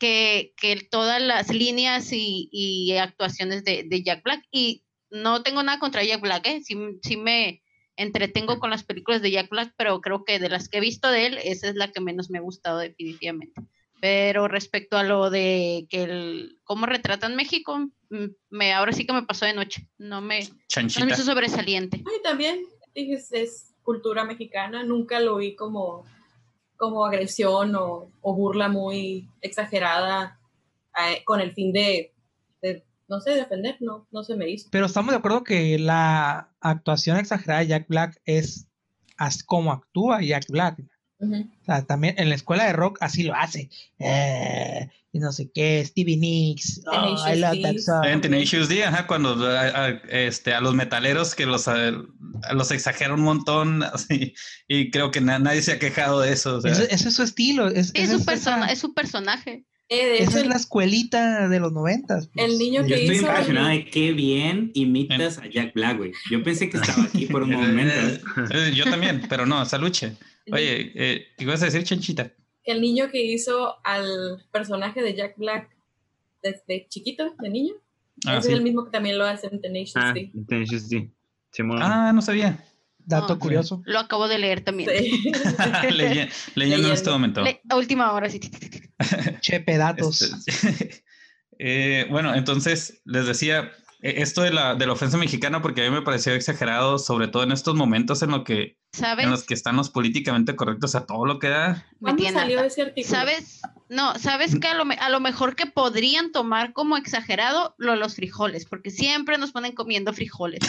que, 0.00 0.52
que 0.56 0.76
todas 0.90 1.22
las 1.22 1.50
líneas 1.50 2.12
y, 2.12 2.48
y 2.50 2.96
actuaciones 2.96 3.62
de, 3.62 3.84
de 3.84 4.02
Jack 4.02 4.24
Black. 4.24 4.42
Y 4.50 4.82
no 5.10 5.42
tengo 5.42 5.62
nada 5.62 5.78
contra 5.78 6.02
Jack 6.02 6.20
Black, 6.20 6.46
¿eh? 6.46 6.60
sí, 6.64 6.76
sí 7.02 7.16
me 7.16 7.62
entretengo 7.96 8.58
con 8.58 8.70
las 8.70 8.84
películas 8.84 9.22
de 9.22 9.30
Jack 9.30 9.50
Black, 9.50 9.74
pero 9.76 10.00
creo 10.00 10.24
que 10.24 10.38
de 10.38 10.48
las 10.48 10.68
que 10.68 10.78
he 10.78 10.80
visto 10.80 11.10
de 11.10 11.26
él, 11.26 11.38
esa 11.44 11.68
es 11.68 11.76
la 11.76 11.92
que 11.92 12.00
menos 12.00 12.30
me 12.30 12.38
ha 12.38 12.42
gustado 12.42 12.78
definitivamente. 12.78 13.60
Pero 14.00 14.48
respecto 14.48 14.96
a 14.96 15.04
lo 15.04 15.30
de 15.30 15.86
que 15.88 16.04
el, 16.04 16.58
cómo 16.64 16.86
retratan 16.86 17.36
México, 17.36 17.88
me, 18.50 18.72
ahora 18.72 18.92
sí 18.92 19.06
que 19.06 19.12
me 19.12 19.22
pasó 19.22 19.46
de 19.46 19.54
noche. 19.54 19.88
No 19.98 20.20
me, 20.20 20.40
no 21.00 21.06
me 21.06 21.12
hizo 21.12 21.22
sobresaliente. 21.24 22.02
Ay, 22.06 22.20
también 22.22 22.62
dije, 22.94 23.14
es, 23.14 23.32
es 23.32 23.74
cultura 23.82 24.24
mexicana, 24.24 24.84
nunca 24.84 25.18
lo 25.20 25.36
vi 25.36 25.54
como, 25.56 26.04
como 26.76 27.04
agresión 27.04 27.74
o, 27.74 28.10
o 28.20 28.34
burla 28.34 28.68
muy 28.68 29.28
exagerada 29.40 30.38
eh, 30.98 31.22
con 31.24 31.40
el 31.40 31.52
fin 31.52 31.72
de, 31.72 32.12
de, 32.60 32.84
no 33.08 33.20
sé, 33.20 33.30
de 33.32 33.42
ofender, 33.42 33.76
no, 33.80 34.06
no 34.10 34.22
se 34.24 34.36
me 34.36 34.48
hizo. 34.48 34.68
pero 34.70 34.86
estamos 34.86 35.12
de 35.12 35.18
acuerdo 35.18 35.42
que 35.42 35.78
la 35.78 36.54
actuación 36.60 37.16
exagerada 37.16 37.60
de 37.60 37.66
Jack 37.68 37.88
Black 37.88 38.20
es 38.24 38.68
as- 39.16 39.42
como 39.42 39.72
actúa 39.72 40.22
Jack 40.22 40.44
Black. 40.48 40.82
Ujú. 41.22 41.34
O 41.62 41.64
sea, 41.64 41.82
también 41.86 42.14
en 42.18 42.28
la 42.28 42.34
escuela 42.34 42.64
de 42.66 42.72
rock 42.74 42.98
así 43.00 43.22
lo 43.22 43.34
hace. 43.34 43.70
Eh, 43.98 44.88
y 45.12 45.18
no 45.18 45.30
sé 45.32 45.50
qué, 45.54 45.84
Stevie 45.84 46.16
Nicks. 46.16 46.80
oh, 46.86 47.16
I 47.28 47.36
love 47.38 47.52
D. 47.52 47.62
that 47.62 47.76
song. 47.78 48.04
En 48.06 48.20
Tenacious 48.20 48.68
D, 48.68 48.82
ajá, 48.84 49.06
cuando 49.06 49.34
a, 49.46 49.60
a- 49.60 49.88
este, 50.10 50.52
a 50.54 50.60
los 50.60 50.74
metaleros 50.74 51.34
que 51.34 51.46
los, 51.46 51.68
a, 51.68 51.92
los 52.52 52.70
exagera 52.70 53.14
un 53.14 53.20
montón, 53.20 53.82
así, 53.82 54.34
y 54.68 54.90
creo 54.90 55.10
que 55.10 55.20
na- 55.20 55.38
nadie 55.38 55.62
se 55.62 55.72
ha 55.72 55.78
quejado 55.78 56.20
de 56.20 56.32
eso. 56.32 56.56
o 56.56 56.60
sea, 56.60 56.72
Ese, 56.72 56.84
ese 56.94 57.08
es 57.08 57.14
su 57.14 57.22
estilo. 57.22 57.68
Es, 57.68 57.88
su, 57.88 57.92
es 57.94 58.24
persona, 58.24 58.64
esa- 58.64 58.72
es 58.72 58.78
su 58.78 58.94
personaje. 58.94 59.64
Eh, 59.88 60.22
Esa 60.22 60.30
hecho, 60.30 60.38
es 60.38 60.46
la 60.46 60.56
escuelita 60.56 61.48
de 61.50 61.60
los 61.60 61.70
noventas. 61.72 62.30
pues. 62.32 62.46
el 62.50 62.56
niño 62.58 62.80
Yo 62.80 62.88
que 62.88 63.02
estoy 63.02 63.16
hizo. 63.16 63.26
impresionado 63.26 63.68
de 63.68 63.84
qué 63.90 64.12
bien 64.12 64.70
imitas 64.72 65.36
a 65.36 65.46
Jack 65.46 65.74
Black, 65.74 65.98
güey. 65.98 66.12
Yo 66.30 66.42
pensé 66.42 66.70
que 66.70 66.78
estaba 66.78 67.02
aquí 67.04 67.26
por 67.26 67.42
un 67.42 67.50
momento. 67.52 67.94
Eh, 68.50 68.72
Yo 68.74 68.84
también, 68.84 69.26
pero 69.28 69.44
no, 69.44 69.62
saluche. 69.66 70.14
Oye, 70.50 70.92
eh, 70.94 71.26
¿qué 71.36 71.44
ibas 71.44 71.62
a 71.62 71.66
decir, 71.66 71.84
Chanchita? 71.84 72.32
el 72.64 72.80
niño 72.80 73.10
que 73.10 73.20
hizo 73.20 73.74
al 73.84 74.44
personaje 74.52 75.02
de 75.02 75.14
Jack 75.14 75.36
Black 75.36 75.68
desde 76.42 76.86
chiquito, 76.88 77.34
de 77.40 77.48
niño, 77.50 77.74
Ah, 78.24 78.34
ese 78.38 78.48
sí. 78.48 78.52
es 78.52 78.58
el 78.58 78.62
mismo 78.62 78.84
que 78.84 78.90
también 78.92 79.18
lo 79.18 79.24
hace 79.24 79.48
en 79.48 79.60
Tenacious 79.60 79.96
Ah, 79.96 80.12
D. 80.12 80.30
Tenacious 80.46 80.88
D. 80.88 81.10
Simón. 81.50 81.78
Ah, 81.82 82.12
no 82.14 82.22
sabía. 82.22 82.64
Dato 82.98 83.34
No. 83.34 83.38
curioso. 83.40 83.82
Lo 83.84 83.98
acabo 83.98 84.28
de 84.28 84.38
leer 84.38 84.60
también. 84.62 84.90
Sí. 84.96 85.32
Leyendo 86.54 86.86
en 86.88 86.94
este 86.94 87.10
momento. 87.10 87.42
Le- 87.42 87.60
a 87.68 87.76
última 87.76 88.12
hora, 88.12 88.30
sí. 88.30 88.38
Chepe 89.40 89.76
datos. 89.76 90.22
Este, 90.46 91.04
eh, 91.58 92.06
bueno, 92.10 92.32
entonces 92.34 93.02
les 93.04 93.26
decía 93.26 93.72
esto 94.02 94.42
de 94.42 94.50
la, 94.52 94.74
de 94.74 94.86
la 94.86 94.92
ofensa 94.92 95.16
mexicana 95.16 95.62
porque 95.62 95.86
a 95.86 95.90
mí 95.90 95.94
me 95.94 96.02
pareció 96.02 96.34
exagerado, 96.34 96.98
sobre 96.98 97.28
todo 97.28 97.44
en 97.44 97.52
estos 97.52 97.74
momentos 97.74 98.22
en, 98.22 98.30
lo 98.32 98.42
que, 98.44 98.76
¿Sabes? 98.92 99.24
en 99.24 99.30
los 99.30 99.44
que 99.44 99.54
están 99.54 99.76
los 99.76 99.90
políticamente 99.90 100.56
correctos 100.56 100.94
a 100.94 101.06
todo 101.06 101.24
lo 101.24 101.38
que 101.38 101.48
da. 101.48 101.86
Me 102.00 102.14
¿Cuándo 102.14 102.30
salió 102.30 102.60
ese 102.62 102.82
artículo? 102.82 103.16
¿Sabes? 103.16 103.60
No, 103.88 104.18
¿sabes 104.18 104.58
que 104.58 104.66
a 104.68 104.74
lo, 104.74 104.84
a 104.98 105.08
lo 105.08 105.20
mejor 105.20 105.54
que 105.54 105.66
podrían 105.66 106.32
tomar 106.32 106.72
como 106.72 106.96
exagerado 106.96 107.74
lo 107.78 107.94
los 107.94 108.16
frijoles? 108.16 108.64
Porque 108.64 108.90
siempre 108.90 109.38
nos 109.38 109.52
ponen 109.52 109.72
comiendo 109.72 110.12
frijoles. 110.12 110.60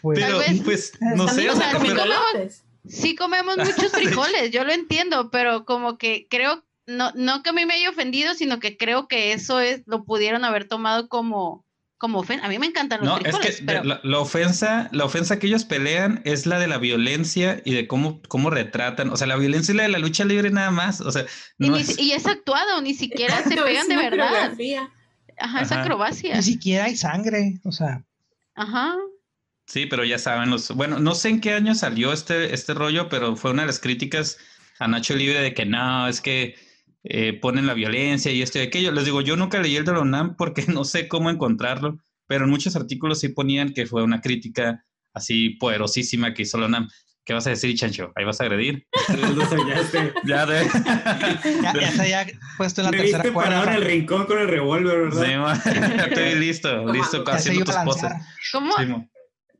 Pues, 0.00 0.20
Pero 0.20 0.38
vez- 0.38 0.62
pues 0.64 0.92
no 1.16 1.28
sé, 1.28 1.50
o 1.50 1.56
sea, 1.56 1.72
sí 1.72 1.78
frijolotes. 1.78 2.64
Sí 2.88 3.16
comemos 3.16 3.56
muchos 3.56 3.90
frijoles, 3.92 4.52
yo 4.52 4.64
lo 4.64 4.72
entiendo, 4.72 5.30
pero 5.30 5.64
como 5.64 5.98
que 5.98 6.28
creo, 6.30 6.64
no, 6.86 7.10
no 7.14 7.42
que 7.42 7.50
a 7.50 7.52
mí 7.52 7.66
me 7.66 7.74
haya 7.74 7.90
ofendido, 7.90 8.34
sino 8.34 8.60
que 8.60 8.76
creo 8.76 9.08
que 9.08 9.32
eso 9.32 9.58
es, 9.60 9.82
lo 9.86 10.04
pudieron 10.04 10.44
haber 10.44 10.68
tomado 10.68 11.08
como, 11.08 11.65
como 11.98 12.18
ofensa. 12.20 12.44
A 12.46 12.48
mí 12.48 12.58
me 12.58 12.66
encantan 12.66 13.00
los 13.00 13.08
no, 13.08 13.26
es 13.26 13.36
que 13.38 13.64
pero 13.64 13.82
la, 13.84 14.00
la 14.02 14.18
ofensa, 14.18 14.88
la 14.92 15.04
ofensa 15.04 15.38
que 15.38 15.46
ellos 15.46 15.64
pelean 15.64 16.20
es 16.24 16.46
la 16.46 16.58
de 16.58 16.66
la 16.66 16.78
violencia 16.78 17.60
y 17.64 17.72
de 17.74 17.86
cómo, 17.86 18.20
cómo 18.28 18.50
retratan, 18.50 19.10
o 19.10 19.16
sea, 19.16 19.26
la 19.26 19.36
violencia 19.36 19.72
es 19.72 19.76
la 19.76 19.82
de 19.84 19.88
la 19.90 19.98
lucha 19.98 20.24
libre 20.24 20.50
nada 20.50 20.70
más, 20.70 21.00
o 21.00 21.10
sea, 21.10 21.24
y, 21.58 21.70
ni 21.70 21.80
es- 21.80 21.94
si- 21.94 22.02
y 22.02 22.12
es 22.12 22.26
actuado, 22.26 22.80
ni 22.82 22.94
siquiera 22.94 23.42
se 23.42 23.56
pegan 23.62 23.88
de 23.88 23.96
verdad. 23.96 24.28
coreografía. 24.28 24.90
Ajá, 25.38 25.62
es 25.62 25.72
Ajá. 25.72 25.82
acrobacia. 25.82 26.34
ni 26.36 26.42
siquiera 26.42 26.84
hay 26.84 26.96
sangre. 26.96 27.60
O 27.64 27.72
sea, 27.72 28.02
Ajá. 28.54 28.94
Sí, 29.66 29.86
pero 29.86 30.04
ya 30.04 30.18
saben 30.18 30.48
los. 30.50 30.70
Bueno, 30.70 30.98
no 31.00 31.14
sé 31.14 31.28
en 31.28 31.40
qué 31.40 31.52
año 31.52 31.74
salió 31.74 32.12
este, 32.12 32.54
este 32.54 32.72
rollo, 32.72 33.08
pero 33.08 33.36
fue 33.36 33.50
una 33.50 33.62
de 33.62 33.66
las 33.66 33.80
críticas 33.80 34.38
a 34.78 34.86
Nacho 34.88 35.14
Libre 35.16 35.40
de 35.40 35.52
que 35.54 35.66
no, 35.66 36.06
es 36.08 36.20
que 36.20 36.54
eh, 37.08 37.34
ponen 37.34 37.66
la 37.66 37.74
violencia 37.74 38.32
y 38.32 38.42
esto 38.42 38.58
y 38.58 38.62
aquello. 38.62 38.90
Les 38.90 39.04
digo, 39.04 39.20
yo 39.20 39.36
nunca 39.36 39.60
leí 39.60 39.76
el 39.76 39.84
de 39.84 39.92
la 39.92 40.00
UNAM 40.00 40.36
porque 40.36 40.64
no 40.68 40.84
sé 40.84 41.08
cómo 41.08 41.30
encontrarlo, 41.30 41.98
pero 42.26 42.44
en 42.44 42.50
muchos 42.50 42.74
artículos 42.76 43.20
sí 43.20 43.28
ponían 43.28 43.72
que 43.72 43.86
fue 43.86 44.02
una 44.02 44.20
crítica 44.20 44.84
así 45.12 45.50
poderosísima 45.50 46.34
que 46.34 46.42
hizo 46.42 46.58
la 46.58 46.66
UNAM. 46.66 46.88
¿Qué 47.24 47.32
vas 47.32 47.46
a 47.48 47.50
decir, 47.50 47.76
Chancho? 47.76 48.12
¿Ahí 48.14 48.24
vas 48.24 48.40
a 48.40 48.44
agredir? 48.44 48.86
Ya 50.26 50.46
de. 50.46 50.64
ya, 51.62 51.74
ya 51.74 51.92
se 51.92 52.02
haya 52.02 52.26
puesto 52.56 52.80
en 52.80 52.84
la 52.84 52.90
Me 52.90 52.98
tercera 52.98 53.22
viste 53.22 53.34
parado 53.34 53.64
en 53.68 53.74
el 53.74 53.84
rincón 53.84 54.26
con 54.26 54.38
el 54.38 54.48
revólver, 54.48 55.12
Sí, 55.12 55.18
¿verdad? 55.18 55.62
Ya 55.64 56.04
estoy 56.04 56.34
listo, 56.36 56.92
listo, 56.92 57.24
Ya 57.24 57.32
haciendo 57.32 57.64
tus 57.64 57.74
poses. 57.76 58.12
¿Cómo, 58.52 58.72
Sí, 58.76 58.86
mo. 58.86 59.08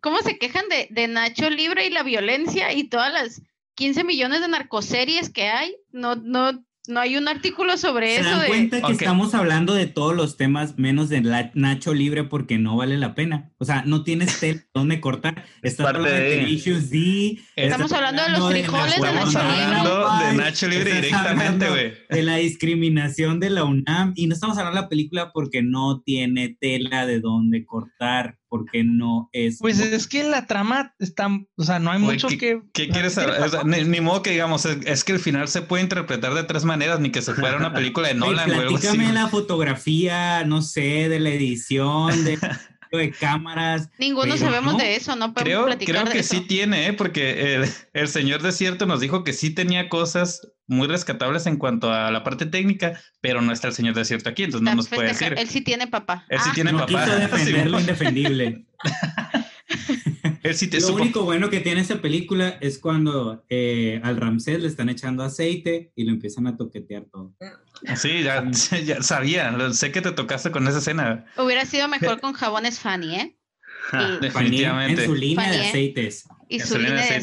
¿Cómo 0.01 0.19
se 0.21 0.39
quejan 0.39 0.69
de, 0.69 0.87
de 0.91 1.09
Nacho 1.09 1.51
Libre 1.51 1.87
y 1.87 1.91
la 1.91 2.03
violencia 2.03 2.73
y 2.73 2.89
todas 2.89 3.13
las 3.13 3.43
15 3.75 4.05
millones 4.05 4.41
de 4.41 4.49
narcoseries 4.49 5.31
que 5.31 5.49
hay? 5.49 5.77
No, 5.91 6.15
no, 6.15 6.65
no 6.89 7.01
hay 7.01 7.17
un 7.17 7.29
artículo 7.29 7.77
sobre 7.77 8.15
¿Se 8.15 8.21
eso 8.21 8.31
dan 8.31 8.41
de... 8.43 8.47
cuenta 8.49 8.83
que 8.83 8.93
estamos 8.93 9.35
hablando 9.35 9.75
de 9.75 9.87
todos 9.87 10.15
los 10.15 10.37
temas 10.37 10.79
menos 10.79 11.09
de 11.09 11.21
la- 11.23 11.51
Nacho 11.55 11.95
Libre 11.95 12.25
porque 12.25 12.59
no 12.59 12.77
vale 12.77 12.97
la 12.99 13.15
pena? 13.15 13.51
O 13.59 13.65
sea, 13.65 13.83
no 13.87 14.05
tienes 14.05 14.39
tela 14.39 14.63
donde 14.75 15.01
cortar. 15.01 15.45
Estás 15.63 15.85
parte 15.87 15.99
hablando 15.99 16.21
de 16.21 16.81
D. 16.91 17.39
Estamos 17.57 17.93
hablando 17.93 18.23
de 18.23 18.29
los 18.31 18.51
frijoles 18.51 19.01
de 19.01 19.09
Estamos 19.09 19.35
Nacho 19.35 19.49
Libre. 19.49 19.65
hablando 19.65 20.27
de 20.27 20.35
Nacho 20.35 20.69
Libre 20.69 20.95
directamente, 20.95 21.69
güey. 21.71 21.93
De 22.11 22.23
la 22.23 22.37
discriminación 22.37 23.41
de 23.41 23.51
la 23.51 23.65
UNAM. 23.65 24.13
Y 24.15 24.27
no 24.27 24.35
estamos 24.35 24.59
hablando 24.59 24.77
de 24.81 24.83
la 24.85 24.89
película 24.91 25.31
porque 25.33 25.63
no 25.63 26.03
tiene 26.05 26.57
tela 26.61 27.07
de 27.07 27.21
donde 27.21 27.65
cortar, 27.65 28.39
porque 28.51 28.85
no 28.85 29.31
es. 29.33 29.59
Pues 29.59 29.81
es 29.81 30.07
que 30.07 30.23
la 30.25 30.47
trama 30.47 30.95
está, 30.99 31.29
o 31.57 31.65
sea, 31.65 31.79
no 31.79 31.91
hay 31.93 32.01
Güey, 32.03 32.13
mucho 32.17 32.29
¿qué- 32.29 32.37
que. 32.39 32.61
¿Qué 32.75 32.89
quieres 32.91 33.15
¿qué 33.15 33.23
saber? 33.23 33.41
O 33.41 33.49
sea, 33.49 33.65
ni, 33.65 33.85
ni 33.85 34.01
modo 34.03 34.23
que 34.23 34.31
digamos, 34.33 34.67
es, 34.67 34.79
es 34.85 35.03
que 35.03 35.13
el 35.13 35.19
final 35.19 35.49
se 35.49 35.63
puede 35.63 35.83
interpretar 35.83 36.35
de 36.35 36.45
tres 36.45 36.65
maneras, 36.65 37.01
ni 37.01 37.11
que 37.11 37.23
se 37.23 37.33
fuera 37.33 37.57
una 37.57 37.73
película 37.73 38.09
de 38.09 38.15
Nolan, 38.15 38.51
güey. 38.53 38.69
platícame 38.69 39.05
güey. 39.05 39.15
la 39.15 39.29
fotografía, 39.29 40.45
no 40.45 40.61
sé, 40.61 41.09
de 41.09 41.21
la 41.21 41.31
edición, 41.31 42.25
de, 42.25 42.39
de 42.93 43.11
cámaras. 43.13 43.91
Ninguno 43.99 44.35
Pero 44.35 44.37
sabemos 44.39 44.75
no. 44.75 44.79
de 44.79 44.97
eso, 44.97 45.17
no 45.17 45.33
podemos 45.35 45.43
Creo, 45.43 45.65
platicar 45.67 45.95
creo 45.95 46.07
de 46.07 46.13
que 46.13 46.19
eso. 46.21 46.35
sí 46.35 46.41
tiene, 46.43 46.87
¿eh? 46.89 46.93
porque 46.93 47.55
el, 47.55 47.69
el 47.93 48.09
señor 48.09 48.43
desierto 48.43 48.87
nos 48.87 49.01
dijo 49.01 49.25
que 49.25 49.33
sí 49.33 49.51
tenía 49.55 49.89
cosas 49.89 50.41
muy 50.67 50.89
rescatables 50.89 51.47
en 51.47 51.57
cuanto 51.59 51.93
a 51.93 52.11
la 52.11 52.25
parte 52.25 52.47
técnica, 52.47 53.01
pero 53.21 53.41
no 53.41 53.53
está 53.53 53.69
el 53.69 53.75
señor 53.75 53.95
desierto 53.95 54.29
aquí, 54.31 54.45
entonces 54.45 54.65
no 54.65 54.75
nos 54.75 54.89
puede 54.89 55.09
decir. 55.09 55.35
Él 55.37 55.49
sí 55.49 55.61
tiene 55.61 55.87
papá. 55.87 56.25
Él 56.29 56.41
sí 56.41 56.49
Ah, 56.51 56.55
tiene 56.55 56.73
no 56.73 56.79
papá. 56.81 57.05
quiso 57.05 57.17
defender 57.19 57.71
lo 57.71 57.79
Sí, 57.79 57.83
indefendible. 57.85 58.67
él 60.49 60.55
sí 60.57 60.69
te 60.69 60.81
Lo 60.81 60.87
supo. 60.89 61.03
único 61.03 61.23
bueno 61.25 61.51
que 61.51 61.61
tiene 61.61 61.81
esta 61.81 62.01
película 62.01 62.57
es 62.61 62.79
cuando 62.79 63.45
eh, 63.49 64.01
al 64.05 64.17
Ramsés 64.17 64.61
le 64.61 64.69
están 64.69 64.89
echando 64.89 65.23
aceite 65.25 65.93
y 65.97 66.05
lo 66.05 66.13
empiezan 66.13 66.47
a 66.47 66.57
toquetear 66.57 67.05
todo. 67.11 67.35
Sí, 67.97 68.23
ya, 68.23 68.45
ya 68.85 69.03
sabía, 69.03 69.51
lo- 69.51 69.73
sé 69.73 69.93
que 69.93 70.01
te 70.03 70.13
tocaste 70.13 70.51
con 70.51 70.67
esa 70.69 70.79
escena. 70.79 71.25
Hubiera 71.37 71.65
sido 71.65 71.89
mejor 71.89 72.21
con 72.23 72.33
jabones 72.33 72.79
Fanny, 72.81 73.15
¿eh? 73.17 73.37
Y, 73.93 74.21
Definitivamente. 74.21 75.03
En 75.05 75.09
su 75.09 75.15
línea 75.15 75.45
de 75.49 75.53
Fanny, 75.53 75.65
¿eh? 75.65 75.69
aceites. 75.69 76.25
y 76.49 76.61
su 76.61 76.75
de 76.75 76.81
línea 76.81 77.05
de 77.05 77.21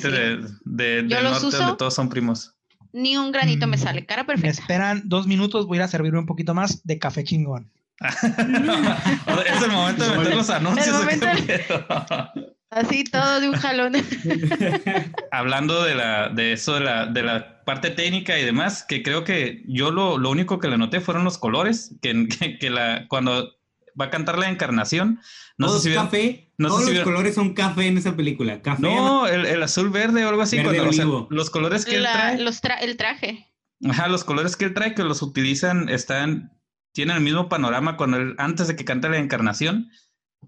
de, 0.65 1.03
del 1.03 1.09
los 1.23 1.23
norte 1.33 1.47
uso. 1.47 1.57
donde 1.57 1.77
todos 1.77 1.93
son 1.93 2.09
primos. 2.09 2.53
Ni 2.93 3.17
un 3.17 3.31
granito 3.31 3.65
me 3.67 3.77
sale. 3.77 4.05
Cara 4.05 4.21
Me 4.23 4.27
perfecta. 4.27 4.62
esperan 4.62 5.01
dos 5.05 5.25
minutos, 5.27 5.65
voy 5.65 5.77
a 5.77 5.79
ir 5.79 5.83
a 5.83 5.88
servirme 5.88 6.19
un 6.19 6.25
poquito 6.27 6.53
más 6.53 6.86
de 6.86 6.99
café 6.99 7.23
chingón. 7.23 7.71
Es 8.03 9.62
el 9.63 9.71
momento 9.71 10.03
de 10.09 10.17
meter 10.17 10.36
los 10.36 10.49
anuncios. 10.49 10.88
El. 11.12 12.55
Así 12.75 13.03
todo 13.03 13.39
de 13.39 13.49
un 13.49 13.55
jalón. 13.55 13.93
Hablando 15.31 15.83
de 15.83 15.95
la, 15.95 16.29
de 16.29 16.53
eso, 16.53 16.75
de 16.75 16.79
la, 16.81 17.05
de 17.05 17.23
la 17.23 17.63
parte 17.65 17.89
técnica 17.89 18.38
y 18.39 18.43
demás, 18.45 18.83
que 18.88 19.03
creo 19.03 19.23
que 19.23 19.63
yo 19.67 19.91
lo, 19.91 20.17
lo 20.17 20.29
único 20.29 20.59
que 20.59 20.67
le 20.67 20.77
noté 20.77 21.01
fueron 21.01 21.23
los 21.23 21.38
colores, 21.38 21.95
que, 22.01 22.27
que, 22.27 22.57
que 22.57 22.69
la, 22.69 23.07
cuando 23.07 23.53
va 23.99 24.05
a 24.05 24.09
cantar 24.09 24.38
la 24.39 24.49
encarnación, 24.49 25.19
no 25.57 25.69
sé 25.69 25.73
si 25.81 25.88
es 25.89 25.93
vieron- 25.93 26.05
café. 26.07 26.51
no 26.57 26.67
sé 26.67 26.69
Todos 26.69 26.79
si 26.81 26.86
los 26.88 26.91
vieron- 26.93 27.05
colores 27.13 27.36
son 27.36 27.53
café 27.53 27.88
en 27.88 27.97
esa 27.97 28.15
película. 28.15 28.62
Café. 28.62 28.81
No, 28.81 29.27
el, 29.27 29.45
el 29.45 29.62
azul 29.63 29.89
verde 29.89 30.25
o 30.25 30.29
algo 30.29 30.41
así, 30.41 30.57
Verde 30.57 30.77
cuando, 30.77 30.89
o 30.89 30.93
sea, 30.93 31.05
los 31.29 31.49
colores 31.49 31.86
que 31.86 31.95
él 31.97 32.03
La- 32.03 32.13
trae. 32.13 32.39
los 32.39 32.62
tra- 32.62 32.77
el 32.81 32.97
traje. 32.97 33.47
Ajá, 33.88 34.07
los 34.07 34.23
colores 34.23 34.55
que 34.55 34.65
él 34.65 34.73
trae, 34.73 34.95
que 34.95 35.03
los 35.03 35.21
utilizan, 35.21 35.89
están, 35.89 36.53
tienen 36.93 37.17
el 37.17 37.21
mismo 37.23 37.49
panorama 37.49 37.97
cuando 37.97 38.17
él, 38.17 38.36
antes 38.38 38.67
de 38.67 38.75
que 38.75 38.86
cante 38.86 39.09
la 39.09 39.17
encarnación 39.17 39.89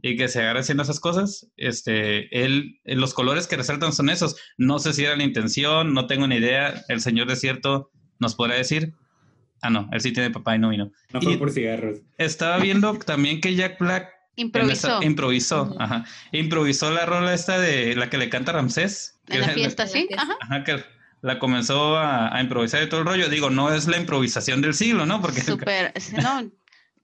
y 0.02 0.18
que 0.18 0.28
se 0.28 0.40
agarre 0.42 0.60
haciendo 0.62 0.84
esas 0.84 1.00
cosas, 1.00 1.48
este, 1.58 2.44
él, 2.46 2.80
los 2.86 3.14
colores 3.14 3.48
que 3.48 3.58
resaltan 3.58 3.94
son 3.94 4.10
esos. 4.10 4.36
No 4.58 4.80
sé 4.80 4.94
si 4.94 5.04
era 5.06 5.16
la 5.16 5.24
intención, 5.24 5.94
no 5.94 6.08
tengo 6.08 6.28
ni 6.28 6.36
idea. 6.38 6.84
El 6.90 7.02
señor 7.02 7.28
desierto 7.28 7.92
nos 8.20 8.36
podrá 8.36 8.56
decir. 8.56 8.94
Ah, 9.62 9.70
no, 9.70 9.90
él 9.92 10.02
sí 10.02 10.12
tiene 10.12 10.30
papá 10.30 10.56
y 10.56 10.60
no 10.60 10.70
vino. 10.70 10.92
No 11.12 11.20
Y- 11.22 11.26
fue 11.26 11.38
por 11.38 11.52
cigarros. 11.52 12.00
Estaba 12.18 12.58
viendo 12.60 12.94
también 13.00 13.42
que 13.42 13.56
Jack 13.56 13.80
Black 13.80 14.10
Improvisó. 14.36 14.88
esa- 15.00 15.06
improvisó, 15.06 15.76
ajá. 15.80 16.06
Improvisó 16.32 16.92
la 16.92 17.06
rola 17.06 17.34
esta 17.34 17.58
de 17.60 17.96
la 17.96 18.10
que 18.10 18.18
le 18.18 18.30
canta 18.30 18.52
Ramsés. 18.52 19.20
En 19.28 19.42
la 19.42 19.48
que- 19.48 19.54
fiesta, 19.54 19.84
la 19.86 19.90
sí. 19.90 20.08
Ajá. 20.16 20.38
Ajá, 20.42 20.64
que 20.64 20.84
la 21.22 21.40
comenzó 21.40 21.98
a, 21.98 22.36
a 22.36 22.42
improvisar 22.42 22.84
y 22.84 22.90
todo 22.90 23.00
el 23.00 23.08
rollo. 23.08 23.30
Digo, 23.30 23.50
no 23.50 23.74
es 23.74 23.88
la 23.88 23.98
improvisación 23.98 24.62
del 24.62 24.74
siglo, 24.76 25.06
¿no? 25.08 25.22
Porque 25.22 25.42
No, 26.22 26.52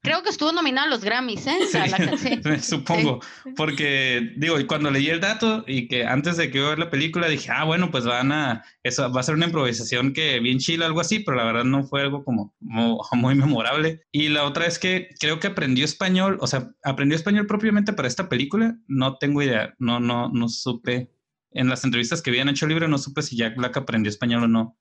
creo 0.02 0.24
que 0.24 0.30
estuvo 0.30 0.52
nominado 0.52 0.88
a 0.88 0.90
los 0.90 1.04
Grammys, 1.04 1.46
¿eh? 1.48 1.58
Sí, 1.72 1.78
La- 1.78 1.88
la- 1.88 2.18
sí. 2.18 2.42
supongo. 2.62 3.20
Porque, 3.56 4.34
digo, 4.38 4.60
y 4.60 4.66
cuando 4.66 4.90
leí 4.92 5.10
el 5.10 5.20
dato 5.20 5.64
y 5.68 5.88
que 5.88 6.06
antes 6.06 6.38
de 6.38 6.50
que 6.50 6.58
yo 6.58 6.70
ver 6.70 6.80
la 6.80 6.90
película 6.90 7.28
dije, 7.28 7.50
ah, 7.52 7.64
bueno, 7.64 7.92
pues 7.92 8.06
van 8.06 8.32
a, 8.32 8.64
eso 8.84 9.12
va 9.12 9.20
a 9.20 9.24
ser 9.24 9.36
una 9.36 9.46
improvisación 9.46 10.14
que 10.14 10.40
bien 10.40 10.60
chila, 10.60 10.86
algo 10.86 11.02
así, 11.02 11.20
pero 11.20 11.38
la 11.38 11.44
verdad 11.46 11.64
no 11.64 11.84
fue 11.84 12.02
algo 12.02 12.24
como 12.24 12.56
mu- 12.60 13.00
muy, 13.14 13.36
memorable. 13.36 14.02
Y 14.12 14.30
la 14.30 14.44
otra 14.46 14.66
es 14.66 14.80
que 14.80 15.10
creo 15.20 15.40
que 15.40 15.48
aprendió 15.48 15.86
español, 15.86 16.38
o 16.42 16.48
sea, 16.48 16.72
aprendió 16.84 17.16
español 17.16 17.46
propiamente 17.48 17.94
para 17.94 18.08
esta 18.08 18.30
película, 18.30 18.78
no 18.88 19.18
tengo 19.18 19.42
idea, 19.42 19.76
no, 19.80 20.00
no, 20.00 20.30
no 20.30 20.50
supe. 20.50 21.12
En 21.54 21.68
las 21.68 21.84
entrevistas 21.84 22.22
que 22.22 22.30
habían 22.30 22.48
hecho 22.48 22.66
libre, 22.66 22.88
no 22.88 22.98
supe 22.98 23.22
si 23.22 23.36
Jack 23.36 23.58
Black 23.58 23.76
aprendió 23.76 24.10
español 24.10 24.44
o 24.44 24.48
no 24.48 24.78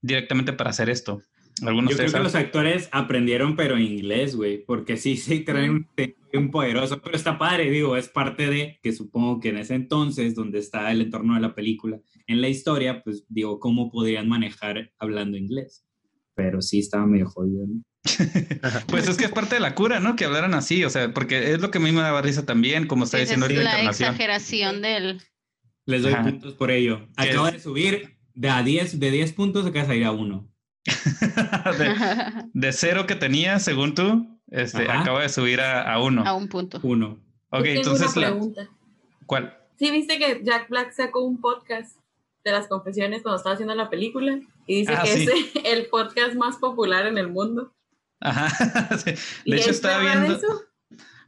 directamente 0.00 0.52
para 0.54 0.70
hacer 0.70 0.88
esto. 0.88 1.20
¿Algunos 1.62 1.90
Yo 1.90 1.96
creo 1.96 2.12
que 2.12 2.18
los 2.20 2.34
actores 2.34 2.88
aprendieron, 2.92 3.56
pero 3.56 3.76
en 3.76 3.82
inglés, 3.82 4.36
güey, 4.36 4.62
porque 4.64 4.96
sí, 4.96 5.16
sí 5.16 5.40
traen 5.40 5.88
un 6.34 6.50
poderoso, 6.50 7.00
pero 7.00 7.16
está 7.16 7.38
padre, 7.38 7.70
digo, 7.70 7.96
es 7.96 8.08
parte 8.08 8.48
de 8.50 8.78
que 8.82 8.92
supongo 8.92 9.40
que 9.40 9.48
en 9.48 9.58
ese 9.58 9.74
entonces, 9.74 10.34
donde 10.34 10.58
está 10.58 10.92
el 10.92 11.00
entorno 11.00 11.34
de 11.34 11.40
la 11.40 11.54
película, 11.54 11.98
en 12.26 12.40
la 12.42 12.48
historia, 12.48 13.02
pues 13.02 13.24
digo, 13.28 13.58
cómo 13.58 13.90
podrían 13.90 14.28
manejar 14.28 14.92
hablando 14.98 15.38
inglés. 15.38 15.86
Pero 16.34 16.60
sí 16.60 16.80
estaba 16.80 17.06
medio 17.06 17.26
jodido, 17.26 17.66
¿no? 17.66 17.82
Pues 18.88 19.08
es 19.08 19.16
que 19.16 19.24
es 19.24 19.32
parte 19.32 19.54
de 19.54 19.60
la 19.60 19.74
cura, 19.74 19.98
¿no? 19.98 20.14
Que 20.14 20.26
hablaran 20.26 20.52
así, 20.54 20.84
o 20.84 20.90
sea, 20.90 21.12
porque 21.12 21.52
es 21.52 21.60
lo 21.60 21.70
que 21.70 21.78
a 21.78 21.80
mí 21.80 21.90
me 21.90 22.02
daba 22.02 22.20
risa 22.20 22.44
también, 22.44 22.86
como 22.86 23.04
está 23.04 23.18
diciendo 23.18 23.46
es 23.46 23.52
ahorita 23.52 23.64
la 23.64 23.70
Encarnación. 23.72 24.10
exageración 24.10 24.82
del... 24.82 25.22
Les 25.86 26.02
doy 26.02 26.12
Ajá. 26.12 26.24
puntos 26.24 26.54
por 26.54 26.70
ello. 26.70 27.08
¿Qué 27.16 27.30
Acaba 27.30 27.48
es? 27.48 27.54
de 27.54 27.60
subir 27.60 28.18
de 28.34 28.50
a 28.50 28.62
10, 28.62 29.00
de 29.00 29.10
10 29.10 29.32
puntos, 29.32 29.64
de 29.64 29.86
salir 29.86 30.04
a 30.04 30.12
1. 30.12 30.52
De, 31.78 32.44
de 32.54 32.72
cero 32.72 33.06
que 33.06 33.14
tenía, 33.14 33.58
según 33.58 33.94
tú, 33.94 34.26
este, 34.50 34.90
acaba 34.90 35.22
de 35.22 35.28
subir 35.28 35.60
a, 35.60 35.82
a 35.92 36.00
uno. 36.02 36.24
a 36.26 36.34
un 36.34 36.48
punto. 36.48 36.80
1. 36.82 37.06
Ok, 37.50 37.58
Yo 37.58 37.62
tengo 37.62 37.76
entonces, 37.76 38.16
una 38.16 38.20
la, 38.26 38.32
pregunta. 38.32 38.68
¿cuál? 39.26 39.58
Sí, 39.78 39.90
viste 39.90 40.18
que 40.18 40.42
Jack 40.44 40.68
Black 40.68 40.92
sacó 40.92 41.22
un 41.24 41.40
podcast 41.40 41.96
de 42.44 42.52
las 42.52 42.68
confesiones 42.68 43.22
cuando 43.22 43.36
estaba 43.38 43.54
haciendo 43.54 43.74
la 43.74 43.90
película 43.90 44.38
y 44.66 44.80
dice 44.80 44.92
Ah, 44.96 45.02
que 45.04 45.12
sí. 45.12 45.28
es 45.54 45.64
el 45.64 45.86
podcast 45.86 46.34
más 46.34 46.56
popular 46.56 47.06
en 47.06 47.18
el 47.18 47.28
mundo. 47.28 47.72
Ajá. 48.20 48.96
sí. 49.04 49.12
¿Y 49.44 49.50
De 49.52 49.56
hecho, 49.58 49.70
es 49.70 49.76
estaba 49.76 50.00
viendo. 50.00 50.36
eso? 50.36 50.62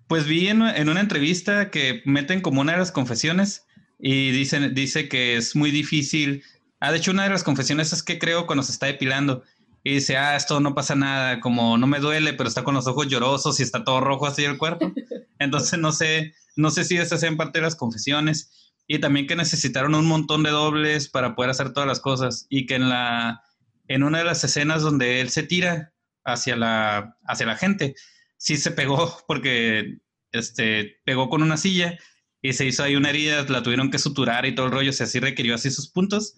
Pues 0.07 0.27
vi 0.27 0.49
en, 0.49 0.63
en 0.63 0.89
una 0.89 1.01
entrevista 1.01 1.71
que 1.71 2.03
meten 2.07 2.41
como 2.41 2.63
una 2.63 2.73
de 2.73 2.79
las 2.79 2.93
confesiones 2.93 3.67
y 3.99 4.31
dicen, 4.31 4.75
dice 4.75 5.09
que 5.09 5.37
es 5.37 5.55
muy 5.55 5.71
difícil. 5.71 6.43
Ah, 6.81 6.93
de 6.93 6.99
hecho, 6.99 7.11
una 7.11 7.25
de 7.25 7.31
las 7.31 7.45
confesiones 7.45 7.93
es 7.93 8.03
que 8.03 8.19
creo 8.19 8.47
cuando 8.47 8.63
se 8.63 8.73
está 8.73 8.87
depilando 8.87 9.43
y 9.83 9.95
dice, 9.95 10.17
ah, 10.17 10.37
esto 10.37 10.61
no 10.61 10.75
pasa 10.75 10.95
nada, 10.95 11.41
como 11.41 11.79
no 11.79 11.87
me 11.87 11.99
duele, 11.99 12.35
pero 12.35 12.49
está 12.49 12.65
con 12.65 12.75
los 12.75 12.87
ojos 12.87 13.09
llorosos 13.09 13.59
y 13.59 13.63
está 13.63 13.85
todo 13.85 14.01
rojo 14.01 14.27
así 14.27 14.45
el 14.45 14.59
cuerpo. 14.59 14.93
Entonces 15.39 15.79
no 15.79 15.93
sé, 15.93 16.35
no 16.57 16.71
sé 16.71 16.85
si 16.85 16.97
esas 16.97 17.21
sean 17.21 17.37
parte 17.37 17.59
de 17.59 17.65
las 17.65 17.77
confesiones 17.77 18.73
y 18.87 18.99
también 18.99 19.27
que 19.27 19.37
necesitaron 19.37 19.95
un 19.95 20.07
montón 20.07 20.43
de 20.43 20.51
dobles 20.51 21.09
para 21.09 21.35
poder 21.35 21.51
hacer 21.51 21.73
todas 21.73 21.87
las 21.87 22.01
cosas 22.01 22.47
y 22.49 22.67
que 22.67 22.77
en 22.77 22.89
la, 22.89 23.43
en 23.87 24.03
una 24.03 24.19
de 24.19 24.25
las 24.25 24.43
escenas 24.45 24.83
donde 24.83 25.21
él 25.21 25.31
se 25.31 25.43
tira 25.43 25.93
hacia 26.25 26.57
la, 26.57 27.17
hacia 27.25 27.47
la 27.47 27.57
gente, 27.57 27.95
sí 28.37 28.57
se 28.57 28.71
pegó 28.71 29.19
porque 29.27 29.99
este, 30.33 30.97
pegó 31.05 31.29
con 31.29 31.43
una 31.43 31.57
silla 31.57 31.99
y 32.41 32.53
se 32.53 32.67
hizo 32.67 32.83
ahí 32.83 32.97
una 32.97 33.11
herida, 33.11 33.45
la 33.49 33.63
tuvieron 33.63 33.91
que 33.91 33.99
suturar 33.99 34.47
y 34.47 34.55
todo 34.55 34.67
el 34.67 34.73
rollo, 34.73 34.91
o 34.91 34.95
sea, 34.95 35.07
sí 35.07 35.19
requirió 35.19 35.55
así 35.55 35.71
sus 35.71 35.89
puntos. 35.91 36.35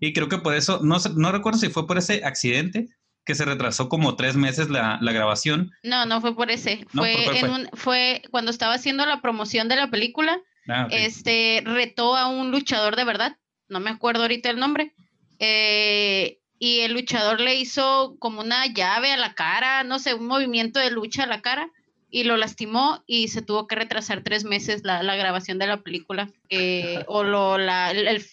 Y 0.00 0.12
creo 0.12 0.28
que 0.28 0.38
por 0.38 0.54
eso, 0.54 0.80
no, 0.82 0.96
no 1.16 1.30
recuerdo 1.32 1.58
si 1.58 1.68
fue 1.68 1.86
por 1.86 1.98
ese 1.98 2.24
accidente 2.24 2.88
que 3.24 3.34
se 3.34 3.44
retrasó 3.44 3.88
como 3.88 4.16
tres 4.16 4.34
meses 4.34 4.70
la, 4.70 4.98
la 5.00 5.12
grabación. 5.12 5.70
No, 5.82 6.06
no 6.06 6.20
fue 6.20 6.34
por 6.34 6.50
ese. 6.50 6.86
No, 6.94 7.02
Fue, 7.02 7.12
¿por 7.14 7.24
cuál 7.24 7.36
en 7.36 7.40
fue? 7.46 7.50
un, 7.50 7.68
fue 7.74 8.22
cuando 8.30 8.50
estaba 8.50 8.74
haciendo 8.74 9.04
la 9.06 9.20
promoción 9.20 9.68
de 9.68 9.76
la 9.76 9.90
película. 9.90 10.40
Ah, 10.68 10.88
este 10.90 11.62
retó 11.64 12.16
a 12.16 12.28
un 12.28 12.50
luchador 12.50 12.96
de 12.96 13.04
verdad, 13.04 13.36
no 13.68 13.78
me 13.80 13.90
acuerdo 13.90 14.22
ahorita 14.22 14.50
el 14.50 14.58
nombre, 14.58 14.94
eh, 15.38 16.38
y 16.58 16.80
el 16.80 16.92
luchador 16.92 17.40
le 17.40 17.56
hizo 17.56 18.16
como 18.18 18.40
una 18.40 18.66
llave 18.66 19.12
a 19.12 19.16
la 19.16 19.34
cara, 19.34 19.82
no 19.84 19.98
sé, 19.98 20.14
un 20.14 20.26
movimiento 20.26 20.78
de 20.78 20.90
lucha 20.90 21.24
a 21.24 21.26
la 21.26 21.40
cara, 21.40 21.70
y 22.10 22.24
lo 22.24 22.36
lastimó 22.36 23.02
y 23.06 23.28
se 23.28 23.40
tuvo 23.42 23.66
que 23.66 23.76
retrasar 23.76 24.22
tres 24.22 24.44
meses 24.44 24.82
la, 24.84 25.02
la 25.02 25.16
grabación 25.16 25.58
de 25.58 25.66
la 25.66 25.82
película, 25.82 26.30
eh, 26.50 27.04
o 27.08 27.24
lo, 27.24 27.56
la, 27.58 27.90
el, 27.90 28.06
el- 28.08 28.26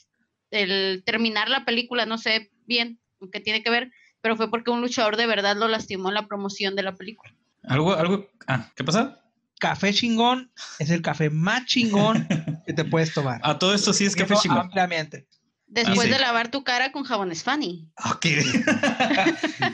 el 0.51 1.03
terminar 1.05 1.49
la 1.49 1.65
película, 1.65 2.05
no 2.05 2.17
sé 2.17 2.51
bien 2.65 2.99
qué 3.31 3.39
tiene 3.39 3.63
que 3.63 3.69
ver, 3.69 3.91
pero 4.21 4.35
fue 4.35 4.49
porque 4.49 4.71
un 4.71 4.81
luchador 4.81 5.17
de 5.17 5.27
verdad 5.27 5.55
lo 5.55 5.67
lastimó 5.67 6.09
en 6.09 6.15
la 6.15 6.27
promoción 6.27 6.75
de 6.75 6.83
la 6.83 6.95
película. 6.95 7.33
Algo, 7.63 7.93
algo, 7.93 8.29
ah, 8.47 8.69
¿qué 8.75 8.83
pasa? 8.83 9.21
Café 9.59 9.93
chingón 9.93 10.51
es 10.79 10.89
el 10.91 11.01
café 11.01 11.29
más 11.29 11.65
chingón 11.65 12.27
que 12.65 12.73
te 12.73 12.85
puedes 12.85 13.13
tomar. 13.13 13.41
A 13.43 13.57
todo 13.57 13.73
esto 13.73 13.91
sí 13.93 14.05
es 14.05 14.15
café 14.15 14.35
chingón. 14.35 14.59
Ampliamente. 14.59 15.27
Después 15.69 16.03
sí. 16.03 16.09
de 16.09 16.19
lavar 16.19 16.49
tu 16.49 16.63
cara 16.63 16.93
con 16.93 17.03
jabones 17.03 17.43
Fanny. 17.43 17.89
Ok. 18.09 18.25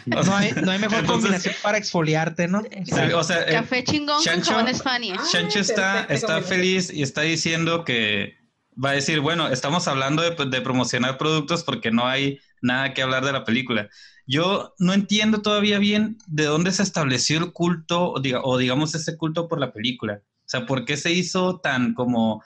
No 0.08 0.20
o 0.20 0.24
sea, 0.24 0.38
hay, 0.40 0.52
no 0.54 0.72
hay 0.72 0.80
mejor 0.80 1.00
Entonces- 1.00 1.08
combinación 1.08 1.56
para 1.62 1.78
exfoliarte, 1.78 2.48
¿no? 2.48 2.62
O 2.62 2.86
sea, 2.86 3.18
o 3.18 3.24
sea, 3.24 3.46
Café 3.46 3.84
chingón 3.84 4.16
con 4.16 4.26
Chancho- 4.26 4.52
jabones 4.54 4.82
Fanny. 4.82 5.12
¿eh? 5.12 5.16
Ah, 5.20 5.24
Chancho 5.32 5.60
está, 5.60 6.06
está 6.06 6.42
feliz 6.42 6.92
y 6.92 7.04
está 7.04 7.22
diciendo 7.22 7.86
que 7.86 8.38
va 8.84 8.92
a 8.92 8.94
decir, 8.94 9.20
bueno, 9.20 9.48
estamos 9.50 9.88
hablando 9.88 10.22
de, 10.22 10.32
de 10.46 10.62
promocionar 10.62 11.18
productos 11.18 11.64
porque 11.64 11.92
no 11.92 12.08
hay 12.08 12.40
nada 12.62 12.94
que 12.94 13.02
hablar 13.02 13.26
de 13.26 13.32
la 13.34 13.44
película. 13.44 13.90
Yo 14.26 14.74
no 14.80 14.94
entiendo 14.94 15.42
todavía 15.42 15.80
bien 15.80 16.18
de 16.28 16.46
dónde 16.46 16.72
se 16.72 16.84
estableció 16.84 17.38
el 17.40 17.52
culto 17.52 18.12
o, 18.14 18.22
diga- 18.22 18.42
o 18.44 18.58
digamos 18.58 18.96
ese 18.96 19.18
culto 19.18 19.48
por 19.48 19.60
la 19.60 19.72
película. 19.74 20.22
O 20.46 20.50
sea, 20.50 20.66
¿por 20.66 20.86
qué 20.86 20.98
se 20.98 21.12
hizo 21.12 21.60
tan 21.60 21.94
como 21.94 22.44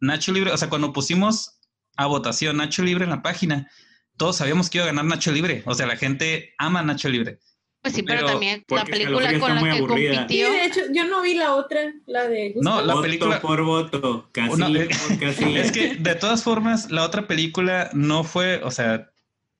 Nacho 0.00 0.32
Libre? 0.32 0.52
O 0.52 0.56
sea, 0.56 0.68
cuando 0.68 0.92
pusimos 0.92 1.58
a 1.96 2.06
votación 2.06 2.56
Nacho 2.56 2.82
Libre 2.82 3.04
en 3.04 3.10
la 3.10 3.22
página, 3.22 3.70
todos 4.16 4.36
sabíamos 4.36 4.70
que 4.70 4.78
iba 4.78 4.84
a 4.84 4.88
ganar 4.88 5.04
Nacho 5.04 5.32
Libre. 5.32 5.62
O 5.66 5.74
sea, 5.74 5.86
la 5.86 5.96
gente 5.96 6.54
ama 6.58 6.82
Nacho 6.82 7.08
Libre. 7.08 7.40
Pues 7.80 7.94
sí, 7.94 8.02
pero, 8.02 8.20
Pero- 8.20 8.32
también 8.32 8.64
la 8.68 8.84
película 8.84 9.38
con 9.38 9.54
la 9.54 9.62
que 9.62 9.70
aburrida. 9.70 10.10
Sí, 10.12 10.16
compitió. 10.18 10.52
de 10.52 10.64
hecho, 10.64 10.80
yo 10.92 11.04
no 11.06 11.22
vi 11.22 11.34
la 11.34 11.54
otra, 11.54 11.80
la 12.06 12.28
de 12.28 12.50
Gusto. 12.52 12.68
No, 12.70 12.82
la 12.82 12.94
voto 12.94 13.02
película- 13.02 13.40
por 13.40 13.62
voto, 13.62 14.28
casilla 14.32 14.54
Una- 14.68 14.86
por 15.08 15.18
casilla. 15.20 15.62
Es 15.62 15.72
que 15.72 15.94
de 15.94 16.14
todas 16.16 16.42
formas, 16.42 16.90
la 16.90 17.04
otra 17.04 17.26
película 17.28 17.90
no 17.94 18.24
fue, 18.24 18.60
o 18.64 18.70
sea, 18.70 19.10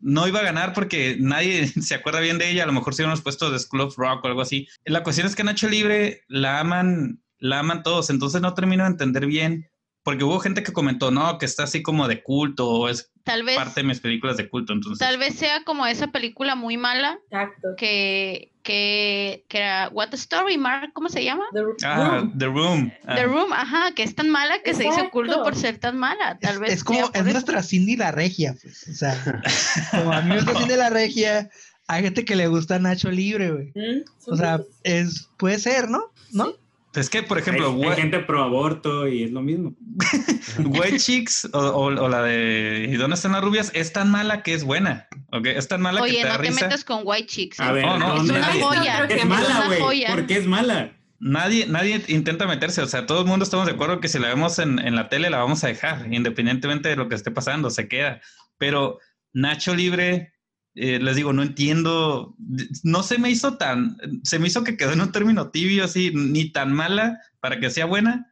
no 0.00 0.26
iba 0.28 0.40
a 0.40 0.44
ganar 0.44 0.72
porque 0.74 1.16
nadie 1.18 1.66
se 1.82 1.94
acuerda 1.94 2.20
bien 2.20 2.38
de 2.38 2.50
ella. 2.50 2.64
A 2.64 2.66
lo 2.66 2.72
mejor 2.72 2.94
si 2.94 3.02
hubiéramos 3.02 3.22
puesto 3.22 3.50
de 3.50 3.58
School 3.58 3.82
of 3.82 3.96
Rock 3.96 4.24
o 4.24 4.28
algo 4.28 4.40
así. 4.42 4.68
La 4.84 5.02
cuestión 5.04 5.26
es 5.26 5.34
que 5.36 5.44
Nacho 5.44 5.68
Libre 5.68 6.22
la 6.28 6.60
aman, 6.60 7.20
la 7.38 7.60
aman 7.60 7.82
todos. 7.82 8.10
Entonces 8.10 8.40
no 8.40 8.52
termino 8.54 8.84
de 8.84 8.90
entender 8.90 9.26
bien. 9.26 9.70
Porque 10.08 10.24
hubo 10.24 10.40
gente 10.40 10.62
que 10.62 10.72
comentó, 10.72 11.10
no, 11.10 11.36
que 11.36 11.44
está 11.44 11.64
así 11.64 11.82
como 11.82 12.08
de 12.08 12.22
culto 12.22 12.66
o 12.66 12.88
es 12.88 13.12
Tal 13.24 13.42
vez, 13.42 13.56
parte 13.56 13.82
de 13.82 13.86
mis 13.86 14.00
películas 14.00 14.38
de 14.38 14.48
culto. 14.48 14.72
Entonces, 14.72 15.06
tal 15.06 15.18
vez 15.18 15.34
sea 15.34 15.64
como 15.64 15.84
esa 15.84 16.06
película 16.06 16.54
muy 16.54 16.78
mala 16.78 17.18
Exacto. 17.30 17.68
que, 17.76 18.54
que, 18.62 19.44
que 19.48 19.58
era 19.58 19.90
What 19.90 20.08
the 20.08 20.16
Story, 20.16 20.56
Mark, 20.56 20.92
¿cómo 20.94 21.10
se 21.10 21.22
llama? 21.22 21.44
The 21.52 21.60
ah, 21.84 22.20
Room. 22.20 22.38
The 22.38 22.46
Room. 22.46 22.92
Ah. 23.06 23.16
The 23.16 23.24
Room, 23.24 23.52
ajá, 23.52 23.92
que 23.94 24.02
es 24.02 24.14
tan 24.14 24.30
mala 24.30 24.62
que 24.62 24.72
se 24.72 24.88
hizo 24.88 25.10
culto 25.10 25.42
por 25.42 25.54
ser 25.54 25.76
tan 25.76 25.98
mala. 25.98 26.38
Tal 26.40 26.54
es, 26.54 26.60
vez 26.60 26.72
es 26.72 26.84
como, 26.84 27.10
es 27.12 27.24
nuestra 27.24 27.62
Cindy 27.62 27.96
la 27.96 28.10
regia, 28.10 28.56
pues. 28.62 28.88
O 28.88 28.94
sea, 28.94 29.42
como 29.90 30.10
a 30.10 30.22
mí 30.22 30.30
me 30.30 30.36
gusta 30.36 30.58
Cindy 30.58 30.76
la 30.76 30.88
regia, 30.88 31.50
hay 31.86 32.02
gente 32.02 32.24
que 32.24 32.34
le 32.34 32.46
gusta 32.46 32.78
Nacho 32.78 33.10
Libre, 33.10 33.50
güey. 33.50 33.72
Mm, 33.74 34.04
O 34.26 34.36
sea, 34.38 34.62
es, 34.84 35.28
puede 35.36 35.58
ser, 35.58 35.90
¿no? 35.90 36.14
¿No? 36.32 36.54
Es 36.94 37.10
que, 37.10 37.22
por 37.22 37.38
ejemplo, 37.38 37.70
hay, 37.70 37.96
gente 37.96 38.18
pro 38.20 38.42
aborto 38.42 39.06
y 39.06 39.22
es 39.22 39.30
lo 39.30 39.42
mismo. 39.42 39.74
White 40.64 40.98
Chicks 40.98 41.48
o, 41.52 41.58
o- 41.58 41.84
o 42.04 42.08
la 42.08 42.22
de 42.22 42.88
¿Y 42.90 42.96
dónde 42.96 43.14
están 43.16 43.32
las 43.32 43.42
rubias? 43.42 43.70
Es 43.74 43.92
tan 43.92 44.10
mala 44.10 44.42
que 44.42 44.54
es 44.54 44.64
buena. 44.64 45.08
¿ok? 45.32 45.46
Es 45.46 45.68
tan 45.68 45.80
mala 45.80 45.98
que 46.00 46.04
Oye, 46.04 46.22
te 46.22 46.26
da 46.28 46.36
no 46.36 46.42
te 46.42 46.48
risa. 46.48 46.64
metas 46.66 46.84
con 46.84 47.00
White 47.04 47.26
Chicks. 47.26 47.60
A 47.60 47.70
¿eh? 47.70 47.72
ver, 47.72 47.84
No, 47.86 47.98
no, 47.98 48.14
es 48.16 48.30
una 48.30 48.38
nadie- 48.40 48.62
joya. 48.62 49.04
Es 49.06 49.24
mala, 49.24 49.46
una 49.66 49.76
joya. 49.76 50.08
¿Por 50.10 50.26
qué 50.26 50.36
es 50.38 50.46
mala? 50.46 50.92
Nadie, 51.20 51.66
nadie 51.66 52.00
intenta 52.06 52.46
meterse, 52.46 52.80
o 52.80 52.86
sea, 52.86 53.04
todo 53.06 53.22
el 53.22 53.26
mundo 53.26 53.42
estamos 53.42 53.66
de 53.66 53.72
acuerdo 53.72 53.98
que 53.98 54.06
si 54.06 54.20
la 54.20 54.28
vemos 54.28 54.60
en, 54.60 54.78
en 54.78 54.94
la 54.94 55.08
tele 55.08 55.30
la 55.30 55.38
vamos 55.38 55.64
a 55.64 55.66
dejar, 55.66 56.06
independientemente 56.12 56.88
de 56.88 56.94
lo 56.96 57.08
que 57.08 57.16
esté 57.16 57.32
pasando, 57.32 57.70
se 57.70 57.88
queda. 57.88 58.20
Pero 58.56 59.00
Nacho 59.32 59.74
Libre, 59.74 60.32
eh, 60.76 61.00
les 61.00 61.16
digo, 61.16 61.32
no 61.32 61.42
entiendo, 61.42 62.36
no 62.84 63.02
se 63.02 63.18
me 63.18 63.30
hizo 63.30 63.56
tan, 63.56 63.96
se 64.22 64.38
me 64.38 64.46
hizo 64.46 64.62
que 64.62 64.76
quedó 64.76 64.92
en 64.92 65.00
un 65.00 65.10
término 65.10 65.50
tibio 65.50 65.82
así, 65.84 66.12
ni 66.14 66.52
tan 66.52 66.72
mala 66.72 67.18
para 67.40 67.58
que 67.58 67.68
sea 67.70 67.86
buena, 67.86 68.27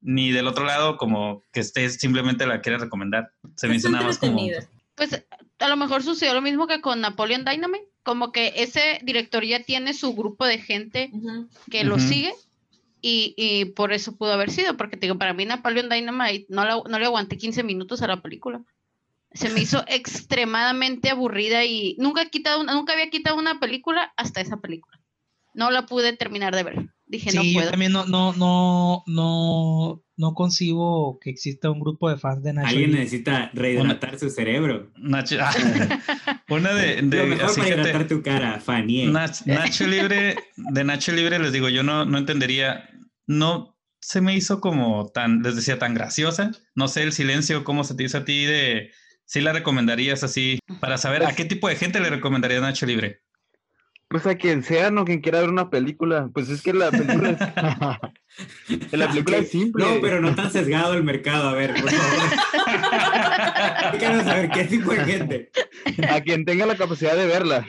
ni 0.00 0.30
del 0.32 0.46
otro 0.46 0.64
lado 0.64 0.96
como 0.96 1.42
que 1.52 1.60
esté 1.60 1.88
simplemente 1.90 2.46
la 2.46 2.60
quiere 2.60 2.78
recomendar. 2.78 3.32
Se 3.56 3.68
me 3.68 3.76
hizo 3.76 3.88
nada 3.88 4.04
más 4.04 4.18
como... 4.18 4.40
Pues 4.94 5.24
a 5.60 5.68
lo 5.68 5.76
mejor 5.76 6.02
sucedió 6.02 6.34
lo 6.34 6.42
mismo 6.42 6.66
que 6.66 6.80
con 6.80 7.00
Napoleon 7.00 7.44
Dynamite, 7.44 7.86
como 8.02 8.32
que 8.32 8.52
ese 8.56 8.98
director 9.02 9.44
ya 9.44 9.62
tiene 9.62 9.94
su 9.94 10.14
grupo 10.14 10.44
de 10.44 10.58
gente 10.58 11.10
Ujú. 11.12 11.48
que 11.70 11.84
lo 11.84 11.96
Ujú. 11.96 12.04
sigue 12.08 12.32
y, 13.00 13.32
y 13.36 13.66
por 13.66 13.92
eso 13.92 14.16
pudo 14.16 14.32
haber 14.32 14.50
sido, 14.50 14.76
porque 14.76 14.96
te 14.96 15.06
digo, 15.06 15.16
para 15.18 15.34
mí 15.34 15.44
Napoleon 15.44 15.88
Dynamite 15.88 16.46
no, 16.48 16.64
la- 16.64 16.82
no 16.88 16.98
le 16.98 17.04
aguanté 17.04 17.36
15 17.36 17.62
minutos 17.62 18.02
a 18.02 18.08
la 18.08 18.22
película. 18.22 18.60
Se 19.32 19.50
me 19.50 19.60
hizo 19.60 19.84
extremadamente 19.88 21.10
aburrida 21.10 21.64
y 21.64 21.94
nunca, 21.98 22.22
he 22.22 22.30
quitado 22.30 22.60
una- 22.60 22.74
nunca 22.74 22.92
había 22.94 23.10
quitado 23.10 23.36
una 23.36 23.60
película 23.60 24.12
hasta 24.16 24.40
esa 24.40 24.56
película. 24.58 25.00
No 25.54 25.70
la 25.70 25.86
pude 25.86 26.12
terminar 26.12 26.54
de 26.56 26.62
ver. 26.64 26.88
Dije, 27.08 27.32
no 27.32 27.40
Sí, 27.42 27.52
yo 27.54 27.60
puedo. 27.60 27.70
también 27.70 27.92
no, 27.92 28.04
no, 28.06 28.32
no, 28.34 29.02
no, 29.06 30.04
no 30.16 30.34
concibo 30.34 31.18
que 31.20 31.30
exista 31.30 31.70
un 31.70 31.80
grupo 31.80 32.10
de 32.10 32.18
fans 32.18 32.42
de 32.42 32.52
Nacho 32.52 32.68
Alguien 32.68 32.90
Libre. 32.90 33.04
necesita 33.04 33.50
rehidratar 33.54 34.18
su 34.18 34.28
cerebro. 34.30 34.90
Nacho, 34.96 35.36
una 36.48 36.72
de... 36.74 37.02
de 37.02 37.16
Lo 37.18 37.26
mejor 37.26 37.44
así 37.46 37.60
para 37.60 37.68
que 37.70 37.74
te- 37.76 37.80
hidratar 37.88 38.08
tu 38.08 38.22
cara, 38.22 38.60
Fanny. 38.60 39.06
Nach- 39.06 39.44
Nacho 39.46 39.86
Libre, 39.86 40.36
de 40.56 40.84
Nacho 40.84 41.12
Libre 41.12 41.38
les 41.38 41.52
digo, 41.52 41.68
yo 41.68 41.82
no, 41.82 42.04
no 42.04 42.18
entendería, 42.18 42.88
no 43.26 43.76
se 44.00 44.20
me 44.20 44.34
hizo 44.36 44.60
como 44.60 45.08
tan, 45.08 45.42
les 45.42 45.56
decía, 45.56 45.78
tan 45.78 45.94
graciosa. 45.94 46.50
No 46.74 46.88
sé 46.88 47.02
el 47.02 47.12
silencio, 47.12 47.64
cómo 47.64 47.84
se 47.84 47.94
te 47.94 48.04
hizo 48.04 48.18
a 48.18 48.24
ti 48.24 48.44
de, 48.44 48.90
si 49.24 49.40
la 49.40 49.52
recomendarías 49.52 50.22
así, 50.24 50.58
para 50.80 50.98
saber 50.98 51.24
a 51.24 51.34
qué 51.34 51.44
tipo 51.44 51.68
de 51.68 51.76
gente 51.76 52.00
le 52.00 52.10
recomendarías 52.10 52.60
Nacho 52.62 52.86
Libre. 52.86 53.22
Pues 54.10 54.26
a 54.26 54.36
quien 54.36 54.62
sea, 54.62 54.90
no 54.90 55.04
quien 55.04 55.20
quiera 55.20 55.40
ver 55.40 55.50
una 55.50 55.68
película. 55.68 56.30
Pues 56.32 56.48
es 56.48 56.62
que 56.62 56.72
la 56.72 56.90
película 56.90 57.30
es, 57.30 57.38
la 58.92 59.08
película 59.08 59.36
es 59.38 59.50
simple. 59.50 59.84
No, 59.84 60.00
pero 60.00 60.20
no 60.22 60.34
tan 60.34 60.50
sesgado 60.50 60.94
el 60.94 61.04
mercado. 61.04 61.48
A 61.50 61.54
ver, 61.54 61.74
por 61.74 61.90
favor. 61.90 62.38
Quiero 63.98 64.24
saber 64.24 64.50
qué 64.50 64.64
tipo 64.64 64.92
de 64.92 65.04
gente. 65.04 65.50
A 66.10 66.20
quien 66.22 66.44
tenga 66.46 66.64
la 66.66 66.76
capacidad 66.76 67.16
de 67.16 67.26
verla. 67.26 67.66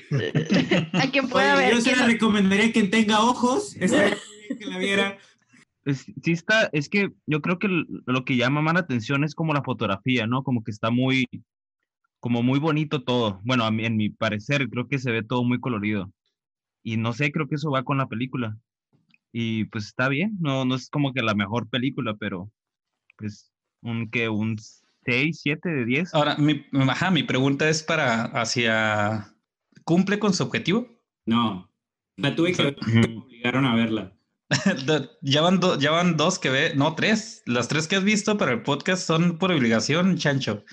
A 0.94 1.08
quien 1.12 1.28
pueda 1.28 1.56
Oye, 1.58 1.66
ver. 1.66 1.76
yo 1.76 1.82
se 1.82 1.96
la 1.96 2.06
recomendaría 2.06 2.68
a 2.68 2.72
quien 2.72 2.90
tenga 2.90 3.20
ojos. 3.22 3.76
Que 4.60 4.66
la 4.66 4.80
viera. 4.80 5.18
Es- 5.86 6.06
sí 6.24 6.32
está, 6.32 6.70
es 6.74 6.90
que 6.90 7.10
yo 7.28 7.40
creo 7.42 7.60
que 7.60 7.68
lo 7.68 8.26
que 8.26 8.36
llama 8.36 8.62
más 8.64 8.74
la 8.74 8.80
atención 8.80 9.24
es 9.24 9.36
como 9.36 9.54
la 9.54 9.62
fotografía, 9.62 10.26
¿no? 10.26 10.42
Como 10.42 10.64
que 10.64 10.72
está 10.72 10.90
muy, 10.90 11.28
como 12.20 12.42
muy 12.42 12.58
bonito 12.60 13.04
todo. 13.04 13.40
Bueno, 13.44 13.64
a 13.66 13.70
mí, 13.72 13.86
en 13.86 13.96
mi 13.96 14.10
parecer, 14.10 14.68
creo 14.70 14.88
que 14.88 14.98
se 14.98 15.12
ve 15.12 15.22
todo 15.22 15.44
muy 15.44 15.60
colorido. 15.60 16.12
Y 16.84 16.98
no 16.98 17.14
sé, 17.14 17.32
creo 17.32 17.48
que 17.48 17.56
eso 17.56 17.72
va 17.72 17.84
con 17.84 17.98
la 17.98 18.08
película. 18.08 18.58
Y 19.32 19.66
pues 19.66 19.86
está 19.86 20.10
bien, 20.10 20.38
no, 20.40 20.66
no 20.66 20.76
es 20.76 20.90
como 20.90 21.14
que 21.14 21.22
la 21.22 21.36
mejor 21.36 21.70
película, 21.70 22.16
pero 22.16 22.52
pues 23.18 23.52
un 23.82 24.10
que 24.10 24.30
un 24.30 24.58
6, 25.06 25.40
7 25.42 25.70
de 25.70 25.86
10. 25.86 26.14
Ahora, 26.14 26.36
mi, 26.38 26.66
ajá, 26.72 27.12
mi 27.12 27.24
pregunta 27.24 27.70
es 27.70 27.84
para 27.84 28.24
hacia... 28.26 29.34
¿Cumple 29.84 30.20
con 30.20 30.34
su 30.34 30.44
objetivo? 30.44 30.88
No, 31.26 31.72
la 32.18 32.36
tuve 32.36 32.54
que 32.54 32.64
ver, 32.64 32.78
me 32.88 33.18
obligaron 33.18 33.66
a 33.66 33.76
verla. 33.76 34.16
Ya, 35.22 35.42
van 35.42 35.60
do- 35.60 35.78
ya 35.80 35.92
van 35.92 36.18
dos 36.18 36.40
que 36.40 36.50
ve, 36.50 36.74
no, 36.76 36.96
tres. 36.96 37.44
Las 37.46 37.68
tres 37.68 37.88
que 37.88 37.96
has 37.98 38.04
visto 38.04 38.38
para 38.38 38.52
el 38.54 38.64
podcast 38.64 39.06
son 39.06 39.38
por 39.38 39.52
obligación, 39.52 40.18
Chancho. 40.18 40.64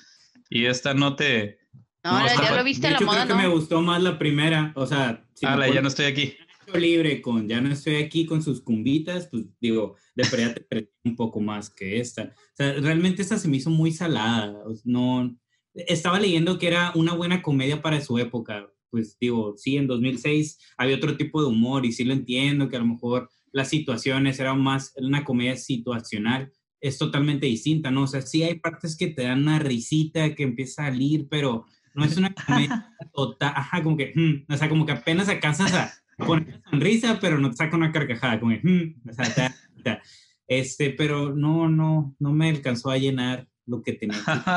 Y 0.48 0.64
esta 0.66 0.94
no 0.94 1.14
te... 1.16 1.58
No, 2.06 2.12
No, 2.12 2.18
ahora 2.18 2.34
o 2.34 2.36
sea, 2.38 2.50
ya 2.50 2.56
lo 2.56 2.64
viste 2.64 2.86
a 2.86 2.90
la 2.92 3.00
moda, 3.00 3.24
creo 3.24 3.36
que 3.36 3.42
me 3.42 3.48
¿no? 3.48 3.54
gustó 3.54 3.82
más 3.82 4.02
la 4.02 4.18
primera. 4.18 4.72
O 4.76 4.86
sea, 4.86 5.24
si 5.34 5.44
Ala, 5.44 5.68
ya 5.68 5.82
no 5.82 5.88
estoy 5.88 6.06
aquí. 6.06 6.34
Libre 6.74 7.22
con 7.22 7.48
ya 7.48 7.60
no 7.60 7.72
estoy 7.72 7.96
aquí 7.96 8.26
con 8.26 8.42
sus 8.42 8.60
cumbitas, 8.60 9.28
pues 9.30 9.44
digo, 9.60 9.96
de 10.14 10.28
verdad 10.28 10.54
te 10.54 10.60
perdí 10.62 10.88
un 11.04 11.16
poco 11.16 11.40
más 11.40 11.70
que 11.70 12.00
esta. 12.00 12.34
O 12.34 12.56
sea, 12.56 12.72
realmente 12.74 13.22
esta 13.22 13.38
se 13.38 13.48
me 13.48 13.56
hizo 13.56 13.70
muy 13.70 13.92
salada. 13.92 14.64
o 14.64 14.74
sea, 14.74 14.82
no, 14.84 15.36
estaba 15.74 16.18
leyendo 16.18 16.58
que 16.58 16.66
era 16.68 16.92
una 16.94 17.14
buena 17.14 17.42
comedia 17.42 17.82
para 17.82 18.00
su 18.00 18.18
época. 18.18 18.68
Pues 18.90 19.16
digo, 19.18 19.54
sí, 19.56 19.76
en 19.76 19.86
2006 19.86 20.58
había 20.76 20.96
otro 20.96 21.16
tipo 21.16 21.40
de 21.40 21.48
humor 21.48 21.84
y 21.84 21.92
sí 21.92 22.04
lo 22.04 22.12
entiendo, 22.12 22.68
que 22.68 22.76
a 22.76 22.80
lo 22.80 22.86
mejor 22.86 23.28
las 23.52 23.68
situaciones 23.68 24.38
eran 24.40 24.60
más 24.60 24.92
una 24.96 25.24
comedia 25.24 25.56
situacional. 25.56 26.52
Es 26.80 26.98
totalmente 26.98 27.46
distinta, 27.46 27.90
¿no? 27.90 28.02
O 28.02 28.06
sea, 28.06 28.22
sí 28.22 28.42
hay 28.42 28.58
partes 28.58 28.96
que 28.96 29.08
te 29.08 29.22
dan 29.22 29.42
una 29.42 29.58
risita 29.58 30.34
que 30.34 30.42
empieza 30.42 30.82
a 30.82 30.90
salir, 30.90 31.26
pero 31.28 31.66
no 31.96 32.04
es 32.04 32.16
una 32.16 32.32
comedia 32.34 32.94
total, 33.14 33.52
ajá, 33.56 33.82
como 33.82 33.96
que, 33.96 34.12
hmm, 34.14 34.52
o 34.52 34.56
sea, 34.56 34.68
como 34.68 34.86
que 34.86 34.92
apenas 34.92 35.28
alcanzas 35.28 35.72
a 35.74 36.24
poner 36.24 36.46
una 36.48 36.62
sonrisa, 36.70 37.18
pero 37.20 37.38
no 37.38 37.50
te 37.50 37.56
saca 37.56 37.76
una 37.76 37.92
carcajada, 37.92 38.38
como 38.40 38.52
que, 38.52 38.60
hmm, 38.62 39.08
o 39.08 39.12
sea, 39.12 39.34
ta, 39.34 39.54
ta. 39.82 40.02
este, 40.46 40.90
pero 40.90 41.34
no, 41.34 41.68
no, 41.68 42.14
no 42.18 42.32
me 42.32 42.50
alcanzó 42.50 42.90
a 42.90 42.98
llenar 42.98 43.48
lo 43.66 43.82
que 43.82 43.94
tenía. 43.94 44.16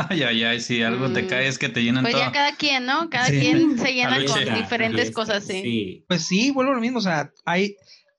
Ay, 0.10 0.22
ay, 0.22 0.44
ay, 0.44 0.60
si 0.62 0.84
algo 0.84 1.12
te 1.12 1.24
Mm. 1.24 1.28
cae 1.28 1.48
es 1.48 1.58
que 1.58 1.68
te 1.70 1.82
llenan 1.84 2.04
Pues 2.04 2.14
todo. 2.14 2.24
ya 2.24 2.32
cada 2.32 2.56
quien, 2.56 2.86
¿no? 2.86 3.10
Cada 3.10 3.26
Sí. 3.26 3.40
quien 3.40 3.80
se 3.80 3.94
llena 3.94 4.24
con 4.24 4.54
diferentes 4.54 5.10
cosas, 5.10 5.44
sí. 5.46 5.62
Sí. 5.64 6.06
Pues 6.08 6.24
sí, 6.28 6.52
vuelvo 6.52 6.74
a 6.74 6.76
lo 6.76 6.82
mismo, 6.82 7.00
o 7.00 7.02
sea, 7.02 7.32
hay, 7.44 7.76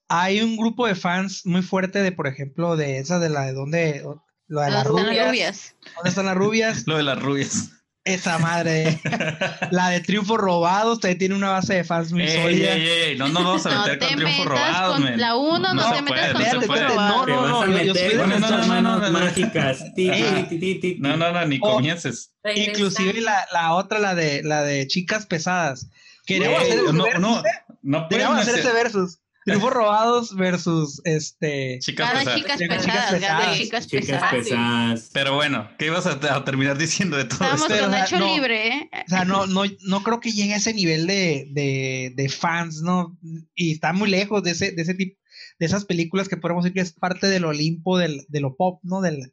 hay 0.08 0.40
un 0.40 0.56
grupo 0.56 0.88
de 0.88 0.96
fans 0.96 1.46
muy 1.46 1.62
fuerte 1.62 2.02
de, 2.02 2.10
por 2.10 2.26
ejemplo, 2.26 2.76
de 2.76 2.98
esa 2.98 3.20
de 3.20 3.28
la 3.28 3.42
de 3.46 3.52
donde, 3.52 4.02
lo 4.48 4.60
de 4.62 4.70
las 4.70 4.82
¿Dónde 4.82 5.02
están 5.02 5.06
rubias, 5.06 5.16
las 5.16 5.26
rubias? 5.28 5.76
¿dónde 5.94 6.08
están 6.10 6.26
las 6.26 6.36
rubias? 6.36 6.86
Lo 6.88 6.96
de 6.96 7.02
las 7.04 7.22
rubias. 7.22 7.70
Esa 8.14 8.38
madre, 8.38 8.98
la 9.70 9.88
de 9.90 10.00
Triunfos 10.00 10.38
Robados, 10.38 11.00
también 11.00 11.18
tiene 11.18 11.34
una 11.34 11.50
base 11.50 11.74
de 11.74 11.84
fans 11.84 12.12
muy 12.12 12.22
Ey, 12.22 12.42
sólida. 12.42 12.74
ey, 12.74 12.88
ey, 12.88 13.18
no 13.18 13.28
nos 13.28 13.44
vamos 13.44 13.66
a 13.66 13.70
No 13.70 13.80
meter 13.82 13.98
te 13.98 14.06
con 14.06 14.16
triunfos 14.16 14.38
metas 14.46 14.46
robados, 14.46 14.94
con 14.96 15.04
men. 15.04 15.20
la 15.20 15.36
uno, 15.36 15.58
no, 15.58 15.74
No 15.74 15.92
te 15.92 16.02
metas 16.02 16.32
puede, 16.32 16.32
con 16.32 16.76
no. 16.76 17.24
Te 17.24 17.32
no, 17.32 17.82
yo- 17.82 17.94
soy 17.94 18.16
con 18.18 18.32
estas 18.32 18.50
no, 18.50 18.56
no, 18.56 18.62
no, 18.62 18.66
manos 18.66 19.00
no, 19.00 19.10
no. 19.10 19.18
mágicas. 19.18 19.84
No, 20.98 21.16
no, 21.16 21.32
no, 21.32 21.44
ni 21.46 21.58
comiences. 21.60 22.32
Inclusive 22.54 23.20
la, 23.20 23.46
la 23.52 23.74
otra, 23.74 23.98
la 23.98 24.14
de 24.14 24.42
la 24.42 24.62
de 24.62 24.86
chicas 24.86 25.26
pesadas. 25.26 25.86
Queríamos 26.26 26.62
hacer 26.62 26.82
no, 26.92 27.06
no, 27.18 27.38
¿eh? 27.40 27.42
no 27.82 28.08
pueden 28.08 28.08
Queríamos 28.08 28.38
hacer 28.40 28.54
hacer- 28.54 28.66
ese 28.66 28.72
versus. 28.72 29.18
Triunfos 29.58 29.72
robados 29.72 30.36
versus 30.36 31.00
este. 31.04 31.78
Chicas 31.80 32.10
pesadas. 32.10 32.36
chicas 32.36 32.58
Chicas 32.58 32.76
pesadas, 33.10 33.58
chicas 33.58 33.86
Chicas 33.86 34.30
pesadas. 34.30 35.10
Pero 35.12 35.34
bueno, 35.34 35.68
¿qué 35.78 35.86
ibas 35.86 36.06
a, 36.06 36.12
a 36.34 36.44
terminar 36.44 36.78
diciendo 36.78 37.16
de 37.16 37.24
todo 37.24 37.44
Estábamos 37.44 37.70
esto? 37.70 37.84
Con 37.84 37.88
o 37.88 37.92
sea, 37.92 38.00
Nacho 38.00 38.18
no. 38.18 38.34
Libre, 38.34 38.68
¿eh? 38.68 38.90
O 39.06 39.08
sea, 39.08 39.24
no, 39.24 39.46
no, 39.46 39.62
no 39.82 40.02
creo 40.02 40.20
que 40.20 40.32
llegue 40.32 40.54
a 40.54 40.58
ese 40.58 40.74
nivel 40.74 41.06
de, 41.06 41.48
de, 41.50 42.12
de 42.14 42.28
fans, 42.28 42.82
¿no? 42.82 43.18
Y 43.54 43.72
está 43.72 43.92
muy 43.92 44.08
lejos 44.08 44.42
de 44.42 44.52
ese, 44.52 44.72
de 44.72 44.82
ese 44.82 44.94
tipo, 44.94 45.18
de 45.58 45.66
esas 45.66 45.84
películas 45.84 46.28
que 46.28 46.36
podemos 46.36 46.64
decir 46.64 46.74
que 46.74 46.80
es 46.80 46.92
parte 46.92 47.26
del 47.26 47.44
Olimpo 47.44 47.98
del, 47.98 48.24
de 48.28 48.40
lo 48.40 48.56
pop, 48.56 48.80
¿no? 48.82 49.00
Del, 49.00 49.32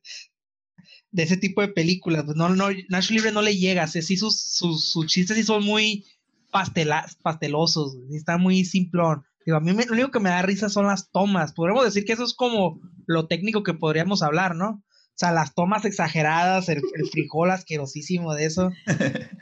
de 1.11 1.23
ese 1.23 1.37
tipo 1.37 1.61
de 1.61 1.69
películas. 1.69 2.25
No, 2.35 2.49
no, 2.49 2.67
Nacho 2.89 3.13
Libre 3.13 3.31
no 3.31 3.41
le 3.41 3.57
llega, 3.57 3.87
sí, 3.87 4.01
sí, 4.01 4.17
sus, 4.17 4.39
sus, 4.39 4.91
sus 4.91 5.05
chistes 5.07 5.37
sí 5.37 5.43
son 5.43 5.63
muy 5.63 6.05
pastela, 6.51 7.05
pastelosos, 7.21 7.93
sí, 8.09 8.15
está 8.15 8.37
muy 8.37 8.65
simplón. 8.65 9.23
Digo, 9.47 9.57
a 9.57 9.61
mí 9.61 9.73
me- 9.73 9.85
lo 9.85 9.93
único 9.93 10.11
que 10.11 10.19
me 10.19 10.29
da 10.29 10.43
risa 10.43 10.69
son 10.69 10.85
las 10.85 11.09
tomas. 11.09 11.53
Podríamos 11.53 11.85
decir 11.85 12.05
que 12.05 12.13
eso 12.13 12.23
es 12.25 12.35
como 12.35 12.79
lo 13.07 13.27
técnico 13.27 13.63
que 13.63 13.73
podríamos 13.73 14.21
hablar, 14.21 14.55
¿no? 14.55 14.69
O 14.69 15.19
sea, 15.19 15.31
las 15.31 15.55
tomas 15.55 15.85
exageradas, 15.85 16.69
el, 16.69 16.81
el 16.95 17.09
frijol 17.09 17.49
asquerosísimo 17.49 18.35
de 18.35 18.45
eso. 18.45 18.71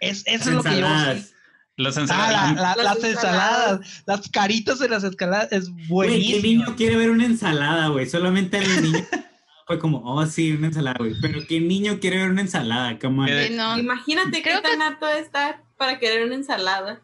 Es, 0.00 0.24
eso 0.26 0.48
es 0.50 0.56
lo 0.56 0.62
que 0.64 0.70
yo... 0.70 0.76
Ensaladas. 0.78 1.32
Las 1.76 1.96
Ah, 1.96 2.00
ensaladas. 2.00 2.32
la- 2.56 2.62
la- 2.62 2.62
Las 2.62 2.76
las 2.76 3.04
ensaladas. 3.04 3.12
ensaladas, 3.24 4.02
las 4.06 4.28
caritas 4.30 4.78
de 4.80 4.88
las 4.88 5.04
escaladas, 5.04 5.52
es 5.52 5.68
Güey, 5.70 5.78
¿qué 5.86 5.86
buenísimo. 5.88 6.42
niño 6.42 6.76
quiere 6.76 6.96
ver 6.96 7.10
una 7.10 7.24
ensalada, 7.26 7.86
güey? 7.88 8.06
Solamente 8.08 8.58
el 8.58 8.82
niño 8.82 8.98
fue 9.68 9.78
como, 9.78 9.98
oh, 10.04 10.26
sí, 10.26 10.50
una 10.52 10.66
ensalada, 10.68 10.96
güey. 10.98 11.14
Pero 11.20 11.40
¿qué 11.48 11.60
niño 11.60 12.00
quiere 12.00 12.16
ver 12.18 12.30
una 12.30 12.40
ensalada? 12.40 12.98
Come 12.98 13.20
on. 13.22 13.28
Eh, 13.28 13.48
Sí, 13.48 13.54
no. 13.54 13.78
Imagínate 13.78 14.42
Creo 14.42 14.60
qué 14.60 14.68
tan 14.70 14.82
apto 14.82 15.06
está 15.08 15.62
para 15.78 15.98
querer 16.00 16.26
una 16.26 16.34
ensalada. 16.34 17.00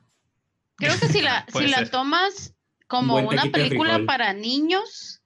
Creo 0.79 0.99
que 0.99 1.09
si 1.09 1.21
la, 1.21 1.45
si 1.53 1.67
la 1.69 1.85
tomas 1.91 2.55
como 2.87 3.15
buen 3.21 3.27
una 3.39 3.51
película 3.53 4.01
para 4.07 4.33
niños, 4.33 5.21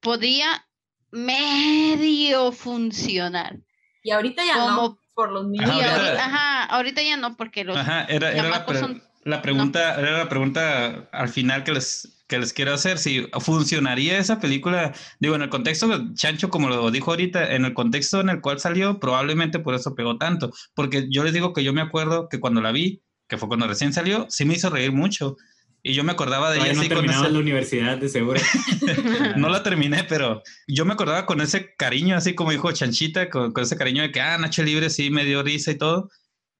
podría 0.00 0.66
medio 1.10 2.52
funcionar. 2.52 3.58
Y 4.02 4.10
ahorita 4.10 4.44
ya 4.44 4.54
Como- 4.54 4.70
no, 4.76 4.98
por 5.14 5.32
los 5.32 5.48
niños. 5.48 5.68
Ajá, 5.70 5.94
ahorita- 5.96 6.24
ajá, 6.24 6.64
ahorita 6.64 7.02
ya 7.02 7.16
no, 7.16 7.36
porque 7.36 7.64
los 7.64 7.76
Ajá, 7.76 8.04
era, 8.04 8.30
era 8.32 8.42
la, 8.42 8.42
chamacos 8.42 8.66
pre- 8.72 8.80
son- 8.80 9.02
la 9.24 9.42
pregunta, 9.42 9.94
era 10.00 10.18
la 10.18 10.28
pregunta 10.28 11.08
al 11.12 11.28
final 11.28 11.64
que 11.64 11.72
les, 11.72 12.22
que 12.28 12.38
les 12.38 12.52
quiero 12.52 12.72
hacer, 12.72 12.98
si 12.98 13.26
funcionaría 13.40 14.18
esa 14.18 14.38
película, 14.38 14.94
digo, 15.18 15.34
en 15.34 15.42
el 15.42 15.48
contexto 15.48 15.88
de 15.88 16.14
Chancho, 16.14 16.48
como 16.50 16.68
lo 16.68 16.90
dijo 16.90 17.10
ahorita, 17.10 17.54
en 17.54 17.64
el 17.64 17.74
contexto 17.74 18.20
en 18.20 18.28
el 18.30 18.40
cual 18.40 18.60
salió, 18.60 19.00
probablemente 19.00 19.58
por 19.58 19.74
eso 19.74 19.94
pegó 19.94 20.16
tanto, 20.18 20.52
porque 20.74 21.06
yo 21.10 21.24
les 21.24 21.32
digo 21.32 21.52
que 21.52 21.64
yo 21.64 21.72
me 21.72 21.80
acuerdo 21.82 22.28
que 22.28 22.38
cuando 22.40 22.60
la 22.60 22.70
vi, 22.72 23.02
que 23.28 23.36
fue 23.38 23.48
cuando 23.48 23.66
recién 23.66 23.92
salió, 23.92 24.26
sí 24.30 24.44
me 24.44 24.54
hizo 24.54 24.70
reír 24.70 24.92
mucho, 24.92 25.36
y 25.82 25.92
yo 25.94 26.02
me 26.02 26.12
acordaba 26.12 26.50
de 26.50 26.58
ella 26.58 26.72
no 26.72 26.80
así 26.80 26.88
con 26.88 26.98
terminaba 26.98 27.24
ese- 27.26 27.32
la 27.32 27.38
universidad, 27.38 27.98
de 27.98 28.08
seguro. 28.08 28.40
no 29.36 29.48
la 29.48 29.62
terminé, 29.62 30.04
pero 30.04 30.42
yo 30.66 30.84
me 30.84 30.92
acordaba 30.94 31.24
con 31.26 31.40
ese 31.40 31.74
cariño, 31.76 32.16
así 32.16 32.34
como 32.34 32.50
dijo 32.50 32.72
Chanchita, 32.72 33.30
con, 33.30 33.52
con 33.52 33.62
ese 33.62 33.76
cariño 33.76 34.02
de 34.02 34.10
que, 34.10 34.20
ah, 34.20 34.38
Nacho 34.38 34.62
Libre 34.62 34.90
sí 34.90 35.10
me 35.10 35.24
dio 35.24 35.42
risa 35.42 35.70
y 35.70 35.78
todo. 35.78 36.10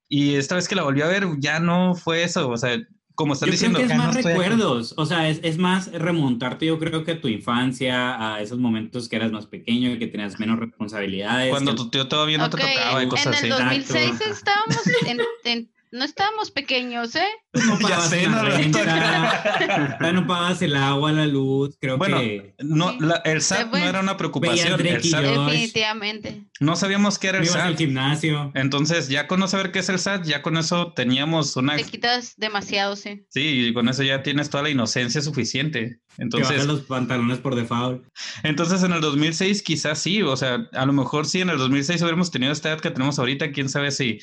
Y 0.08 0.36
esta 0.36 0.54
vez 0.54 0.68
que 0.68 0.74
la 0.76 0.82
volví 0.84 1.02
a 1.02 1.06
ver, 1.06 1.26
ya 1.38 1.58
no 1.60 1.94
fue 1.94 2.22
eso. 2.22 2.48
O 2.48 2.56
sea, 2.56 2.78
como 3.14 3.32
están 3.34 3.48
Yo 3.48 3.52
diciendo, 3.52 3.78
creo 3.78 3.88
que 3.88 3.94
es 3.94 3.98
más 3.98 4.14
no 4.14 4.22
recuerdos, 4.22 4.94
o 4.96 5.04
sea, 5.04 5.28
es, 5.28 5.40
es 5.42 5.58
más 5.58 5.90
remontarte, 5.92 6.66
yo 6.66 6.78
creo 6.78 7.02
que 7.04 7.12
a 7.12 7.20
tu 7.20 7.26
infancia, 7.26 8.34
a 8.36 8.40
esos 8.40 8.58
momentos 8.60 9.08
que 9.08 9.16
eras 9.16 9.32
más 9.32 9.46
pequeño 9.46 9.90
y 9.90 9.98
que 9.98 10.06
tenías 10.06 10.38
menos 10.38 10.58
responsabilidades. 10.60 11.50
cuando 11.50 11.72
que- 11.72 11.76
tu 11.76 11.90
tío 11.90 12.06
todavía 12.06 12.38
no 12.38 12.44
Ok, 12.46 12.52
te 12.52 12.58
tocaba 12.58 13.00
y 13.00 13.02
en 13.02 13.08
cosas 13.10 13.36
así. 13.36 13.46
el 13.46 13.50
2006 13.50 14.10
Exacto. 14.12 14.32
estábamos 14.32 14.76
en- 15.06 15.20
en- 15.44 15.70
no 15.92 16.04
estábamos 16.04 16.50
pequeños, 16.50 17.14
¿eh? 17.14 17.26
no 17.54 17.74
Ya 17.74 17.78
pagabas 17.82 18.08
sé, 18.10 18.22
la 18.22 18.28
no, 18.28 18.42
renta, 18.42 18.84
ya 20.00 20.12
no 20.12 20.26
pagabas 20.26 20.62
el 20.62 20.76
agua, 20.76 21.12
la 21.12 21.26
luz, 21.26 21.76
creo 21.80 21.96
Bueno, 21.98 22.18
que 22.18 22.54
No, 22.60 22.94
la- 23.00 23.22
el 23.24 23.40
SAT 23.42 23.70
no 23.72 23.78
era 23.78 24.00
una 24.00 24.16
preocupación. 24.16 24.80
El 24.80 25.02
SAT-. 25.02 25.46
Definitivamente. 25.46 26.42
no 26.60 26.76
sabíamos 26.76 27.18
qué 27.18 27.28
era 27.28 27.38
el 27.38 27.44
ibas 27.44 27.56
al 27.56 27.70
SAT. 27.72 27.78
gimnasio. 27.78 28.52
Entonces, 28.54 29.08
ya 29.08 29.26
con 29.26 29.40
no 29.40 29.48
saber 29.48 29.72
qué 29.72 29.80
es 29.80 29.88
el 29.88 29.98
SAT, 29.98 30.24
ya 30.24 30.42
con 30.42 30.56
eso 30.56 30.92
teníamos 30.94 31.56
una. 31.56 31.76
Te 31.76 31.84
quitas 31.84 32.34
demasiado, 32.36 32.96
sí. 32.96 33.24
Sí, 33.28 33.68
y 33.68 33.72
con 33.72 33.88
eso 33.88 34.02
ya 34.02 34.22
tienes 34.22 34.50
toda 34.50 34.62
la 34.64 34.70
inocencia 34.70 35.20
suficiente. 35.20 36.00
Te 36.16 36.22
Entonces, 36.24 36.66
los 36.66 36.80
pantalones 36.82 37.38
por 37.38 37.54
default. 37.54 38.04
Entonces 38.42 38.82
en 38.82 38.92
el 38.92 39.00
2006 39.00 39.62
quizás 39.62 40.00
sí, 40.00 40.20
o 40.22 40.36
sea, 40.36 40.68
a 40.72 40.84
lo 40.84 40.92
mejor 40.92 41.26
sí 41.26 41.40
en 41.40 41.48
el 41.50 41.58
2006 41.58 42.02
hubiéramos 42.02 42.32
tenido 42.32 42.52
esta 42.52 42.70
edad 42.70 42.80
que 42.80 42.90
tenemos 42.90 43.20
ahorita, 43.20 43.52
quién 43.52 43.68
sabe 43.68 43.92
si 43.92 44.18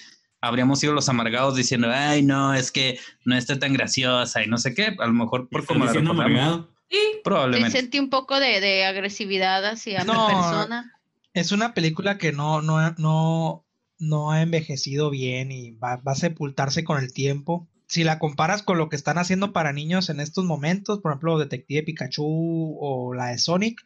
habríamos 0.48 0.80
sido 0.80 0.94
los 0.94 1.10
amargados 1.10 1.56
diciendo, 1.56 1.90
ay, 1.92 2.22
no, 2.22 2.54
es 2.54 2.72
que 2.72 3.00
no 3.26 3.36
está 3.36 3.58
tan 3.60 3.74
graciosa 3.74 4.44
y 4.44 4.48
no 4.48 4.58
sé 4.58 4.74
qué, 4.74 4.96
a 4.98 5.06
lo 5.08 5.14
mejor 5.14 5.50
por 5.50 5.66
como 5.66 5.86
la 5.86 5.92
amargado. 5.92 6.70
Sí, 6.90 6.98
Te 7.16 7.22
Probablemente. 7.24 7.72
sentí 7.80 8.00
un 8.00 8.10
poco 8.10 8.40
de, 8.40 8.60
de 8.62 8.86
agresividad 8.86 9.66
hacia 9.66 10.04
No. 10.04 10.28
mi 10.28 10.34
persona. 10.36 10.94
Es 11.34 11.52
una 11.52 11.74
película 11.74 12.18
que 12.18 12.32
no, 12.32 12.62
no, 12.62 12.92
no, 12.98 13.66
no 14.00 14.32
ha 14.32 14.42
envejecido 14.42 15.10
bien 15.10 15.52
y 15.52 15.72
va, 15.72 15.98
va 15.98 16.12
a 16.14 16.16
sepultarse 16.16 16.84
con 16.84 17.02
el 17.04 17.12
tiempo. 17.12 17.68
si 17.88 18.04
la 18.04 18.18
comparas 18.20 18.64
con 18.64 18.78
lo 18.78 18.90
que 18.90 18.96
están 18.96 19.18
haciendo 19.18 19.52
para 19.54 19.72
niños 19.74 20.10
en 20.10 20.20
estos 20.20 20.44
momentos, 20.46 21.00
por 21.02 21.12
ejemplo, 21.12 21.38
Detective 21.38 21.84
Pikachu 21.84 22.78
o 22.80 23.14
la 23.14 23.28
de 23.28 23.38
Sonic, 23.38 23.86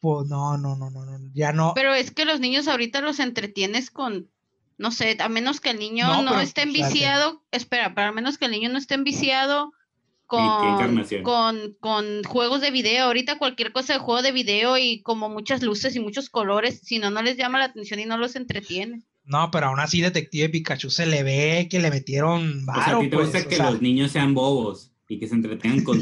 pues 0.00 0.28
no, 0.28 0.58
no, 0.58 0.76
no, 0.76 0.90
no, 0.90 1.04
no, 1.04 1.18
ya 1.34 1.52
no. 1.52 1.72
Pero 1.74 1.94
es 1.94 2.10
que 2.10 2.24
los 2.24 2.40
niños 2.40 2.66
ahorita 2.68 3.00
los 3.00 3.18
entretienes 3.20 3.90
con, 3.90 4.28
no 4.78 4.90
sé, 4.90 5.16
a 5.20 5.28
menos 5.28 5.60
que 5.60 5.70
el 5.70 5.78
niño 5.78 6.06
No, 6.06 6.22
no, 6.22 6.30
pero, 6.30 6.42
esté 6.42 6.62
enviciado, 6.62 7.42
espera, 7.50 7.94
para 7.94 8.12
menos 8.12 8.38
que 8.38 8.46
el 8.46 8.50
niño 8.52 8.68
no 8.68 8.78
esté 8.78 8.94
enviciado 8.94 9.72
con, 10.26 11.04
con, 11.22 11.76
con 11.80 12.22
juegos 12.24 12.60
de 12.62 12.70
video. 12.70 13.06
Ahorita 13.06 13.38
cualquier 13.38 13.72
cosa 13.72 13.94
de 13.94 13.98
juego 13.98 14.22
de 14.22 14.32
video 14.32 14.78
y 14.78 15.02
como 15.02 15.28
muchas 15.28 15.62
luces 15.62 15.94
y 15.94 16.00
muchos 16.00 16.30
colores, 16.30 16.80
si 16.82 16.98
no, 16.98 17.10
no 17.10 17.22
les 17.22 17.36
llama 17.36 17.58
la 17.58 17.66
atención 17.66 18.00
y 18.00 18.06
no 18.06 18.16
los 18.16 18.34
entretiene. 18.36 19.02
No, 19.24 19.50
pero 19.50 19.66
aún 19.66 19.80
así 19.80 20.00
Detective 20.00 20.48
Pikachu 20.48 20.90
se 20.90 21.06
le 21.06 21.22
ve 21.22 21.68
que 21.70 21.80
le 21.80 21.90
metieron 21.90 22.62
O 22.62 22.74
sea, 22.74 22.74
a 22.74 22.86
varo, 22.86 22.98
ti 23.00 23.08
te 23.08 23.16
pues, 23.16 23.26
gusta 23.28 23.46
o 23.46 23.48
que 23.48 23.56
sea, 23.56 23.70
los 23.70 23.82
niños 23.82 24.10
sean 24.10 24.34
bobos 24.34 24.91
y 25.12 25.18
que 25.18 25.28
se 25.28 25.34
entretengan 25.34 25.84
con... 25.84 26.00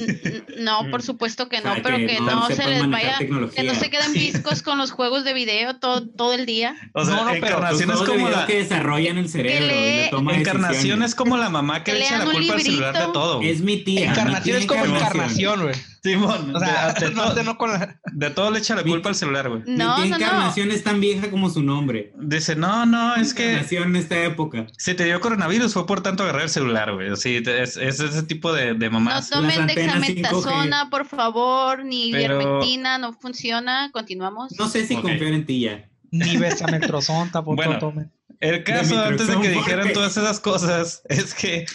No, 0.58 0.88
por 0.90 1.02
supuesto 1.02 1.48
que 1.48 1.58
O 1.58 1.62
sea, 1.62 1.74
no, 1.76 1.82
pero 1.82 1.96
que 1.98 2.06
que 2.06 2.20
no 2.20 2.26
no 2.26 2.46
se 2.48 2.66
les 2.68 2.88
vaya, 2.88 3.18
que 3.18 3.62
no 3.62 3.74
se 3.74 3.90
queden 3.90 4.12
viscos 4.14 4.62
con 4.62 4.78
los 4.78 4.90
juegos 4.92 5.24
de 5.24 5.32
video 5.34 5.76
todo, 5.76 6.06
todo 6.06 6.34
el 6.34 6.46
día. 6.46 6.76
O 6.92 7.04
sea, 7.04 7.16
No, 7.16 7.24
no, 7.24 7.34
encarnación 7.34 7.90
es 7.90 7.98
como 7.98 8.28
la... 8.28 8.46
que 8.46 8.56
desarrollan 8.58 9.18
el 9.18 9.28
cerebro 9.28 9.64
y 9.64 9.68
le 9.68 10.08
toma 10.11 10.36
Encarnación 10.36 10.72
decisiones. 10.74 11.08
es 11.11 11.14
como 11.14 11.36
la 11.36 11.48
mamá 11.50 11.82
que 11.84 11.92
Que 11.92 11.98
le 11.98 12.04
echa 12.04 12.18
la 12.18 12.24
culpa 12.26 12.54
al 12.54 12.61
celular 12.62 12.92
de 12.92 12.98
librito. 13.00 13.12
todo. 13.12 13.42
Es 13.42 13.61
mi 13.61 13.78
tía. 13.78 14.00
mi 14.00 14.06
Encarnación 14.08 14.42
tía 14.44 14.58
es 14.58 14.66
como 14.66 14.84
encarnación, 14.84 15.62
güey. 15.62 15.74
Simón, 16.03 16.55
O 16.57 16.59
sea, 16.59 16.92
de, 16.94 17.09
de 17.09 17.14
no, 17.14 17.24
todo, 17.32 17.42
no 17.42 17.59
con 17.59 17.72
la- 17.72 18.01
de 18.12 18.30
todo 18.30 18.51
le 18.51 18.59
echa 18.61 18.74
la 18.74 18.82
culpa 18.82 19.09
al 19.11 19.14
celular, 19.14 19.48
güey. 19.48 19.62
Mi 19.66 19.76
No, 19.76 19.96
tía 19.96 20.05
no, 20.05 20.11
no. 20.11 20.16
Encarnación 20.16 20.70
es 20.70 20.82
tan 20.82 21.01
vieja 21.01 21.30
como 21.30 21.51
su 21.51 21.62
nombre. 21.62 22.12
Dice, 22.18 22.57
no, 22.57 22.86
no, 22.86 23.16
es 23.16 23.34
que 23.34 23.48
Encarnación 23.51 23.82
en 23.90 23.96
esta 23.96 24.22
época. 24.24 24.66
si 24.78 24.94
te 24.94 25.05
dio 25.05 25.20
coronavirus 25.20 25.74
fue 25.74 25.86
por 25.86 26.03
tanto 26.03 26.22
agarrar 26.22 26.42
el 26.42 26.48
celular, 26.51 26.94
güey. 26.94 27.14
Sí, 27.16 27.42
es, 27.46 27.76
es 27.76 28.01
ese 28.01 28.22
tipo 28.22 28.53
de, 28.53 28.74
de 28.74 28.86
No 28.86 28.92
mamás. 29.01 29.28
tomen 29.30 29.61
antenas 29.61 29.96
5G. 29.96 30.14
dexametasona, 30.14 30.88
por 30.90 31.07
favor, 31.07 31.84
ni 31.84 32.12
Pero- 32.12 32.40
ivermectina, 32.40 32.98
no 32.98 33.12
funciona. 33.12 33.90
Continuamos. 33.92 34.53
No 34.59 34.68
sé 34.68 34.86
si 34.86 34.94
Ok. 34.94 35.03
confiar 35.03 35.32
en 35.32 35.44
ti 35.46 35.61
ya. 35.61 35.86
Ni 36.11 36.36
besametrozón 36.38 37.30
tampoco 37.30 37.57
Bueno. 37.57 37.78
tomen. 37.78 38.11
El 38.40 38.64
caso, 38.64 38.96
De 38.96 39.05
antes 39.07 39.26
de 39.26 39.38
que 39.38 39.48
dijeran 39.51 39.92
todas 39.92 40.16
esas 40.16 40.40
cosas, 40.40 41.03
es 41.11 41.34
que 41.34 41.66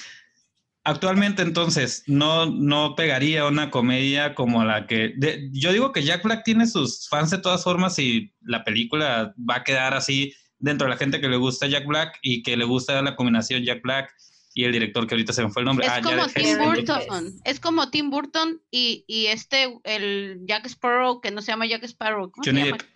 actualmente 0.85 1.41
entonces 1.41 2.03
no, 2.07 2.45
no 2.45 2.95
pegaría 2.95 3.45
una 3.45 3.69
comedia 3.71 4.33
como 4.35 4.63
la 4.63 4.87
que... 4.87 5.13
de- 5.17 5.49
yo 5.51 5.73
digo 5.73 5.91
que 5.91 6.03
Jack 6.03 6.23
Black 6.23 6.43
tiene 6.45 6.67
sus 6.67 7.09
fans 7.09 7.31
de 7.31 7.39
todas 7.39 7.63
formas 7.63 7.99
y 7.99 8.31
la 8.41 8.63
película 8.63 9.33
va 9.37 9.55
a 9.57 9.63
quedar 9.63 9.93
así 9.93 10.33
dentro 10.59 10.87
de 10.87 10.91
la 10.93 10.97
gente 10.97 11.19
que 11.19 11.27
le 11.27 11.37
gusta 11.37 11.67
Jack 11.67 11.85
Black 11.85 12.17
y 12.21 12.41
que 12.43 12.55
le 12.55 12.63
gusta 12.65 13.01
la 13.01 13.15
combinación 13.15 13.63
Jack 13.63 13.81
Black 13.83 14.13
y 14.53 14.63
el 14.63 14.71
director 14.71 15.05
que 15.05 15.15
ahorita 15.15 15.33
se 15.33 15.43
me 15.43 15.49
fue 15.49 15.63
el 15.63 15.65
nombre. 15.65 15.85
Es 15.85 15.91
Ah, 15.91 15.99
como 16.01 16.15
Jared 16.15 16.33
Tim 16.33 16.57
Burton. 16.57 17.33
Es 17.43 17.59
como 17.59 17.89
Tim 17.89 18.09
Burton 18.09 18.61
y, 18.71 19.03
y 19.05 19.25
este, 19.25 19.77
el 19.83 20.39
Jack 20.47 20.65
Sparrow, 20.67 21.19
que 21.19 21.29
no 21.31 21.41
se 21.41 21.51
llama 21.51 21.65
Jack 21.65 21.83
Sparrow. 21.83 22.31
¿cómo 22.31 22.41
se 22.43 22.51
Johnny 22.51 22.63
llama? 22.63 22.77
Depp. 22.77 22.87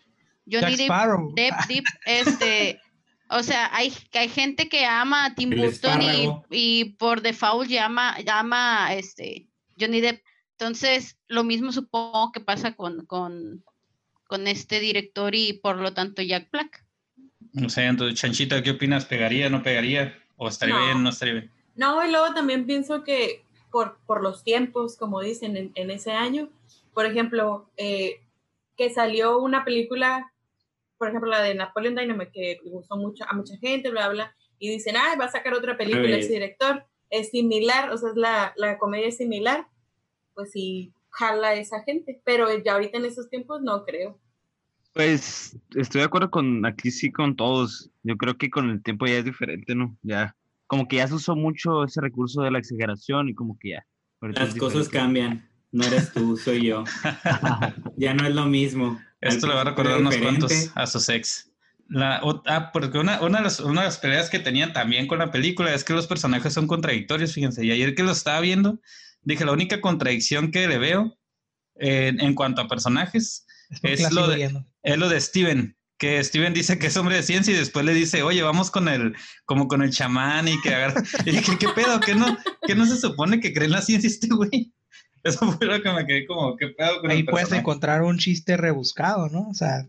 Johnny 0.50 0.62
Jack 0.72 0.78
Depp. 0.78 0.86
Sparrow. 0.86 1.34
Depp, 1.36 1.54
Depp, 1.68 1.86
este, 2.06 2.82
o 3.30 3.44
sea, 3.44 3.70
hay, 3.76 3.94
hay 4.14 4.30
gente 4.30 4.70
que 4.70 4.86
ama 4.86 5.26
a 5.26 5.36
Tim 5.36 5.52
Burton 5.52 6.02
y, 6.02 6.30
y 6.50 6.86
por 6.98 7.22
default 7.22 7.70
llama, 7.70 8.20
llama 8.22 8.88
a 8.88 8.96
este 8.96 9.48
Johnny 9.80 10.02
Depp. 10.02 10.24
Entonces, 10.58 11.18
lo 11.28 11.44
mismo 11.44 11.72
supongo 11.72 12.32
que 12.32 12.42
pasa 12.42 12.76
con, 12.76 13.06
con, 13.06 13.64
con 14.28 14.48
este 14.48 14.80
director 14.80 15.34
y 15.36 15.54
por 15.54 15.78
lo 15.78 15.94
tanto 15.94 16.22
Jack 16.22 16.52
Black. 16.52 16.86
No 17.54 17.70
sé, 17.70 17.86
entonces, 17.86 18.20
Chanchita, 18.20 18.62
¿qué 18.62 18.72
opinas? 18.72 19.06
¿Pegaría, 19.06 19.50
no 19.50 19.64
pegaría? 19.64 20.18
¿O 20.36 20.48
estaría 20.50 20.76
No. 20.76 20.86
bien, 20.86 21.04
no 21.04 21.10
estaría 21.10 21.34
bien? 21.36 21.52
No, 21.76 22.06
y 22.06 22.12
luego 22.12 22.34
también 22.34 22.66
pienso 22.66 23.04
que 23.04 23.44
por, 23.72 24.00
por 24.06 24.22
los 24.22 24.44
tiempos, 24.44 24.98
como 24.98 25.22
dicen 25.22 25.56
en, 25.56 25.72
en 25.76 25.92
ese 25.92 26.12
año, 26.12 26.50
por 26.94 27.06
ejemplo, 27.06 27.70
eh, 27.78 28.22
que 28.76 28.90
salió 28.90 29.40
una 29.40 29.64
película, 29.64 30.32
por 31.00 31.08
ejemplo, 31.08 31.30
la 31.30 31.42
de 31.42 31.56
Napoleon 31.56 31.96
Dynamite, 31.96 32.32
que 32.32 32.60
le 32.64 32.70
gustó 32.70 32.98
mucho 32.98 33.24
a 33.28 33.34
mucha 33.34 33.58
gente, 33.58 33.90
bla, 33.90 34.10
bla, 34.10 34.36
y 34.60 34.70
dicen, 34.70 34.96
ah, 34.98 35.16
va 35.20 35.26
a 35.26 35.32
sacar 35.32 35.54
otra 35.54 35.78
película 35.78 36.18
ese 36.18 36.34
director, 36.34 36.86
es 37.10 37.32
similar, 37.32 37.90
o 37.90 37.98
sea, 37.98 38.10
es 38.10 38.16
la, 38.16 38.54
la 38.58 38.78
comedia 38.78 39.08
es 39.08 39.18
similar, 39.18 39.66
pues 40.36 40.52
sí, 40.52 40.94
jala 41.10 41.50
a 41.50 41.56
esa 41.56 41.82
gente, 41.84 42.22
pero 42.24 42.48
ya 42.64 42.74
ahorita 42.74 42.98
en 42.98 43.06
esos 43.06 43.30
tiempos 43.30 43.62
no 43.62 43.84
creo. 43.86 44.20
Pues 44.94 45.58
estoy 45.76 46.02
de 46.02 46.06
acuerdo 46.06 46.30
con 46.30 46.66
aquí 46.66 46.92
sí 46.92 47.12
con 47.12 47.36
todos. 47.36 47.90
Yo 48.04 48.18
creo 48.18 48.38
que 48.38 48.50
con 48.50 48.70
el 48.70 48.84
tiempo 48.84 49.06
ya 49.06 49.20
es 49.20 49.26
diferente, 49.26 49.76
¿no? 49.76 49.98
Ya, 50.02 50.36
como 50.68 50.88
que 50.88 50.98
ya 50.98 51.08
se 51.08 51.16
usó 51.16 51.36
mucho 51.36 51.84
ese 51.84 52.02
recurso 52.02 52.42
de 52.42 52.52
la 52.52 52.60
exageración 52.60 53.30
y 53.30 53.36
como 53.36 53.58
que 53.58 53.70
ya. 53.70 53.86
Las 54.22 54.56
cosas 54.56 54.90
cambian. 54.90 55.48
No 55.72 55.86
eres 55.86 56.12
tú, 56.12 56.36
soy 56.36 56.66
yo. 56.66 56.84
Ya 57.98 58.14
no 58.14 58.26
es 58.28 58.34
lo 58.34 58.46
mismo. 58.46 59.00
Esto 59.22 59.48
le 59.48 59.54
va 59.56 59.62
a 59.62 59.66
recordar 59.66 60.00
unos 60.00 60.16
cuantos 60.18 60.52
a 60.76 60.88
sus 60.88 61.10
ex. 61.10 61.52
La, 61.88 62.22
ah, 62.46 62.70
porque 62.72 63.00
una, 63.00 63.20
una, 63.22 63.40
de 63.40 63.44
las, 63.46 63.60
una 63.60 63.82
de 63.82 63.88
las 63.88 63.98
peleas 63.98 64.30
que 64.30 64.40
tenían 64.40 64.74
también 64.74 65.08
con 65.08 65.18
la 65.20 65.32
película 65.32 65.74
es 65.74 65.84
que 65.84 65.94
los 65.94 66.06
personajes 66.08 66.54
son 66.54 66.68
contradictorios, 66.68 67.34
fíjense. 67.34 67.66
Y 67.66 67.72
ayer 67.72 67.96
que 67.96 68.04
lo 68.04 68.12
estaba 68.12 68.40
viendo, 68.42 68.80
dije, 69.24 69.44
la 69.44 69.52
única 69.54 69.82
contradicción 69.82 70.52
que 70.52 70.68
le 70.68 70.78
veo 70.78 71.18
eh, 71.80 72.14
en 72.18 72.36
cuanto 72.36 72.62
a 72.62 72.68
personajes 72.68 73.46
Es 73.82 74.02
Es 74.02 74.12
lo 74.12 74.28
de- 74.28 74.36
viendo. 74.36 74.66
es 74.84 74.98
lo 74.98 75.10
de 75.10 75.20
Steven. 75.20 75.76
Que 75.98 76.24
Steven 76.24 76.54
dice 76.54 76.80
que 76.80 76.88
es 76.88 76.96
hombre 76.96 77.16
de 77.18 77.24
ciencia 77.24 77.54
y 77.54 77.58
después 77.58 77.84
le 77.86 77.94
dice, 77.94 78.22
oye, 78.24 78.42
vamos 78.42 78.72
con 78.72 78.88
el, 78.88 79.16
como 79.46 79.68
con 79.68 79.82
el 79.82 79.90
chamán 79.92 80.48
y 80.48 80.62
que 80.62 80.74
agarra. 80.74 81.04
Y 81.26 81.32
dije, 81.32 81.58
¿qué 81.60 81.68
pedo? 81.70 82.00
¿Qué 82.00 82.16
no, 82.16 82.38
qué 82.68 82.76
no 82.76 82.86
se 82.86 82.98
supone 82.98 83.40
que 83.42 83.52
cree 83.52 83.66
en 83.66 83.72
la 83.74 83.82
ciencia 83.82 84.08
este 84.08 84.28
güey? 84.28 84.72
Eso 85.24 85.52
fue 85.54 85.68
lo 85.68 85.82
que 85.82 85.92
me 85.92 86.06
quedé 86.06 86.26
como, 86.26 86.56
¿qué 86.56 86.68
pedo 86.68 87.02
con 87.02 87.12
Ahí 87.12 87.20
el 87.20 87.26
puedes 87.26 87.48
personaje? 87.48 87.62
encontrar 87.62 88.02
un 88.04 88.18
chiste 88.18 88.58
rebuscado, 88.58 89.30
¿no? 89.30 89.48
O 89.50 89.54
sea, 89.54 89.88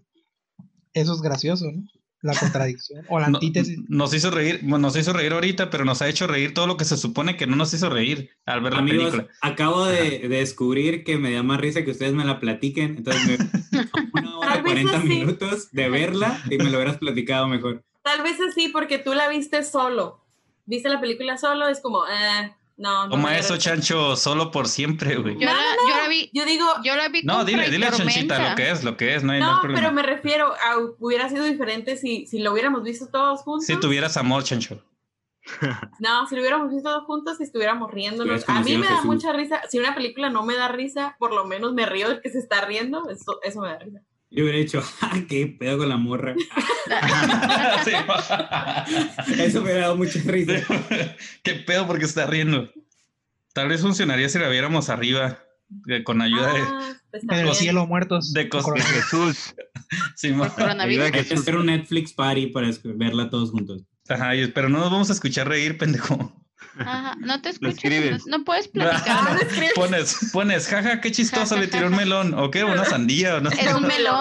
eso 0.92 1.14
es 1.14 1.20
gracioso, 1.22 1.70
¿no? 1.70 1.82
La 2.22 2.34
contradicción 2.38 3.06
o 3.08 3.18
la 3.18 3.28
No- 3.28 3.38
antítesis. 3.38 3.78
nos 3.88 4.12
hizo 4.12 4.30
reír, 4.30 4.60
bueno, 4.62 4.88
nos 4.88 4.96
hizo 4.96 5.14
reír 5.14 5.32
ahorita, 5.32 5.70
pero 5.70 5.86
nos 5.86 6.02
ha 6.02 6.08
hecho 6.08 6.26
reír 6.26 6.52
todo 6.52 6.66
lo 6.66 6.76
que 6.76 6.84
se 6.84 6.98
supone 6.98 7.36
que 7.38 7.46
no 7.46 7.56
nos 7.56 7.72
hizo 7.72 7.88
reír 7.88 8.30
al 8.44 8.60
ver 8.60 8.74
la 8.74 8.84
película. 8.84 9.26
acabo 9.40 9.86
de, 9.86 10.18
de 10.18 10.28
descubrir 10.28 11.02
que 11.02 11.16
me 11.16 11.32
da 11.32 11.42
más 11.42 11.58
risa 11.60 11.82
que 11.82 11.92
ustedes 11.92 12.12
me 12.12 12.26
la 12.26 12.38
platiquen. 12.38 12.96
Entonces, 12.98 13.38
me, 13.72 13.80
una 14.12 14.36
hora 14.38 14.52
Tal 14.54 14.62
vez 14.64 14.72
40 14.74 14.98
así. 14.98 15.08
minutos 15.08 15.70
de 15.72 15.88
verla 15.88 16.42
y 16.50 16.58
me 16.58 16.64
lo 16.64 16.76
hubieras 16.76 16.98
platicado 16.98 17.48
mejor. 17.48 17.82
Tal 18.02 18.22
vez 18.22 18.36
así, 18.40 18.68
porque 18.68 18.98
tú 18.98 19.14
la 19.14 19.28
viste 19.30 19.62
solo. 19.64 20.22
Viste 20.66 20.90
la 20.90 21.00
película 21.00 21.38
solo, 21.38 21.68
es 21.68 21.80
como, 21.80 22.04
eh, 22.06 22.52
no. 22.80 23.04
no 23.04 23.10
Toma 23.10 23.36
eso. 23.36 23.58
Chancho, 23.58 24.16
solo 24.16 24.50
por 24.50 24.66
siempre, 24.66 25.16
güey. 25.16 25.34
Yo, 25.34 25.46
No, 25.46 25.52
la, 25.52 25.76
no, 25.76 25.88
yo 25.88 25.96
la 26.02 26.08
vi, 26.08 26.30
Yo 26.32 26.44
digo, 26.46 26.66
yo 26.82 26.96
la 26.96 27.08
vi 27.08 27.22
No, 27.22 27.44
dile, 27.44 27.68
dile 27.68 27.86
a 27.86 27.92
Chanchita 27.92 28.50
lo 28.50 28.56
que 28.56 28.70
es, 28.70 28.82
lo 28.82 28.96
que 28.96 29.14
es, 29.14 29.22
no 29.22 29.32
hay, 29.32 29.40
no 29.40 29.60
hay 29.62 29.74
pero 29.74 29.92
me 29.92 30.02
refiero 30.02 30.54
a 30.54 30.78
hubiera 30.98 31.28
sido 31.28 31.44
diferente 31.44 31.96
si, 31.96 32.26
si 32.26 32.38
lo 32.38 32.52
hubiéramos 32.52 32.82
visto 32.82 33.08
todos 33.08 33.42
juntos. 33.42 33.66
Si 33.66 33.76
tuvieras 33.78 34.16
amor, 34.16 34.42
Chancho. 34.44 34.82
No, 36.00 36.26
si 36.26 36.34
lo 36.34 36.40
hubiéramos 36.42 36.70
visto 36.70 36.88
todos 36.88 37.04
juntos 37.04 37.40
y 37.40 37.44
estuviéramos 37.44 37.90
riéndonos. 37.90 38.48
A 38.48 38.60
mí 38.60 38.76
me 38.76 38.86
da 38.86 38.96
Jesús. 38.96 39.06
mucha 39.06 39.32
risa. 39.32 39.62
Si 39.68 39.78
una 39.78 39.94
película 39.94 40.30
no 40.30 40.44
me 40.44 40.54
da 40.54 40.68
risa, 40.68 41.16
por 41.18 41.32
lo 41.32 41.44
menos 41.44 41.72
me 41.74 41.86
río 41.86 42.08
del 42.08 42.20
que 42.20 42.30
se 42.30 42.38
está 42.38 42.64
riendo. 42.64 43.08
Eso, 43.10 43.40
eso 43.42 43.60
me 43.60 43.68
da 43.68 43.78
risa. 43.78 44.00
Yo 44.30 44.44
hubiera 44.44 44.58
dicho, 44.58 44.82
ah, 45.00 45.18
qué 45.28 45.46
pedo 45.46 45.78
con 45.78 45.88
la 45.88 45.96
morra. 45.96 46.34
Sí. 47.84 47.92
Eso 49.40 49.58
me 49.60 49.64
hubiera 49.66 49.80
dado 49.82 49.96
mucha 49.96 50.18
risa. 50.24 50.54
Qué 51.42 51.54
pedo 51.54 51.86
porque 51.86 52.04
está 52.04 52.26
riendo. 52.26 52.68
Tal 53.52 53.68
vez 53.68 53.80
funcionaría 53.80 54.28
si 54.28 54.38
la 54.38 54.48
viéramos 54.48 54.88
arriba, 54.90 55.38
eh, 55.88 56.02
con 56.04 56.20
ayuda 56.20 56.52
de, 56.52 56.60
Ah, 56.60 56.92
pues 57.10 57.22
En 57.24 57.30
el 57.30 57.36
también. 57.36 57.54
cielo 57.54 57.86
muertos. 57.86 58.32
de 58.32 58.48
cos- 58.48 58.62
Coronavirus. 58.64 58.94
Jesús. 59.04 59.54
Sí, 60.16 60.32
Por 60.32 60.52
coronavirus. 60.52 61.04
Ayuda 61.04 61.18
Hay 61.18 61.24
que 61.26 61.34
hacer 61.34 61.56
un 61.56 61.66
Netflix 61.66 62.12
party 62.12 62.46
para 62.48 62.68
verla 62.84 63.30
todos 63.30 63.50
juntos. 63.50 63.82
Ajá, 64.08 64.34
y- 64.36 64.48
pero 64.48 64.68
no 64.68 64.78
nos 64.78 64.90
vamos 64.90 65.10
a 65.10 65.12
escuchar 65.12 65.48
reír, 65.48 65.78
pendejo. 65.78 66.39
Ajá, 66.78 67.16
no 67.20 67.40
te 67.42 67.48
escuchas, 67.50 67.74
escribes. 67.74 68.26
no, 68.26 68.38
no 68.38 68.44
puedes 68.44 68.66
Ah, 68.66 68.70
platicar. 68.72 69.34
no. 69.34 69.40
Pones, 69.74 70.30
pones, 70.32 70.68
jaja, 70.68 71.00
qué 71.00 71.10
chistoso, 71.10 71.54
Ja, 71.54 71.60
ja, 71.60 71.60
le 71.60 71.66
tiró 71.68 71.86
un 71.88 71.96
melón. 71.96 72.34
¿O 72.34 72.50
qué? 72.50 72.64
Una 72.64 72.84
sandía, 72.84 73.36
o 73.36 73.40
no 73.40 73.50
sé. 73.50 73.60
Es 73.60 73.74
un 73.74 73.82
melón 73.86 74.14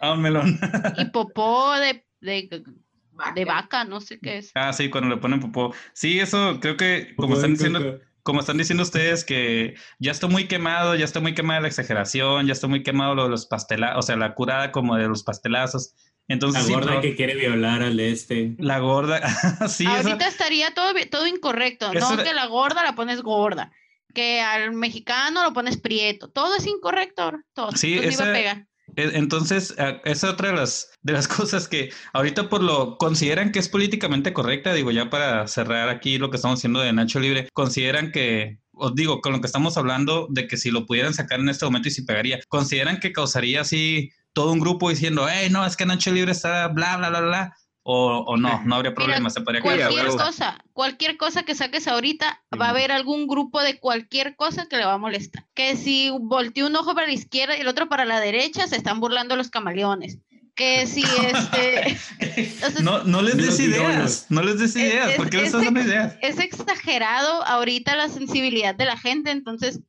Ah, 0.00 0.12
un 0.14 0.22
melón. 0.22 0.58
y 0.96 1.04
popó 1.06 1.74
de, 1.74 2.04
de, 2.20 2.64
Vaca. 3.12 3.32
de 3.34 3.44
vaca, 3.44 3.84
no 3.84 4.00
sé 4.00 4.18
qué 4.20 4.38
es. 4.38 4.52
Ah, 4.54 4.72
sí, 4.72 4.90
cuando 4.90 5.10
le 5.10 5.16
ponen 5.20 5.40
popó. 5.40 5.74
Sí, 5.92 6.20
eso 6.20 6.58
creo 6.60 6.76
que, 6.76 7.14
como 7.16 7.34
están 7.34 7.52
diciendo, 7.54 7.98
como 8.22 8.40
están 8.40 8.58
diciendo 8.58 8.82
ustedes, 8.82 9.24
que 9.24 9.74
ya 9.98 10.12
está 10.12 10.26
muy 10.28 10.46
quemado, 10.46 10.94
ya 10.94 11.04
está 11.04 11.18
muy 11.20 11.34
quemada 11.34 11.60
la 11.60 11.68
exageración, 11.68 12.46
ya 12.46 12.52
está 12.52 12.68
muy 12.68 12.82
quemado 12.82 13.14
lo 13.14 13.24
de 13.24 13.30
los 13.30 13.46
pastelazos, 13.46 13.98
o 13.98 14.02
sea, 14.02 14.16
la 14.16 14.34
curada 14.34 14.70
como 14.70 14.96
de 14.96 15.08
los 15.08 15.22
pastelazos. 15.24 15.94
Entonces, 16.28 16.62
La 16.62 16.66
sí, 16.66 16.72
gorda 16.74 17.00
que 17.00 17.16
quiere 17.16 17.34
violar 17.34 17.82
al 17.82 17.98
este. 18.00 18.54
la 18.58 18.78
gorda, 18.78 19.20
sí, 19.68 19.86
Ahorita 19.86 20.28
estaría 20.28 20.74
todo, 20.74 20.92
todo 21.10 21.26
incorrecto, 21.26 21.90
Eso 21.92 22.16
no 22.16 22.22
que 22.22 22.34
la 22.34 22.46
gorda 22.46 22.82
la 22.84 22.94
pones 22.94 23.22
gorda, 23.22 23.72
que 24.14 24.40
al 24.40 24.72
mexicano 24.72 25.42
lo 25.42 25.52
pones 25.54 25.78
prieto, 25.78 26.28
todo 26.28 26.56
es 26.56 26.66
incorrecto 26.66 27.32
todo. 27.54 27.72
Sí, 27.72 27.94
Entonces. 27.94 28.56
E- 28.96 29.10
Entonces, 29.18 29.70
esa 29.72 30.00
es 30.04 30.24
otra 30.24 30.48
de 30.48 30.56
las, 30.56 30.90
de 31.02 31.12
las 31.12 31.28
cosas 31.28 31.68
que 31.68 31.90
ahorita 32.12 32.48
por 32.48 32.62
lo 32.62 32.96
consideran 32.98 33.52
que 33.52 33.58
es 33.58 33.68
políticamente 33.68 34.32
correcta, 34.32 34.72
digo, 34.74 34.90
ya 34.90 35.10
para 35.10 35.46
cerrar 35.46 35.88
aquí 35.88 36.18
lo 36.18 36.30
que 36.30 36.36
estamos 36.36 36.60
haciendo 36.60 36.80
de 36.80 36.92
Nacho 36.92 37.20
Libre, 37.20 37.48
consideran 37.52 38.12
que, 38.12 38.58
os 38.72 38.94
digo, 38.94 39.20
con 39.20 39.32
lo 39.32 39.40
que 39.40 39.46
estamos 39.46 39.76
hablando 39.76 40.26
de 40.30 40.46
que 40.46 40.56
si 40.56 40.70
lo 40.70 40.86
pudieran 40.86 41.14
sacar 41.14 41.40
en 41.40 41.48
este 41.48 41.64
momento 41.64 41.88
y 41.88 41.92
si 41.92 42.02
pegaría, 42.02 42.40
consideran 42.48 42.98
que 43.00 43.12
causaría 43.12 43.60
así 43.60 44.10
todo 44.38 44.52
un 44.52 44.60
grupo 44.60 44.88
diciendo, 44.88 45.26
hey, 45.28 45.48
no, 45.50 45.66
es 45.66 45.76
que 45.76 45.84
Nacho 45.84 46.12
Libre 46.12 46.30
está 46.30 46.68
bla, 46.68 46.96
bla, 46.96 47.08
bla, 47.10 47.20
bla, 47.20 47.56
o, 47.82 48.18
o 48.26 48.36
no, 48.36 48.62
no 48.64 48.76
habría 48.76 48.94
problema, 48.94 49.30
se 49.30 49.40
podría 49.40 49.60
quedar. 49.62 49.78
Cualquier 49.78 50.04
huevo. 50.04 50.16
cosa, 50.16 50.58
cualquier 50.72 51.16
cosa 51.16 51.42
que 51.42 51.56
saques 51.56 51.88
ahorita, 51.88 52.40
va 52.60 52.66
a 52.66 52.70
haber 52.70 52.92
algún 52.92 53.26
grupo 53.26 53.60
de 53.60 53.80
cualquier 53.80 54.36
cosa 54.36 54.66
que 54.68 54.76
le 54.76 54.84
va 54.84 54.92
a 54.92 54.98
molestar. 54.98 55.44
Que 55.54 55.74
si 55.74 56.10
volteó 56.20 56.68
un 56.68 56.76
ojo 56.76 56.94
para 56.94 57.08
la 57.08 57.14
izquierda 57.14 57.56
y 57.56 57.62
el 57.62 57.66
otro 57.68 57.88
para 57.88 58.04
la 58.04 58.20
derecha, 58.20 58.68
se 58.68 58.76
están 58.76 59.00
burlando 59.00 59.34
los 59.34 59.50
camaleones. 59.50 60.18
Que 60.54 60.86
si 60.86 61.02
este... 61.32 61.96
Entonces, 62.36 62.82
No, 62.82 63.02
no 63.02 63.22
les 63.22 63.36
des 63.38 63.58
ideas, 63.58 64.26
no 64.28 64.42
les 64.42 64.58
des 64.60 64.76
Es- 64.76 64.82
ideas, 64.82 65.10
es- 65.10 65.16
¿por 65.16 65.30
qué 65.30 65.38
les 65.38 65.48
es 65.48 65.54
estás 65.54 65.64
dando 65.64 65.80
ideas? 65.80 66.14
es 66.22 66.38
exagerado 66.38 67.44
ahorita 67.44 67.96
la 67.96 68.08
sensibilidad 68.08 68.74
de 68.76 68.84
la 68.84 68.96
gente, 68.96 69.30
entonces 69.32 69.80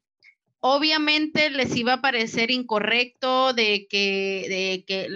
obviamente 0.59 1.49
les 1.49 1.75
iba 1.75 1.93
a 1.93 2.01
parecer 2.01 2.51
incorrecto 2.51 3.53
de 3.53 3.87
que, 3.89 4.45
de 4.49 4.83
que 4.85 5.07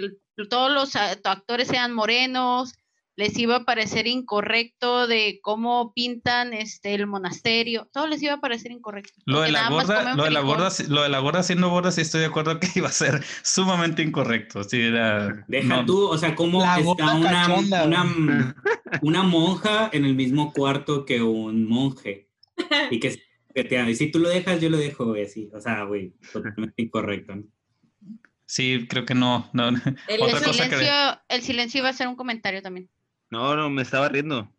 todos 0.48 0.72
los 0.72 0.96
actores 0.96 1.68
sean 1.68 1.92
morenos, 1.92 2.74
les 3.16 3.38
iba 3.38 3.56
a 3.56 3.64
parecer 3.64 4.06
incorrecto 4.06 5.06
de 5.06 5.38
cómo 5.40 5.92
pintan 5.94 6.52
este 6.52 6.94
el 6.94 7.06
monasterio, 7.06 7.88
todo 7.92 8.08
les 8.08 8.22
iba 8.22 8.34
a 8.34 8.40
parecer 8.40 8.72
incorrecto. 8.72 9.12
Lo 9.26 9.40
de 9.40 9.52
la 9.52 9.68
comen 9.68 10.16
lo 10.16 10.24
de 10.24 10.30
la 10.30 10.40
lo 10.40 11.02
de 11.02 11.08
la 11.08 11.18
gorda 11.20 11.42
siendo 11.42 11.70
gorda, 11.70 11.92
sí 11.92 12.00
estoy 12.00 12.20
de 12.20 12.26
acuerdo 12.26 12.58
que 12.58 12.68
iba 12.74 12.88
a 12.88 12.92
ser 12.92 13.24
sumamente 13.42 14.02
incorrecto. 14.02 14.64
Sí, 14.64 14.80
era, 14.80 15.44
Deja 15.46 15.68
no, 15.68 15.86
tú, 15.86 16.08
o 16.08 16.18
sea, 16.18 16.34
cómo 16.34 16.60
La 16.60 16.78
está 16.78 17.14
una, 17.14 17.30
cachonda, 17.30 17.84
una, 17.84 18.56
una 19.02 19.22
monja 19.22 19.90
en 19.92 20.04
el 20.04 20.14
mismo 20.14 20.52
cuarto 20.52 21.04
que 21.04 21.22
un 21.22 21.68
monje. 21.68 22.28
Y 22.90 23.00
que 23.00 23.20
Y 23.54 23.94
si 23.94 24.10
tú 24.10 24.18
lo 24.18 24.28
dejas, 24.28 24.60
yo 24.60 24.68
lo 24.68 24.76
dejo, 24.78 25.06
güey, 25.06 25.24
así. 25.24 25.48
O 25.54 25.60
sea, 25.60 25.84
güey, 25.84 26.14
totalmente 26.32 26.82
incorrecto. 26.82 27.36
¿no? 27.36 27.44
Sí, 28.46 28.86
creo 28.88 29.04
que 29.06 29.14
no. 29.14 29.48
no. 29.52 29.68
El- 29.68 29.76
El 30.08 30.22
Otra 30.22 30.40
cosa 30.40 30.68
que- 30.68 30.76
silencio, 30.76 31.20
el 31.28 31.42
silencio 31.42 31.78
iba 31.80 31.88
a 31.88 31.92
ser 31.92 32.08
un 32.08 32.16
comentario 32.16 32.62
también. 32.62 32.90
No, 33.30 33.54
no, 33.56 33.70
me 33.70 33.82
estaba 33.82 34.08
riendo. 34.08 34.50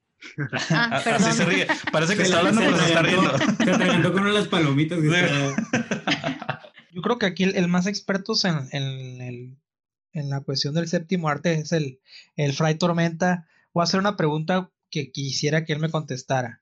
Ah, 0.72 0.86
A- 0.92 1.16
Así 1.16 1.32
se 1.34 1.46
ríe. 1.46 1.68
Parece 1.92 2.14
que 2.16 2.26
Se 2.26 2.32
está 2.32 2.42
la- 2.42 2.50
hablando, 2.50 2.62
pero 2.62 2.78
se 2.78 2.86
está 2.88 3.02
riendo. 3.04 3.38
Se 3.38 3.72
atragantó 3.72 4.14
con 4.14 4.34
las 4.34 4.48
palomitas 4.48 5.00
que 5.00 5.08
está- 5.08 6.62
Yo 6.92 7.02
creo 7.02 7.20
que 7.20 7.26
aquí 7.26 7.44
el, 7.44 7.56
el 7.58 7.68
más 7.68 7.88
experto 7.88 8.34
en, 8.44 8.56
en 8.72 9.22
el- 9.22 9.58
en 10.14 10.30
la 10.30 10.40
cuestión 10.42 10.74
del 10.74 10.88
séptimo 10.88 11.28
arte 11.28 11.54
es 11.54 11.74
el, 11.74 12.00
el 12.38 12.54
Fray 12.54 12.76
Tormenta. 12.76 13.48
Voy 13.74 13.82
a 13.82 13.84
hacer 13.84 14.00
una 14.00 14.16
pregunta 14.16 14.72
que 14.90 15.12
quisiera 15.12 15.66
que 15.66 15.74
él 15.74 15.80
me 15.80 15.92
contestara. 15.92 16.62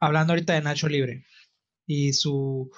Hablando 0.00 0.32
ahorita 0.32 0.52
de 0.54 0.62
Nacho 0.62 0.88
Libre. 0.88 1.24
Y 1.86 2.12
su. 2.12 2.70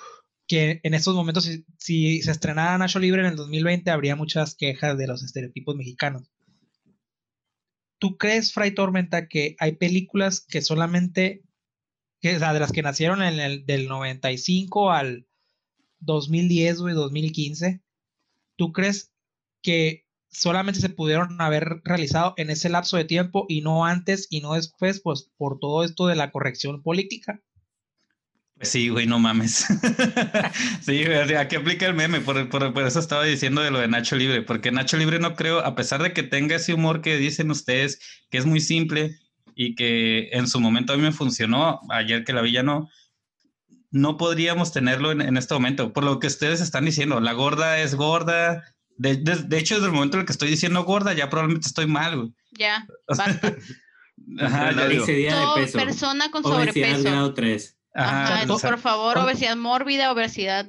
Que 0.47 0.81
en 0.83 0.95
estos 0.95 1.15
momentos, 1.15 1.49
si, 1.79 2.23
se 2.23 2.31
estrenara 2.31 2.77
Nacho 2.77 2.99
Libre 2.99 3.23
en 3.23 3.29
el 3.29 3.37
2020, 3.37 3.91
habría 3.91 4.15
muchas 4.15 4.55
quejas 4.55 4.99
de 4.99 5.07
los 5.07 5.23
estereotipos 5.23 5.75
mexicanos. 5.75 6.31
¿Tú 7.99 8.19
crees, 8.19 8.53
Fray 8.53 8.73
Tormenta, 8.75 9.29
que 9.29 9.57
hay 9.59 9.77
películas 9.77 10.41
que 10.41 10.61
solamente. 10.61 11.43
O 12.23 12.39
sea, 12.39 12.55
de 12.55 12.61
las 12.61 12.73
que 12.73 12.83
nacieron 12.83 13.23
en 13.23 13.39
el, 13.39 13.67
del 13.67 13.87
95 13.87 14.91
al 14.91 15.27
2010, 16.01 16.81
güey, 16.81 16.95
2015, 16.95 17.83
¿tú 18.57 18.73
crees 18.73 19.13
que 19.63 20.07
solamente 20.31 20.81
se 20.81 20.89
pudieron 20.89 21.41
haber 21.41 21.81
realizado 21.85 22.35
en 22.37 22.51
ese 22.51 22.69
lapso 22.69 22.97
de 22.97 23.05
tiempo 23.05 23.47
y 23.49 23.61
no 23.61 23.85
antes 23.85 24.27
y 24.31 24.41
no 24.41 24.55
después, 24.55 25.01
pues 25.01 25.31
por 25.37 25.59
todo 25.59 25.85
esto 25.85 26.07
de 26.07 26.17
la 26.17 26.31
corrección 26.31 26.83
política? 26.83 27.43
Sí, 28.61 28.89
güey, 28.89 29.07
no 29.07 29.19
mames. 29.19 29.67
sí, 30.81 31.05
güey, 31.05 31.35
aquí 31.35 31.57
aplica 31.57 31.87
el 31.87 31.95
meme, 31.95 32.21
por, 32.21 32.49
por- 32.49 32.73
por 32.73 32.87
eso 32.87 32.99
estaba 33.01 33.25
diciendo 33.25 33.61
de 33.61 33.71
lo 33.71 33.79
de 33.81 33.89
Nacho 33.89 34.17
Libre, 34.17 34.43
porque 34.43 34.71
Nacho 34.71 34.97
Libre 34.97 35.19
no 35.19 35.35
creo, 35.35 35.59
a 35.61 35.75
pesar 35.75 36.03
de 36.03 36.13
que 36.13 36.23
tenga 36.23 36.57
ese 36.57 36.73
humor 36.73 37.01
que 37.03 37.17
dicen 37.17 37.51
ustedes, 37.51 37.99
que 38.31 38.39
es 38.39 38.47
muy 38.47 38.61
simple 38.61 39.19
y 39.55 39.75
que 39.75 40.29
en 40.33 40.47
su 40.49 40.61
momento 40.61 40.93
a 40.93 40.97
mí 40.97 41.03
me 41.03 41.13
funcionó, 41.13 41.81
ayer 41.91 42.25
que 42.25 42.33
la 42.33 42.43
vi 42.43 42.53
ya 42.53 42.63
no, 42.63 42.89
no 43.91 44.17
podríamos 44.17 44.73
tenerlo 44.73 45.13
en, 45.13 45.21
en 45.21 45.37
este 45.37 45.55
momento, 45.55 45.93
por 45.93 46.05
lo 46.05 46.19
que 46.19 46.29
ustedes 46.29 46.61
están 46.61 46.85
diciendo, 46.85 47.21
la 47.21 47.33
gorda 47.33 47.79
es 47.81 47.95
gorda. 47.95 48.63
De, 48.97 49.17
de- 49.17 49.43
de 49.43 49.59
hecho, 49.59 49.75
desde 49.75 49.89
el 49.89 49.93
momento 49.93 50.17
en 50.17 50.21
el 50.21 50.27
que 50.27 50.33
estoy 50.33 50.49
diciendo 50.49 50.85
gorda, 50.85 51.13
ya 51.13 51.29
probablemente 51.29 51.67
estoy 51.69 51.87
mal, 51.87 52.17
güey. 52.17 52.33
Ya, 52.53 52.87
basta. 53.09 53.25
Ajá, 54.41 54.73
ya 54.73 54.87
digo. 54.89 55.05
Persona 55.73 56.31
con 56.31 56.47
Obesidad 56.47 56.87
sobrepeso. 56.93 57.03
grado 57.03 57.35
3. 57.35 57.74
Ajá, 57.95 58.43
Ajá, 58.43 58.47
por 58.47 58.79
favor, 58.79 59.19
obesidad 59.19 59.57
mórbida, 59.57 60.11
obesidad. 60.13 60.69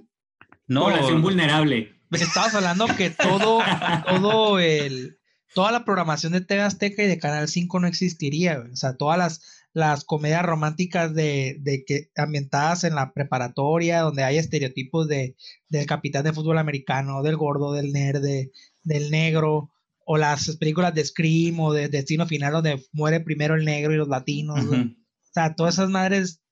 no, 0.67 0.82
Población 0.84 1.21
vulnerable. 1.21 1.91
Estabas 2.11 2.53
hablando 2.55 2.86
que 2.95 3.09
todo, 3.09 3.59
todo 4.07 4.59
el, 4.59 5.17
toda 5.53 5.71
la 5.71 5.84
programación 5.86 6.34
de 6.34 6.41
TV 6.41 6.61
Azteca 6.61 7.03
y 7.03 7.07
de 7.07 7.17
Canal 7.19 7.47
5 7.47 7.80
no 7.80 7.88
existiría. 7.88 8.63
O 8.71 8.76
sea, 8.76 8.95
todas 8.95 9.17
las, 9.17 9.41
las 9.73 10.05
comedias 10.05 10.43
románticas 10.43 11.13
de, 11.13 11.57
de 11.61 11.84
que 11.86 12.09
ambientadas 12.15 12.84
en 12.84 12.95
la 12.95 13.11
preparatoria, 13.11 14.01
donde 14.01 14.23
hay 14.23 14.38
estereotipos 14.38 15.07
de, 15.07 15.36
del 15.67 15.86
capitán 15.88 16.23
de 16.23 16.32
fútbol 16.34 16.57
americano, 16.59 17.21
del 17.23 17.36
gordo, 17.38 17.73
del 17.73 17.91
nerd, 17.91 18.21
de- 18.21 18.51
del 18.84 19.09
negro, 19.09 19.71
o 20.05 20.17
las 20.17 20.57
películas 20.57 20.93
de 20.93 21.03
Scream 21.03 21.59
o 21.59 21.73
de 21.73 21.89
Destino 21.89 22.28
Final 22.28 22.53
donde 22.53 22.86
muere 22.93 23.19
primero 23.19 23.55
el 23.55 23.65
negro 23.65 23.91
y 23.91 23.97
los 23.97 24.07
latinos. 24.07 24.63
O 24.63 25.34
sea, 25.34 25.55
todas 25.55 25.73
esas 25.73 25.89
madres 25.89 26.43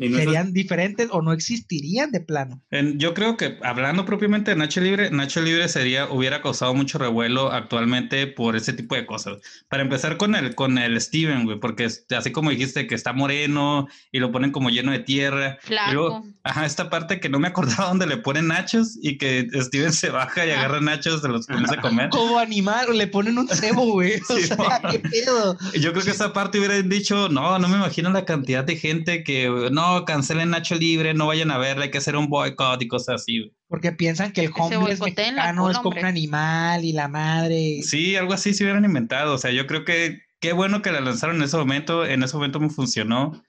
Y 0.00 0.08
no 0.08 0.18
serían 0.18 0.52
diferentes 0.52 1.08
o 1.12 1.20
no 1.22 1.32
existirían 1.32 2.10
de 2.10 2.20
plano. 2.20 2.62
En- 2.70 2.98
yo 2.98 3.12
creo 3.14 3.36
que 3.36 3.58
hablando 3.62 4.04
propiamente 4.06 4.50
de 4.50 4.56
Nacho 4.56 4.80
Libre, 4.80 5.10
Nacho 5.10 5.40
Libre 5.42 5.68
sería, 5.68 6.06
hubiera 6.10 6.40
causado 6.42 6.74
mucho 6.74 6.98
revuelo 6.98 7.52
actualmente 7.52 8.26
por 8.26 8.56
ese 8.56 8.72
tipo 8.72 8.94
de 8.94 9.06
cosas. 9.06 9.38
Para 9.68 9.82
empezar 9.82 10.16
con 10.16 10.34
el, 10.34 10.54
con 10.54 10.78
el 10.78 11.00
Steven, 11.00 11.44
güey, 11.44 11.60
porque 11.60 11.84
es- 11.84 12.06
así 12.16 12.32
como 12.32 12.50
dijiste 12.50 12.86
que 12.86 12.94
está 12.94 13.12
moreno 13.12 13.88
y 14.10 14.18
lo 14.20 14.32
ponen 14.32 14.50
como 14.52 14.70
lleno 14.70 14.90
de 14.92 15.00
tierra. 15.00 15.58
Y 15.64 15.66
Flaco. 15.66 15.92
luego, 15.92 16.24
ajá, 16.44 16.64
esta 16.66 16.88
parte 16.90 17.20
que 17.20 17.28
no 17.28 17.38
me 17.38 17.48
acordaba 17.48 17.88
donde 17.90 18.06
le 18.06 18.16
ponen 18.16 18.46
nachos 18.48 18.98
y 19.02 19.18
que 19.18 19.46
Steven 19.54 19.92
se 19.92 20.10
baja 20.10 20.46
y 20.46 20.50
Ah. 20.50 20.60
agarra 20.60 20.80
nachos, 20.80 21.20
se 21.20 21.28
los 21.28 21.46
comienza 21.46 21.74
a 21.74 21.80
comer. 21.80 22.08
Como 22.10 22.38
animal, 22.38 22.86
le 22.96 23.06
ponen 23.06 23.36
un 23.38 23.48
cebo, 23.48 23.84
güey. 23.92 24.14
O 24.30 24.34
Sí, 24.36 24.44
sea, 24.44 24.80
qué 24.90 24.98
pedo. 25.00 25.58
Yo 25.78 25.92
creo 25.92 26.04
que 26.04 26.10
esa 26.12 26.32
parte 26.32 26.58
hubieran 26.58 26.88
dicho, 26.88 27.28
no, 27.28 27.58
no 27.58 27.68
me 27.68 27.76
imagino 27.76 28.10
la 28.10 28.24
cantidad 28.24 28.64
de 28.64 28.76
gente 28.76 29.24
que, 29.24 29.68
no, 29.72 29.89
cancelen 30.04 30.50
Nacho 30.50 30.74
Libre, 30.74 31.14
no 31.14 31.26
vayan 31.26 31.50
a 31.50 31.58
verla, 31.58 31.84
hay 31.84 31.90
que 31.90 31.98
hacer 31.98 32.16
un 32.16 32.28
boicot 32.28 32.80
y 32.82 32.88
cosas 32.88 33.22
así. 33.22 33.40
güey. 33.40 33.52
Porque 33.68 33.92
piensan 33.92 34.32
que 34.32 34.44
el 34.44 34.52
homeless 34.56 35.00
mexicano 35.00 35.62
cola, 35.62 35.72
es 35.72 35.78
como 35.78 35.98
un 35.98 36.04
animal 36.04 36.84
y 36.84 36.92
la 36.92 37.08
madre. 37.08 37.80
Sí, 37.82 38.16
algo 38.16 38.32
así 38.32 38.54
se 38.54 38.64
hubieran 38.64 38.84
inventado. 38.84 39.34
O 39.34 39.38
sea, 39.38 39.50
yo 39.50 39.66
creo 39.66 39.84
que 39.84 40.22
qué 40.40 40.52
bueno 40.52 40.82
que 40.82 40.92
la 40.92 41.00
lanzaron 41.00 41.36
en 41.36 41.42
ese 41.42 41.56
momento. 41.56 42.04
En 42.04 42.22
ese 42.22 42.34
momento 42.34 42.60
me 42.60 42.70
funcionó. 42.70 43.42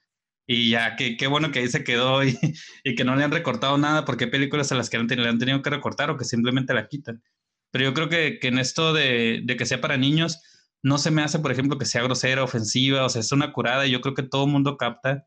Y 0.47 0.69
ya, 0.69 0.95
qué, 0.95 1.17
qué 1.17 1.27
bueno 1.27 1.51
que 1.51 1.59
ahí 1.59 1.67
se 1.69 1.83
quedó 1.83 2.23
y, 2.25 2.37
y 2.83 2.95
que 2.95 3.03
no 3.03 3.15
le 3.15 3.23
han 3.23 3.31
recortado 3.31 3.77
nada 3.77 4.05
porque 4.05 4.25
hay 4.25 4.31
películas 4.31 4.71
a 4.71 4.75
las 4.75 4.89
que 4.89 4.97
han 4.97 5.07
le 5.07 5.27
han 5.27 5.39
tenido 5.39 5.61
que 5.61 5.69
recortar 5.69 6.09
o 6.09 6.17
que 6.17 6.25
simplemente 6.25 6.73
la 6.73 6.87
quitan. 6.87 7.23
Pero 7.71 7.85
yo 7.85 7.93
creo 7.93 8.09
que, 8.09 8.39
que 8.39 8.49
en 8.49 8.59
esto 8.59 8.93
de, 8.93 9.41
de 9.43 9.55
que 9.55 9.65
sea 9.65 9.79
para 9.79 9.97
niños, 9.97 10.41
no 10.83 10.97
se 10.97 11.11
me 11.11 11.21
hace, 11.21 11.39
por 11.39 11.51
ejemplo, 11.51 11.77
que 11.77 11.85
sea 11.85 12.03
grosera, 12.03 12.43
ofensiva, 12.43 13.05
o 13.05 13.09
sea, 13.09 13.21
es 13.21 13.31
una 13.31 13.53
curada 13.53 13.87
y 13.87 13.91
yo 13.91 14.01
creo 14.01 14.13
que 14.13 14.23
todo 14.23 14.45
el 14.45 14.51
mundo 14.51 14.77
capta 14.77 15.25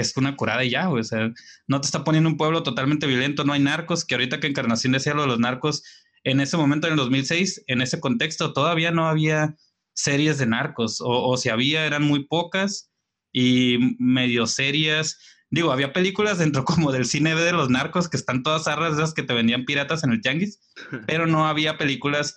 que 0.00 0.08
es 0.08 0.16
una 0.16 0.36
curada 0.36 0.64
y 0.64 0.70
ya, 0.70 0.86
güey. 0.86 1.02
O 1.02 1.04
sea, 1.04 1.30
no 1.66 1.80
te 1.80 1.86
está 1.86 2.04
poniendo 2.04 2.30
un 2.30 2.38
pueblo 2.38 2.62
totalmente 2.62 3.06
violento, 3.06 3.44
no 3.44 3.52
hay 3.52 3.60
narcos, 3.60 4.04
que 4.04 4.14
ahorita 4.14 4.40
que 4.40 4.46
Encarnación 4.46 4.94
decía 4.94 5.12
lo 5.12 5.22
de 5.22 5.28
los 5.28 5.38
narcos, 5.38 5.82
en 6.24 6.40
ese 6.40 6.56
momento, 6.56 6.86
en 6.86 6.94
el 6.94 6.98
2006, 6.98 7.64
en 7.66 7.82
ese 7.82 8.00
contexto, 8.00 8.52
todavía 8.52 8.90
no 8.90 9.08
había 9.08 9.56
series 9.92 10.38
de 10.38 10.46
narcos, 10.46 11.00
o, 11.00 11.28
o 11.28 11.36
si 11.36 11.50
había, 11.50 11.86
eran 11.86 12.02
muy 12.02 12.24
pocas 12.24 12.90
y 13.32 13.96
medio 13.98 14.46
serias. 14.46 15.18
Digo, 15.50 15.70
había 15.70 15.92
películas 15.92 16.38
dentro 16.38 16.64
como 16.64 16.92
del 16.92 17.04
cine 17.04 17.34
de 17.34 17.52
los 17.52 17.68
narcos 17.68 18.08
que 18.08 18.16
están 18.16 18.42
todas 18.42 18.68
arras 18.68 18.96
de 18.96 19.04
que 19.14 19.22
te 19.22 19.34
vendían 19.34 19.66
piratas 19.66 20.02
en 20.02 20.12
el 20.12 20.22
tianguis, 20.22 20.60
pero 21.06 21.26
no 21.26 21.46
había 21.46 21.76
películas 21.76 22.36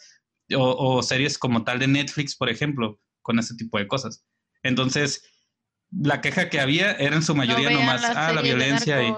o, 0.54 0.98
o 0.98 1.02
series 1.02 1.38
como 1.38 1.64
tal 1.64 1.80
de 1.80 1.88
Netflix, 1.88 2.36
por 2.36 2.50
ejemplo, 2.50 3.00
con 3.22 3.40
ese 3.40 3.56
tipo 3.56 3.78
de 3.78 3.88
cosas. 3.88 4.26
Entonces, 4.64 5.33
la 6.02 6.22
queja 6.22 6.50
que 6.50 6.60
había 6.60 6.94
era 6.94 7.16
en 7.16 7.24
su 7.24 7.36
mayoría 7.36 7.70
nomás, 7.70 8.02
las 8.02 8.16
ah, 8.16 8.34
la 8.34 8.42
violencia 8.42 9.04
y 9.04 9.14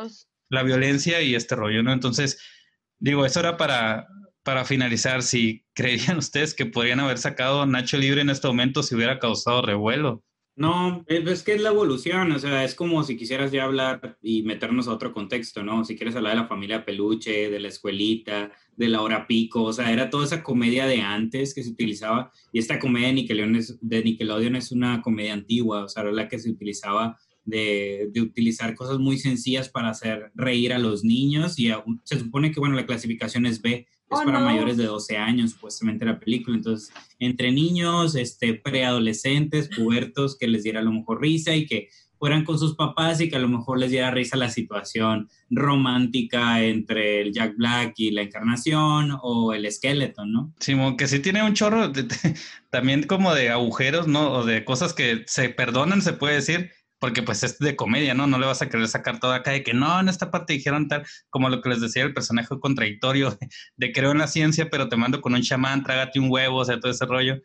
la 0.49 0.63
violencia 0.63 1.21
y 1.21 1.36
este 1.36 1.55
rollo, 1.55 1.84
¿no? 1.84 1.91
Entonces, 1.91 2.39
digo, 2.99 3.26
eso 3.26 3.39
era 3.39 3.57
para, 3.57 4.07
para 4.43 4.65
finalizar. 4.65 5.23
Si 5.23 5.65
creían 5.73 6.17
ustedes 6.17 6.53
que 6.53 6.65
podrían 6.65 6.99
haber 6.99 7.17
sacado 7.17 7.65
Nacho 7.65 7.97
Libre 7.97 8.21
en 8.21 8.30
este 8.30 8.47
momento 8.47 8.84
si 8.84 8.95
hubiera 8.95 9.19
causado 9.19 9.61
revuelo, 9.61 10.23
No, 10.58 11.03
es 11.08 11.43
que 11.43 11.53
es 11.53 11.62
la 11.62 11.70
evolución, 11.70 12.32
o 12.32 12.39
sea, 12.39 12.64
es 12.64 12.76
como 12.76 13.03
si 13.03 13.18
quisieras 13.18 13.51
ya 13.51 13.66
hablar 13.66 14.18
y 14.22 14.43
meternos 14.43 14.88
a 14.88 14.93
otro 14.93 15.12
contexto, 15.12 15.64
¿no? 15.64 15.84
Si 15.84 15.97
quieres 15.97 16.16
hablar 16.16 16.34
de 16.34 16.41
la 16.43 16.47
familia 16.47 16.86
peluche, 16.86 17.49
de 17.49 17.60
la 17.60 17.68
escuelita, 17.68 18.53
de 18.78 18.88
la 18.88 19.01
hora 19.01 19.28
pico, 19.28 19.64
o 19.64 19.74
sea, 19.74 19.91
era 19.91 20.10
toda 20.10 20.24
esa 20.24 20.43
comedia 20.43 20.88
de 20.88 21.01
antes 21.01 21.53
que 21.53 21.62
se 21.62 21.72
utilizaba 21.72 22.32
y 22.53 22.60
esta 22.60 22.80
comedia 22.80 23.08
de 23.08 23.14
Nickelodeon 23.16 23.56
es, 23.58 23.78
de 23.82 24.01
Nickelodeon 24.01 24.58
una 24.72 25.01
comedia 25.01 25.34
antigua, 25.34 25.84
o 25.84 25.89
sea, 25.89 26.03
era 26.03 26.14
la 26.14 26.30
que 26.30 26.39
se 26.39 26.49
utilizaba 26.49 27.18
de, 27.43 28.10
utilizar 28.22 28.76
cosas 28.76 28.97
muy 28.97 29.18
sencillas 29.18 29.68
para 29.70 29.89
hacer 29.89 30.32
reír 30.36 30.72
a 30.72 30.80
los 30.80 31.03
niños 31.03 31.60
y 31.60 31.72
se 32.03 32.20
supone 32.20 32.51
que, 32.51 32.60
bueno, 32.60 32.76
la 32.76 32.86
clasificación 32.86 33.45
es 33.45 33.62
B, 33.62 33.88
es 34.16 34.22
Oh, 34.22 34.26
para 34.26 34.39
no. 34.39 34.45
mayores 34.45 34.78
de 34.78 34.86
12 34.86 35.18
años, 35.18 35.51
supuestamente 35.51 36.05
la 36.05 36.20
película, 36.20 36.57
entonces 36.57 36.91
entre 37.20 37.51
niños, 37.51 38.16
este, 38.16 38.53
preadolescentes, 38.55 39.70
pubertos, 39.70 40.38
que 40.38 40.47
les 40.47 40.63
diera 40.63 40.80
a 40.80 40.84
lo 40.84 40.91
mejor 40.91 41.22
risa 41.22 41.55
y 41.55 41.66
que 41.66 41.89
fueran 42.18 42.45
con 42.45 42.57
sus 42.57 42.76
papás 42.76 43.20
y 43.22 43.30
que 43.30 43.36
a 43.36 43.39
lo 43.39 43.49
mejor 43.49 43.78
les 43.78 43.91
diera 43.91 44.09
risa 44.09 44.38
la 44.38 44.49
situación 44.49 45.28
romántica 45.49 46.63
entre 46.63 47.22
el 47.22 47.34
Jack 47.34 47.55
Black 47.57 47.93
y 47.97 48.11
la 48.11 48.22
encarnación 48.22 49.18
o 49.22 49.53
el 49.53 49.70
Skeleton, 49.72 50.32
¿no? 50.32 50.53
Simón, 50.59 50.95
que 50.97 51.07
sí 51.07 51.20
tiene 51.20 51.43
un 51.43 51.53
chorro 51.53 51.89
de- 51.89 52.03
de- 52.03 52.13
también 52.72 53.03
como 53.03 53.34
de 53.34 53.49
agujeros, 53.49 54.07
¿no? 54.07 54.32
O 54.32 54.45
de 54.45 54.63
cosas 54.63 54.93
que 54.93 55.24
se 55.28 55.49
perdonan, 55.49 56.01
se 56.01 56.13
puede 56.13 56.36
decir, 56.36 56.72
porque 57.06 57.22
pues 57.22 57.43
es 57.43 57.60
de 57.60 57.76
comedia, 57.76 58.16
¿no? 58.16 58.26
No 58.26 58.39
le 58.39 58.47
vas 58.47 58.64
a 58.64 58.68
querer 58.68 58.88
sacar 58.88 59.20
todo 59.20 59.32
acá 59.32 59.51
de 59.51 59.62
que 59.62 59.76
no, 59.76 59.99
en 59.99 60.10
esta 60.10 60.32
parte 60.32 60.53
dijeron 60.53 60.88
tal, 60.88 61.06
como 61.30 61.49
lo 61.49 61.62
que 61.62 61.70
les 61.70 61.80
decía 61.80 62.01
el 62.01 62.16
personaje 62.16 62.60
contradictorio 62.60 63.38
de 63.78 63.91
creo 63.91 64.10
en 64.10 64.18
la 64.18 64.26
ciencia, 64.26 64.72
pero 64.72 64.89
te 64.89 64.97
mando 64.97 65.22
con 65.22 65.36
un 65.36 65.43
chamán, 65.43 65.84
trágate 65.84 66.20
un 66.20 66.32
huevo, 66.32 66.58
o 66.58 66.66
sea, 66.66 66.80
todo 66.80 66.91
ese 66.91 67.06
rollo. 67.06 67.39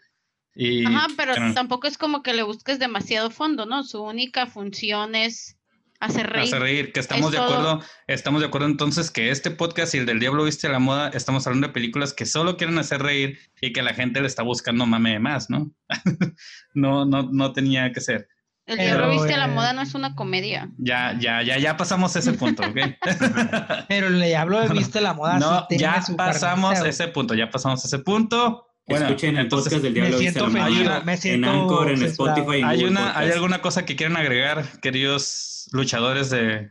Y, 0.54 0.86
Ajá, 0.86 1.08
pero 1.14 1.34
pero- 1.34 1.52
tampoco 1.52 1.88
es 1.88 1.98
como 1.98 2.22
que 2.22 2.32
le 2.32 2.42
busques 2.42 2.78
demasiado 2.78 3.30
fondo, 3.30 3.66
¿no? 3.66 3.84
Su 3.84 4.02
única 4.02 4.46
función 4.46 5.14
es 5.14 5.58
hacer 6.00 6.30
reír. 6.30 6.46
Hace 6.46 6.58
reír, 6.58 6.92
que 6.92 7.00
estamos 7.00 7.26
Es 7.26 7.32
de 7.32 7.36
todo. 7.36 7.52
acuerdo, 7.52 7.84
estamos 8.06 8.40
de 8.40 8.46
acuerdo 8.46 8.66
entonces 8.66 9.10
que 9.10 9.28
este 9.28 9.50
podcast 9.50 9.94
y 9.94 9.98
el 9.98 10.06
del 10.06 10.20
Diablo 10.20 10.44
Viste 10.44 10.68
a 10.68 10.70
la 10.70 10.78
Moda, 10.78 11.10
estamos 11.10 11.46
hablando 11.46 11.66
de 11.66 11.74
películas 11.74 12.14
que 12.14 12.24
solo 12.24 12.56
quieren 12.56 12.78
hacer 12.78 13.02
reír 13.02 13.38
y 13.60 13.74
que 13.74 13.82
la 13.82 13.92
gente 13.92 14.22
le 14.22 14.26
está 14.26 14.42
buscando 14.42 14.86
mame 14.86 15.10
de 15.12 15.18
más, 15.18 15.50
¿no? 15.50 15.70
no, 16.72 17.04
no, 17.04 17.28
no 17.30 17.52
tenía 17.52 17.92
que 17.92 18.00
ser. 18.00 18.26
El 18.70 18.76
Pero, 18.76 18.96
diablo 18.98 19.10
viste 19.10 19.34
a 19.34 19.38
la 19.38 19.48
moda 19.48 19.72
no 19.72 19.82
es 19.82 19.94
una 19.94 20.14
comedia. 20.14 20.70
Ya, 20.78 21.16
ya, 21.18 21.42
ya, 21.42 21.58
ya 21.58 21.76
pasamos 21.76 22.14
ese 22.16 22.32
punto, 22.34 22.62
¿ok? 22.62 22.76
Pero 23.88 24.10
le 24.10 24.36
hablo 24.36 24.60
de 24.60 24.68
viste 24.68 25.00
la 25.00 25.12
moda. 25.14 25.38
no, 25.38 25.66
ya 25.70 26.00
su 26.02 26.16
pasamos 26.16 26.70
carnita, 26.74 26.88
ese 26.88 27.08
punto, 27.08 27.34
ya 27.34 27.50
pasamos 27.50 27.84
ese 27.84 27.98
punto. 27.98 28.66
Bueno, 28.86 29.06
Escuchen 29.06 29.36
el 29.36 29.42
entonces, 29.44 29.72
podcast 29.72 29.82
del 29.84 29.92
Me 29.92 30.00
Diablo 30.00 30.18
Viste 30.18 30.32
siento 30.32 30.44
a 30.44 30.48
la 30.48 30.52
Moda 30.52 30.64
ofendido, 30.70 31.04
me 31.04 31.34
en 31.34 31.44
Anchor, 31.44 31.90
en. 31.90 32.02
Spotify. 32.02 32.58
en 32.60 32.64
¿hay, 32.64 32.84
una, 32.84 33.18
¿hay 33.18 33.30
alguna 33.30 33.60
cosa 33.60 33.84
que 33.84 33.94
quieran 33.96 34.16
agregar, 34.16 34.64
queridos 34.80 35.68
luchadores 35.72 36.30
de 36.30 36.70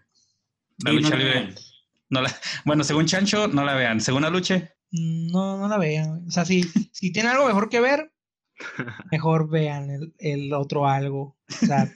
la 0.84 0.92
Sí, 0.92 0.96
lucha 0.98 1.10
no 1.12 1.16
libre? 1.18 1.34
vean. 1.34 1.56
No 2.10 2.22
la- 2.22 2.36
bueno, 2.66 2.84
según 2.84 3.06
Chancho, 3.06 3.48
no 3.48 3.64
la 3.64 3.74
vean. 3.76 4.02
Según 4.02 4.26
Aluche, 4.26 4.72
No, 4.92 5.58
no 5.58 5.68
la 5.68 5.78
vean. 5.78 6.26
O 6.28 6.32
sea, 6.32 6.44
si, 6.46 6.64
si 6.92 7.12
tienen 7.12 7.32
algo 7.34 7.46
mejor 7.46 7.70
que 7.70 7.80
ver, 7.80 8.12
mejor 9.12 9.50
vean 9.50 9.90
el, 9.90 10.14
el 10.20 10.54
otro 10.54 10.88
algo. 10.88 11.36
O 11.50 11.66
sea, 11.66 11.92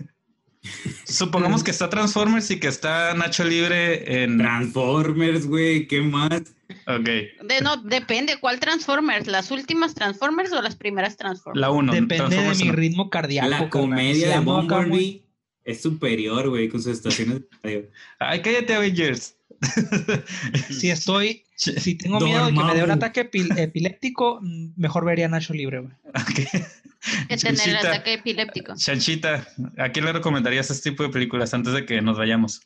supongamos 1.05 1.64
que 1.64 1.72
está 1.72 1.89
Transformers 1.89 2.49
y 2.51 2.59
que 2.59 2.68
está 2.68 3.14
Nacho 3.14 3.43
Libre 3.43 4.24
en... 4.24 4.38
Transformers, 4.38 5.45
güey, 5.45 5.88
¿qué 5.88 6.01
más? 6.01 6.41
Ok, 6.88 7.05
De, 7.05 7.61
no, 7.61 7.78
depende, 7.78 8.38
¿cuál 8.39 8.59
Transformers? 8.59 9.28
¿Las 9.28 9.51
últimas 9.51 9.93
Transformers 9.93 10.51
o 10.53 10.61
las 10.61 10.76
primeras 10.76 11.18
Transformers? 11.18 11.59
la 11.59 11.70
1. 11.70 11.93
depende 11.93 12.36
de 12.36 12.55
mi 12.55 12.72
ritmo 12.72 13.09
cardíaco. 13.09 13.49
La 13.49 13.70
comedia 13.70 14.30
de 14.30 14.39
Bumblebee 14.39 15.24
es 15.66 15.82
superior, 15.82 16.49
güey, 16.49 16.70
con 16.70 16.82
sus 16.82 16.93
estaciones 16.93 17.41
de 17.41 17.47
radio. 17.61 17.89
Ay, 18.20 18.41
cállate, 18.41 18.74
Avengers. 18.74 19.38
Si 20.70 20.89
estoy, 20.89 21.43
si 21.55 21.95
tengo 21.95 22.20
miedo 22.20 22.45
de 22.47 22.53
que 22.53 22.64
me 22.64 22.74
dé 22.76 22.84
un 22.84 22.91
ataque 22.91 23.30
epil- 23.30 23.57
epiléptico, 23.57 24.39
mm, 24.41 24.74
mejor 24.76 25.05
vería 25.05 25.28
Nacho 25.28 25.53
Libre, 25.53 25.80
güey. 25.80 25.93
Ok. 26.09 26.49
Que 27.28 27.36
tener 27.36 27.68
el 27.68 27.76
ataque 27.76 28.14
epiléptico. 28.14 28.76
Chanchita, 28.78 29.45
¿a 29.78 29.89
quién 29.89 30.05
le 30.05 30.14
recomendarías 30.14 30.72
este 30.72 30.91
tipo 30.91 31.03
de 31.03 31.09
películas 31.09 31.53
antes 31.53 31.74
de 31.74 31.86
que 31.86 32.01
nos 32.01 32.18
vayamos? 32.18 32.61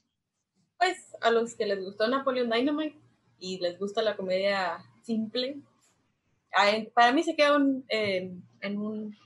Pues 0.77 0.95
a 1.21 1.31
los 1.31 1.55
que 1.55 1.65
les 1.65 1.83
gustó 1.83 2.07
Napoleon 2.07 2.47
Dynamite 2.51 2.95
y 3.39 3.57
les 3.59 3.79
gusta 3.79 4.03
la 4.03 4.15
comedia 4.15 4.77
simple, 5.03 5.57
para 6.93 7.11
mí 7.13 7.23
se 7.23 7.35
queda 7.35 7.55
un- 7.57 7.83
en, 7.89 8.43
en 8.61 8.77
un 8.77 9.17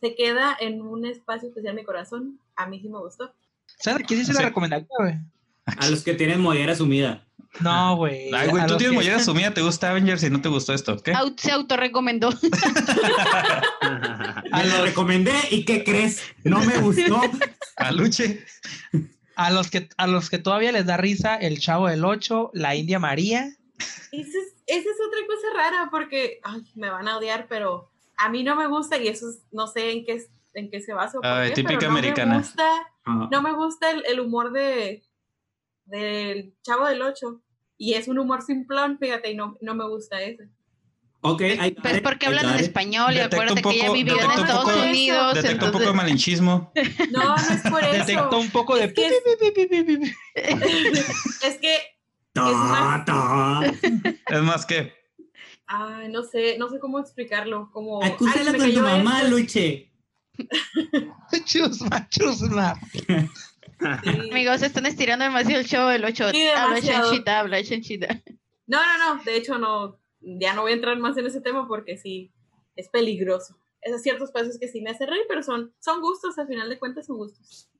se 0.00 0.14
queda 0.14 0.56
en 0.60 0.80
un 0.80 1.04
espacio 1.04 1.48
especial 1.48 1.72
en 1.72 1.76
mi 1.80 1.84
corazón. 1.84 2.40
A 2.56 2.66
mí 2.66 2.80
sí 2.80 2.88
me 2.88 2.98
gustó. 3.00 3.34
¿Sabes 3.78 4.04
a 4.04 4.06
quién 4.06 4.20
sí 4.20 4.26
se 4.26 4.32
la 4.34 4.48
recomendaría, 4.48 4.86
güey? 4.98 5.14
A 5.78 5.88
los 5.88 6.02
que 6.02 6.14
tienen 6.14 6.40
mollera 6.40 6.74
sumida. 6.74 7.26
No, 7.60 7.96
güey. 7.96 8.32
Ay, 8.32 8.48
güey, 8.48 8.64
tú 8.66 8.76
tienes 8.76 8.90
que- 8.92 8.94
mollera 8.96 9.18
sumida, 9.20 9.52
te 9.52 9.60
gusta 9.60 9.90
Avengers 9.90 10.22
y 10.22 10.30
no 10.30 10.40
te 10.40 10.48
gustó 10.48 10.72
esto, 10.72 10.96
¿qué? 11.02 11.12
Au- 11.12 11.34
se 11.36 11.50
autorrecomendó. 11.50 12.28
A 14.52 14.62
Me 14.62 14.68
lo 14.68 14.84
recomendé 14.84 15.32
y 15.50 15.64
¿qué 15.64 15.82
crees? 15.84 16.22
No 16.44 16.60
me 16.60 16.78
gustó. 16.78 17.20
Aluche. 17.76 18.44
A 19.36 19.50
los 19.50 19.70
que 19.70 19.88
a 19.96 20.06
los 20.06 20.28
que 20.28 20.38
todavía 20.38 20.70
les 20.72 20.86
da 20.86 20.96
risa 20.96 21.36
el 21.36 21.58
Chavo 21.60 21.88
del 21.88 22.04
8, 22.04 22.50
la 22.54 22.74
India 22.76 22.98
María. 22.98 23.48
Esa 24.12 24.38
es, 24.38 24.54
esa 24.66 24.88
es 24.90 24.96
otra 25.06 25.20
cosa 25.26 25.46
rara 25.56 25.88
porque 25.90 26.40
ay, 26.42 26.62
me 26.74 26.90
van 26.90 27.08
a 27.08 27.16
odiar, 27.16 27.46
pero 27.48 27.90
a 28.16 28.28
mí 28.28 28.42
no 28.44 28.54
me 28.54 28.66
gusta 28.66 28.98
y 28.98 29.08
eso 29.08 29.30
es- 29.30 29.40
no 29.50 29.66
sé 29.66 29.92
en 29.92 30.04
qué, 30.04 30.22
en 30.54 30.70
qué 30.70 30.80
se 30.82 30.92
basa. 30.92 31.18
qué, 31.22 31.50
típica 31.54 31.78
pero 31.78 31.90
no 31.92 31.98
americana. 31.98 32.32
Me 32.34 32.38
gusta, 32.42 32.64
Ah, 33.06 33.28
no 33.32 33.40
me 33.42 33.52
gusta 33.54 33.90
el, 33.90 34.04
el 34.06 34.20
humor 34.20 34.52
de 34.52 35.02
del 35.90 36.54
Chavo 36.62 36.86
del 36.88 37.02
8 37.02 37.42
y 37.78 37.94
es 37.94 38.08
un 38.08 38.18
humor 38.18 38.42
simplón, 38.42 38.98
fíjate, 38.98 39.30
y 39.30 39.34
no, 39.34 39.56
no 39.60 39.74
me 39.74 39.86
gusta 39.88 40.20
ese. 40.22 40.48
ok, 41.22 41.40
hay 41.58 41.70
Pues 41.72 42.00
porque 42.02 42.26
hablan 42.26 42.54
en 42.54 42.60
español 42.60 43.14
y 43.14 43.18
acuérdate 43.20 43.62
que 43.62 43.70
ella 43.70 43.92
vivió 43.92 44.14
en 44.20 44.30
Estados 44.30 44.64
poco- 44.70 44.82
Unidos. 44.82 45.34
Detecta 45.34 45.66
un 45.66 45.72
poco 45.72 45.84
de 45.84 45.90
entonces- 45.90 45.94
malinchismo. 45.96 46.72
No, 47.12 47.36
no 47.36 47.36
es 47.36 47.62
por 47.70 47.82
eso. 47.84 47.92
Detectó 48.06 48.38
un 48.38 48.50
poco 48.50 48.76
de 48.76 48.84
Es 48.84 48.92
que 48.92 49.06
es 51.46 51.58
que, 51.58 51.76
Ta, 52.32 53.02
ta. 53.04 53.60
Es 54.28 54.42
más 54.42 54.64
que... 54.66 54.92
ay, 55.66 56.08
no 56.10 56.22
sé, 56.22 56.56
no 56.58 56.68
sé 56.68 56.78
cómo 56.78 57.00
explicarlo. 57.00 57.70
Como, 57.72 58.02
Acúsala 58.04 58.52
con 58.56 58.72
tu 58.72 58.80
mamá, 58.80 59.22
esto. 59.22 59.30
Luche. 59.30 59.92
Chusma, 61.44 62.08
chusma. 62.08 62.78
Sí. 64.02 64.30
Amigos, 64.30 64.62
están 64.62 64.86
estirando 64.86 65.24
demasiado 65.24 65.60
el 65.60 65.66
show 65.66 65.88
del 65.88 66.04
8. 66.04 66.30
Sí, 66.30 66.46
habla 66.48 66.80
chanchita, 66.80 67.40
habla 67.40 67.62
chanchita. 67.62 68.22
No, 68.66 68.78
no, 68.78 69.14
no, 69.16 69.24
de 69.24 69.36
hecho 69.36 69.58
no, 69.58 69.98
ya 70.20 70.54
no 70.54 70.62
voy 70.62 70.72
a 70.72 70.74
entrar 70.74 70.98
más 70.98 71.16
en 71.16 71.26
ese 71.26 71.40
tema 71.40 71.66
porque 71.66 71.96
sí, 71.96 72.32
es 72.76 72.88
peligroso. 72.88 73.56
Esos 73.82 74.02
ciertos 74.02 74.30
pasos 74.30 74.58
que 74.58 74.68
sí 74.68 74.80
me 74.80 74.90
hacen 74.90 75.08
reír, 75.08 75.24
pero 75.28 75.42
son, 75.42 75.72
son 75.80 76.00
gustos, 76.00 76.38
al 76.38 76.46
final 76.46 76.68
de 76.68 76.78
cuentas 76.78 77.06
son 77.06 77.16
gustos. 77.16 77.70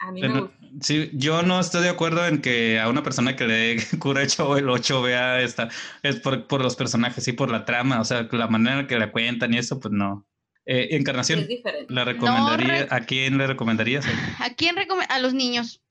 A 0.00 0.10
mí 0.10 0.20
me 0.20 0.40
gusta. 0.40 0.56
sí, 0.80 1.10
yo 1.14 1.42
no 1.42 1.60
estoy 1.60 1.82
de 1.82 1.88
acuerdo 1.88 2.26
en 2.26 2.42
que 2.42 2.80
a 2.80 2.88
una 2.88 3.04
persona 3.04 3.36
que 3.36 3.46
le 3.46 3.76
cura 4.00 4.22
el 4.22 4.28
chavo 4.28 4.56
el 4.56 4.68
8 4.68 5.02
vea 5.02 5.40
esta, 5.40 5.68
es 6.02 6.16
por, 6.16 6.46
por 6.48 6.62
los 6.62 6.74
personajes 6.74 7.26
y 7.28 7.32
por 7.32 7.50
la 7.50 7.64
trama, 7.64 8.00
o 8.00 8.04
sea, 8.04 8.28
la 8.30 8.48
manera 8.48 8.80
en 8.80 8.86
que 8.86 8.98
la 8.98 9.12
cuentan 9.12 9.54
y 9.54 9.58
eso, 9.58 9.78
pues 9.78 9.92
no. 9.92 10.26
Eh, 10.66 10.88
Encarnación, 10.96 11.40
Es 11.40 11.48
diferente. 11.48 11.92
¿la 11.92 12.04
recomendaría? 12.04 12.66
re- 12.84 12.88
¿A 12.90 13.00
quién 13.00 13.36
le 13.38 13.46
recomendarías? 13.46 14.04
¿A 14.38 14.50
quién 14.54 14.76
recomienda? 14.76 15.14
A 15.14 15.18
los 15.18 15.34
niños. 15.34 15.82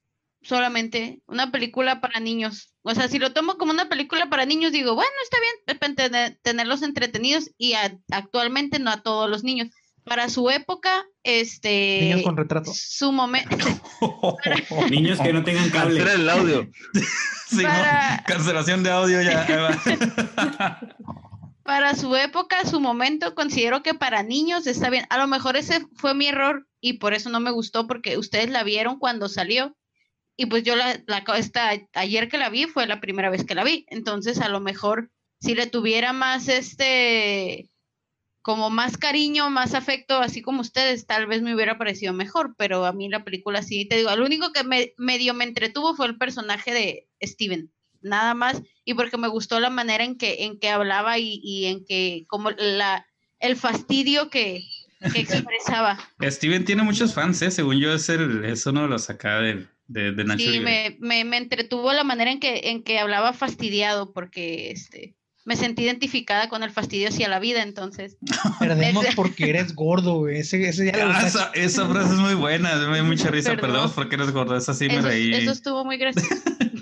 Solamente. 0.41 1.21
Una 1.27 1.51
película 1.51 2.01
para 2.01 2.19
niños. 2.19 2.73
O 2.81 2.93
sea, 2.93 3.07
si 3.07 3.17
lo 3.19 3.31
tomo 3.33 3.57
como 3.57 3.71
una 3.71 3.87
película 3.87 4.25
para 4.29 4.45
niños, 4.45 4.71
digo, 4.73 4.93
bueno, 4.95 5.11
está 5.23 5.37
bien 5.39 5.53
tener- 5.95 6.37
tenerlos 6.41 6.81
entretenidos 6.81 7.49
y 7.57 7.73
a- 7.73 7.97
actualmente 8.11 8.79
no 8.79 8.89
a 8.91 9.01
todos 9.01 9.29
los 9.29 9.43
niños. 9.43 9.69
Para 10.05 10.27
su 10.27 10.49
época, 10.49 11.05
este. 11.23 11.99
Niños 12.01 12.23
con 12.23 12.35
retrato. 12.35 12.73
Su 12.75 13.13
momento. 13.13 13.55
Niños 14.89 15.21
que 15.21 15.31
no 15.31 15.43
tengan 15.45 15.69
cable. 15.69 15.99
Cancela 16.03 16.13
el 16.21 16.29
audio. 16.29 16.69
Sí, 17.47 17.57
¿no? 17.61 17.69
Para- 17.69 18.23
Cancelación 18.25 18.81
de 18.83 18.89
audio 18.89 19.21
ya. 19.21 19.45
Para 21.63 21.95
su 21.95 22.15
época, 22.15 22.65
su 22.65 22.79
momento, 22.79 23.35
considero 23.35 23.83
que 23.83 23.93
para 23.93 24.23
niños 24.23 24.67
está 24.67 24.89
bien. 24.89 25.05
A 25.09 25.17
lo 25.17 25.27
mejor 25.27 25.55
ese 25.55 25.85
fue 25.95 26.13
mi 26.13 26.27
error 26.27 26.67
y 26.81 26.93
por 26.93 27.13
eso 27.13 27.29
no 27.29 27.39
me 27.39 27.51
gustó, 27.51 27.87
porque 27.87 28.17
ustedes 28.17 28.49
la 28.49 28.63
vieron 28.63 28.99
cuando 28.99 29.29
salió. 29.29 29.75
Y 30.35 30.47
pues 30.47 30.63
yo 30.63 30.75
la, 30.75 31.01
la 31.07 31.23
esta, 31.37 31.71
ayer 31.93 32.27
que 32.27 32.37
la 32.37 32.49
vi 32.49 32.65
fue 32.65 32.87
la 32.87 32.99
primera 32.99 33.29
vez 33.29 33.45
que 33.45 33.55
la 33.55 33.63
vi. 33.63 33.85
Entonces, 33.89 34.41
a 34.41 34.49
lo 34.49 34.59
mejor 34.59 35.11
si 35.39 35.55
le 35.55 35.67
tuviera 35.67 36.13
más 36.13 36.47
este 36.47 37.69
como 38.43 38.69
más 38.69 38.97
cariño, 38.97 39.49
más 39.49 39.73
afecto, 39.73 40.19
así 40.19 40.41
como 40.41 40.61
ustedes, 40.61 41.07
tal 41.07 41.27
vez 41.27 41.41
me 41.41 41.55
hubiera 41.55 41.77
parecido 41.77 42.13
mejor, 42.13 42.55
pero 42.57 42.85
a 42.85 42.91
mí 42.91 43.07
la 43.07 43.23
película 43.23 43.63
sí, 43.63 43.87
te 43.87 43.95
digo, 43.95 44.13
lo 44.17 44.25
único 44.25 44.51
que 44.51 44.65
me, 44.65 44.93
medio 44.97 45.33
me 45.33 45.45
entretuvo 45.45 45.95
fue 45.95 46.07
el 46.07 46.17
personaje 46.17 46.73
de 46.73 47.07
Steven, 47.21 47.72
nada 48.03 48.33
más, 48.33 48.61
y 48.85 48.93
porque 48.93 49.17
me 49.17 49.27
gustó 49.27 49.59
la 49.59 49.69
manera 49.69 50.03
en 50.03 50.17
que, 50.17 50.45
en 50.45 50.59
que 50.59 50.69
hablaba 50.69 51.17
y, 51.19 51.39
y 51.43 51.65
en 51.65 51.85
que, 51.85 52.25
como 52.27 52.51
la, 52.51 53.05
el 53.39 53.55
fastidio 53.55 54.29
que, 54.29 54.61
que 55.13 55.19
expresaba. 55.21 55.97
Steven 56.21 56.65
tiene 56.65 56.83
muchos 56.83 57.13
fans, 57.13 57.41
¿eh? 57.41 57.51
Según 57.51 57.79
yo, 57.79 57.93
es, 57.93 58.09
el, 58.09 58.45
es 58.45 58.65
uno 58.65 58.83
de 58.83 58.87
los 58.89 59.09
acá 59.09 59.39
de, 59.39 59.65
de, 59.87 60.11
de 60.11 60.23
Nacho 60.23 60.51
Sí, 60.51 60.59
me, 60.59 60.97
me, 60.99 61.23
me 61.25 61.37
entretuvo 61.37 61.91
la 61.93 62.03
manera 62.03 62.31
en 62.31 62.39
que, 62.39 62.61
en 62.65 62.83
que 62.83 62.99
hablaba 62.99 63.33
fastidiado, 63.33 64.13
porque 64.13 64.71
este, 64.71 65.15
me 65.45 65.55
sentí 65.57 65.83
identificada 65.83 66.47
con 66.47 66.63
el 66.63 66.71
fastidio 66.71 67.09
hacia 67.09 67.27
la 67.27 67.39
vida, 67.39 67.63
entonces. 67.63 68.17
Perdemos 68.59 69.05
porque 69.15 69.49
eres 69.49 69.75
gordo, 69.75 70.19
güey. 70.19 70.39
Ese, 70.39 70.67
ese 70.67 70.85
ya 70.85 70.93
Ah, 70.95 71.27
esa, 71.27 71.51
esa 71.53 71.87
frase 71.87 72.13
es 72.13 72.19
muy 72.19 72.35
buena, 72.35 72.75
me 72.87 72.97
da 72.97 73.03
mucha 73.03 73.29
risa. 73.29 73.51
Perdón. 73.51 73.71
Perdemos 73.71 73.91
porque 73.91 74.15
eres 74.15 74.31
gordo, 74.31 74.55
esa 74.55 74.73
sí 74.73 74.87
me 74.87 74.99
eso, 74.99 75.07
reí. 75.07 75.33
eso 75.33 75.51
estuvo 75.51 75.83
muy 75.83 75.97
gracioso. 75.97 76.29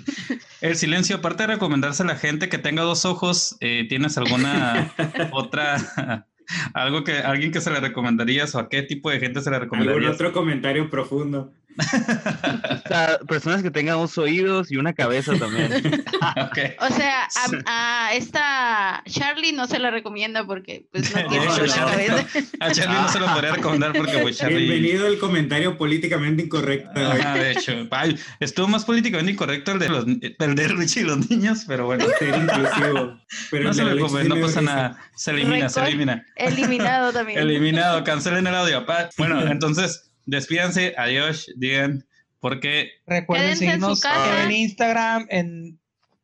El 0.62 0.76
silencio, 0.76 1.16
aparte 1.16 1.42
de 1.42 1.54
recomendarse 1.54 2.04
a 2.04 2.06
la 2.06 2.14
gente 2.14 2.48
que 2.48 2.56
tenga 2.56 2.82
dos 2.84 3.04
ojos, 3.04 3.56
eh, 3.58 3.84
¿tienes 3.88 4.16
alguna 4.16 4.94
otra, 5.32 6.28
algo 6.72 7.02
que, 7.02 7.18
alguien 7.18 7.50
que 7.50 7.60
se 7.60 7.70
le 7.72 7.80
recomendarías 7.80 8.54
o 8.54 8.60
a 8.60 8.68
qué 8.68 8.82
tipo 8.82 9.10
de 9.10 9.18
gente 9.18 9.40
se 9.40 9.50
le 9.50 9.56
¿Algún 9.56 9.80
recomendarías? 9.80 10.14
otro 10.14 10.32
comentario 10.32 10.88
profundo? 10.88 11.52
O 11.78 12.88
sea, 12.88 13.18
personas 13.28 13.62
que 13.62 13.70
tengan 13.70 13.96
dos 13.96 14.16
oídos 14.18 14.70
y 14.70 14.76
una 14.76 14.92
cabeza 14.92 15.34
también. 15.38 15.72
Ok. 16.22 16.58
O 16.80 16.88
sea, 16.94 17.24
a, 17.66 18.06
a 18.08 18.14
esta 18.14 19.02
Charlie 19.06 19.52
no 19.52 19.66
se 19.66 19.78
la 19.78 19.90
recomienda 19.90 20.46
porque 20.46 20.86
pues 20.92 21.14
no 21.14 21.26
tiene 21.28 21.44
hecho, 21.46 21.62
una 21.64 21.66
Charlie- 21.74 22.06
cabeza. 22.06 22.38
A 22.60 22.72
Charlie 22.72 22.94
no 23.00 23.08
se 23.08 23.18
lo 23.20 23.26
podría 23.26 23.52
recomendar 23.52 23.92
porque 23.92 24.18
pues 24.18 24.38
Charlie... 24.38 24.58
Bienvenido 24.68 25.06
al 25.06 25.18
comentario 25.18 25.76
políticamente 25.76 26.44
incorrecto. 26.44 26.90
Ajá, 27.00 27.34
de 27.34 27.52
hecho, 27.52 27.72
Ay, 27.90 28.18
estuvo 28.40 28.68
más 28.68 28.84
políticamente 28.84 29.32
incorrecto 29.32 29.72
el 29.72 29.78
de, 29.78 29.88
los, 29.88 30.06
el 30.06 30.54
de 30.54 30.68
Richie 30.68 31.02
y 31.02 31.04
los 31.04 31.28
niños, 31.30 31.64
pero 31.66 31.86
bueno, 31.86 32.04
Ser 32.18 32.36
inclusivo. 32.36 33.18
Pero 33.50 33.64
no 33.64 33.70
el 33.70 33.74
se 33.74 33.84
la 33.84 33.92
preocupen, 33.92 34.28
no 34.28 34.40
pasa 34.40 34.60
nada, 34.62 34.98
se 35.16 35.30
elimina, 35.32 35.68
se 35.68 35.80
Record- 35.80 35.86
elimina. 35.88 36.26
Eliminado 36.36 37.12
también. 37.12 37.38
Eliminado, 37.42 38.04
cancelen 38.04 38.46
el 38.46 38.54
audio. 38.54 38.86
Bueno, 39.18 39.40
entonces, 39.46 40.11
despídanse, 40.26 40.94
adiós, 40.96 41.46
digan, 41.56 42.06
porque 42.40 42.90
Recuerden 43.06 43.50
en 43.50 43.56
seguirnos 43.56 44.00
casa. 44.00 44.44
en 44.44 44.50
Instagram, 44.52 45.26
en, 45.30 45.78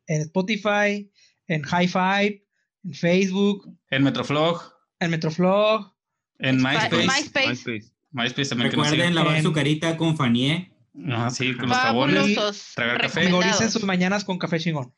en 0.07 0.21
Spotify, 0.21 1.09
en 1.47 1.63
High 1.63 1.87
Five, 1.87 2.43
en 2.83 2.93
Facebook, 2.93 3.69
en 3.89 4.03
Metroflog, 4.03 4.73
en 4.99 5.11
Metroflog. 5.11 5.93
en 6.39 6.61
Pa- 6.61 6.71
MySpace, 6.73 7.07
MySpace. 7.07 7.47
MySpace. 7.49 7.91
MySpace 8.11 8.49
también 8.49 8.71
Recuerden 8.71 9.13
lavar 9.15 9.35
En- 9.37 9.43
su 9.43 9.53
carita 9.53 9.95
con 9.97 10.17
Fanié. 10.17 10.71
Ajá, 11.07 11.29
sí, 11.29 11.53
con 11.55 11.69
los 11.69 11.77
jabones. 11.77 12.73
Tragar 12.75 12.99
café. 13.01 13.21
Recomendados. 13.25 13.71
sus 13.71 13.83
mañanas 13.83 14.25
con 14.25 14.37
café 14.39 14.59
chingón. 14.59 14.91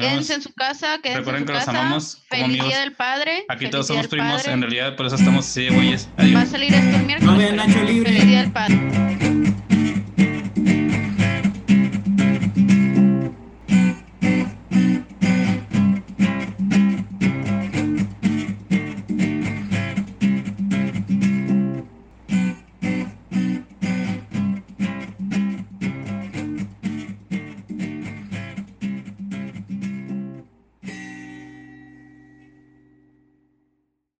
Quédense 0.00 0.34
en 0.34 0.42
su 0.42 0.52
casa, 0.54 0.98
quédense 1.02 1.18
Recuerden 1.20 1.42
en 1.42 1.46
su 1.46 1.46
que 1.46 1.52
los 1.58 1.64
casa. 1.64 1.70
amamos 1.80 2.14
como 2.16 2.26
Feliz 2.28 2.44
amigos. 2.44 2.68
Día 2.68 2.78
del 2.80 2.92
Padre. 2.92 3.44
Aquí 3.48 3.58
feliz 3.58 3.70
todos 3.70 3.86
Día 3.86 3.94
somos 3.94 4.02
del 4.02 4.10
primos, 4.10 4.36
Padre. 4.42 4.52
en 4.52 4.60
realidad, 4.62 4.96
por 4.96 5.06
eso 5.06 5.16
estamos 5.16 5.46
así 5.46 5.62
de 5.64 5.70
güeyes. 5.70 6.08
Va 6.18 6.22
a 6.22 6.26
Adiós. 6.26 6.48
salir 6.48 6.74
esto 6.74 6.96
el 6.96 7.04
miércoles. 7.06 7.22
No 7.32 7.36
vean 7.38 7.56
Nacho 7.56 7.82
Libre. 7.84 8.10
Feliz 8.12 8.26
Día 8.26 8.40
del 8.42 8.52
Padre. 8.52 9.03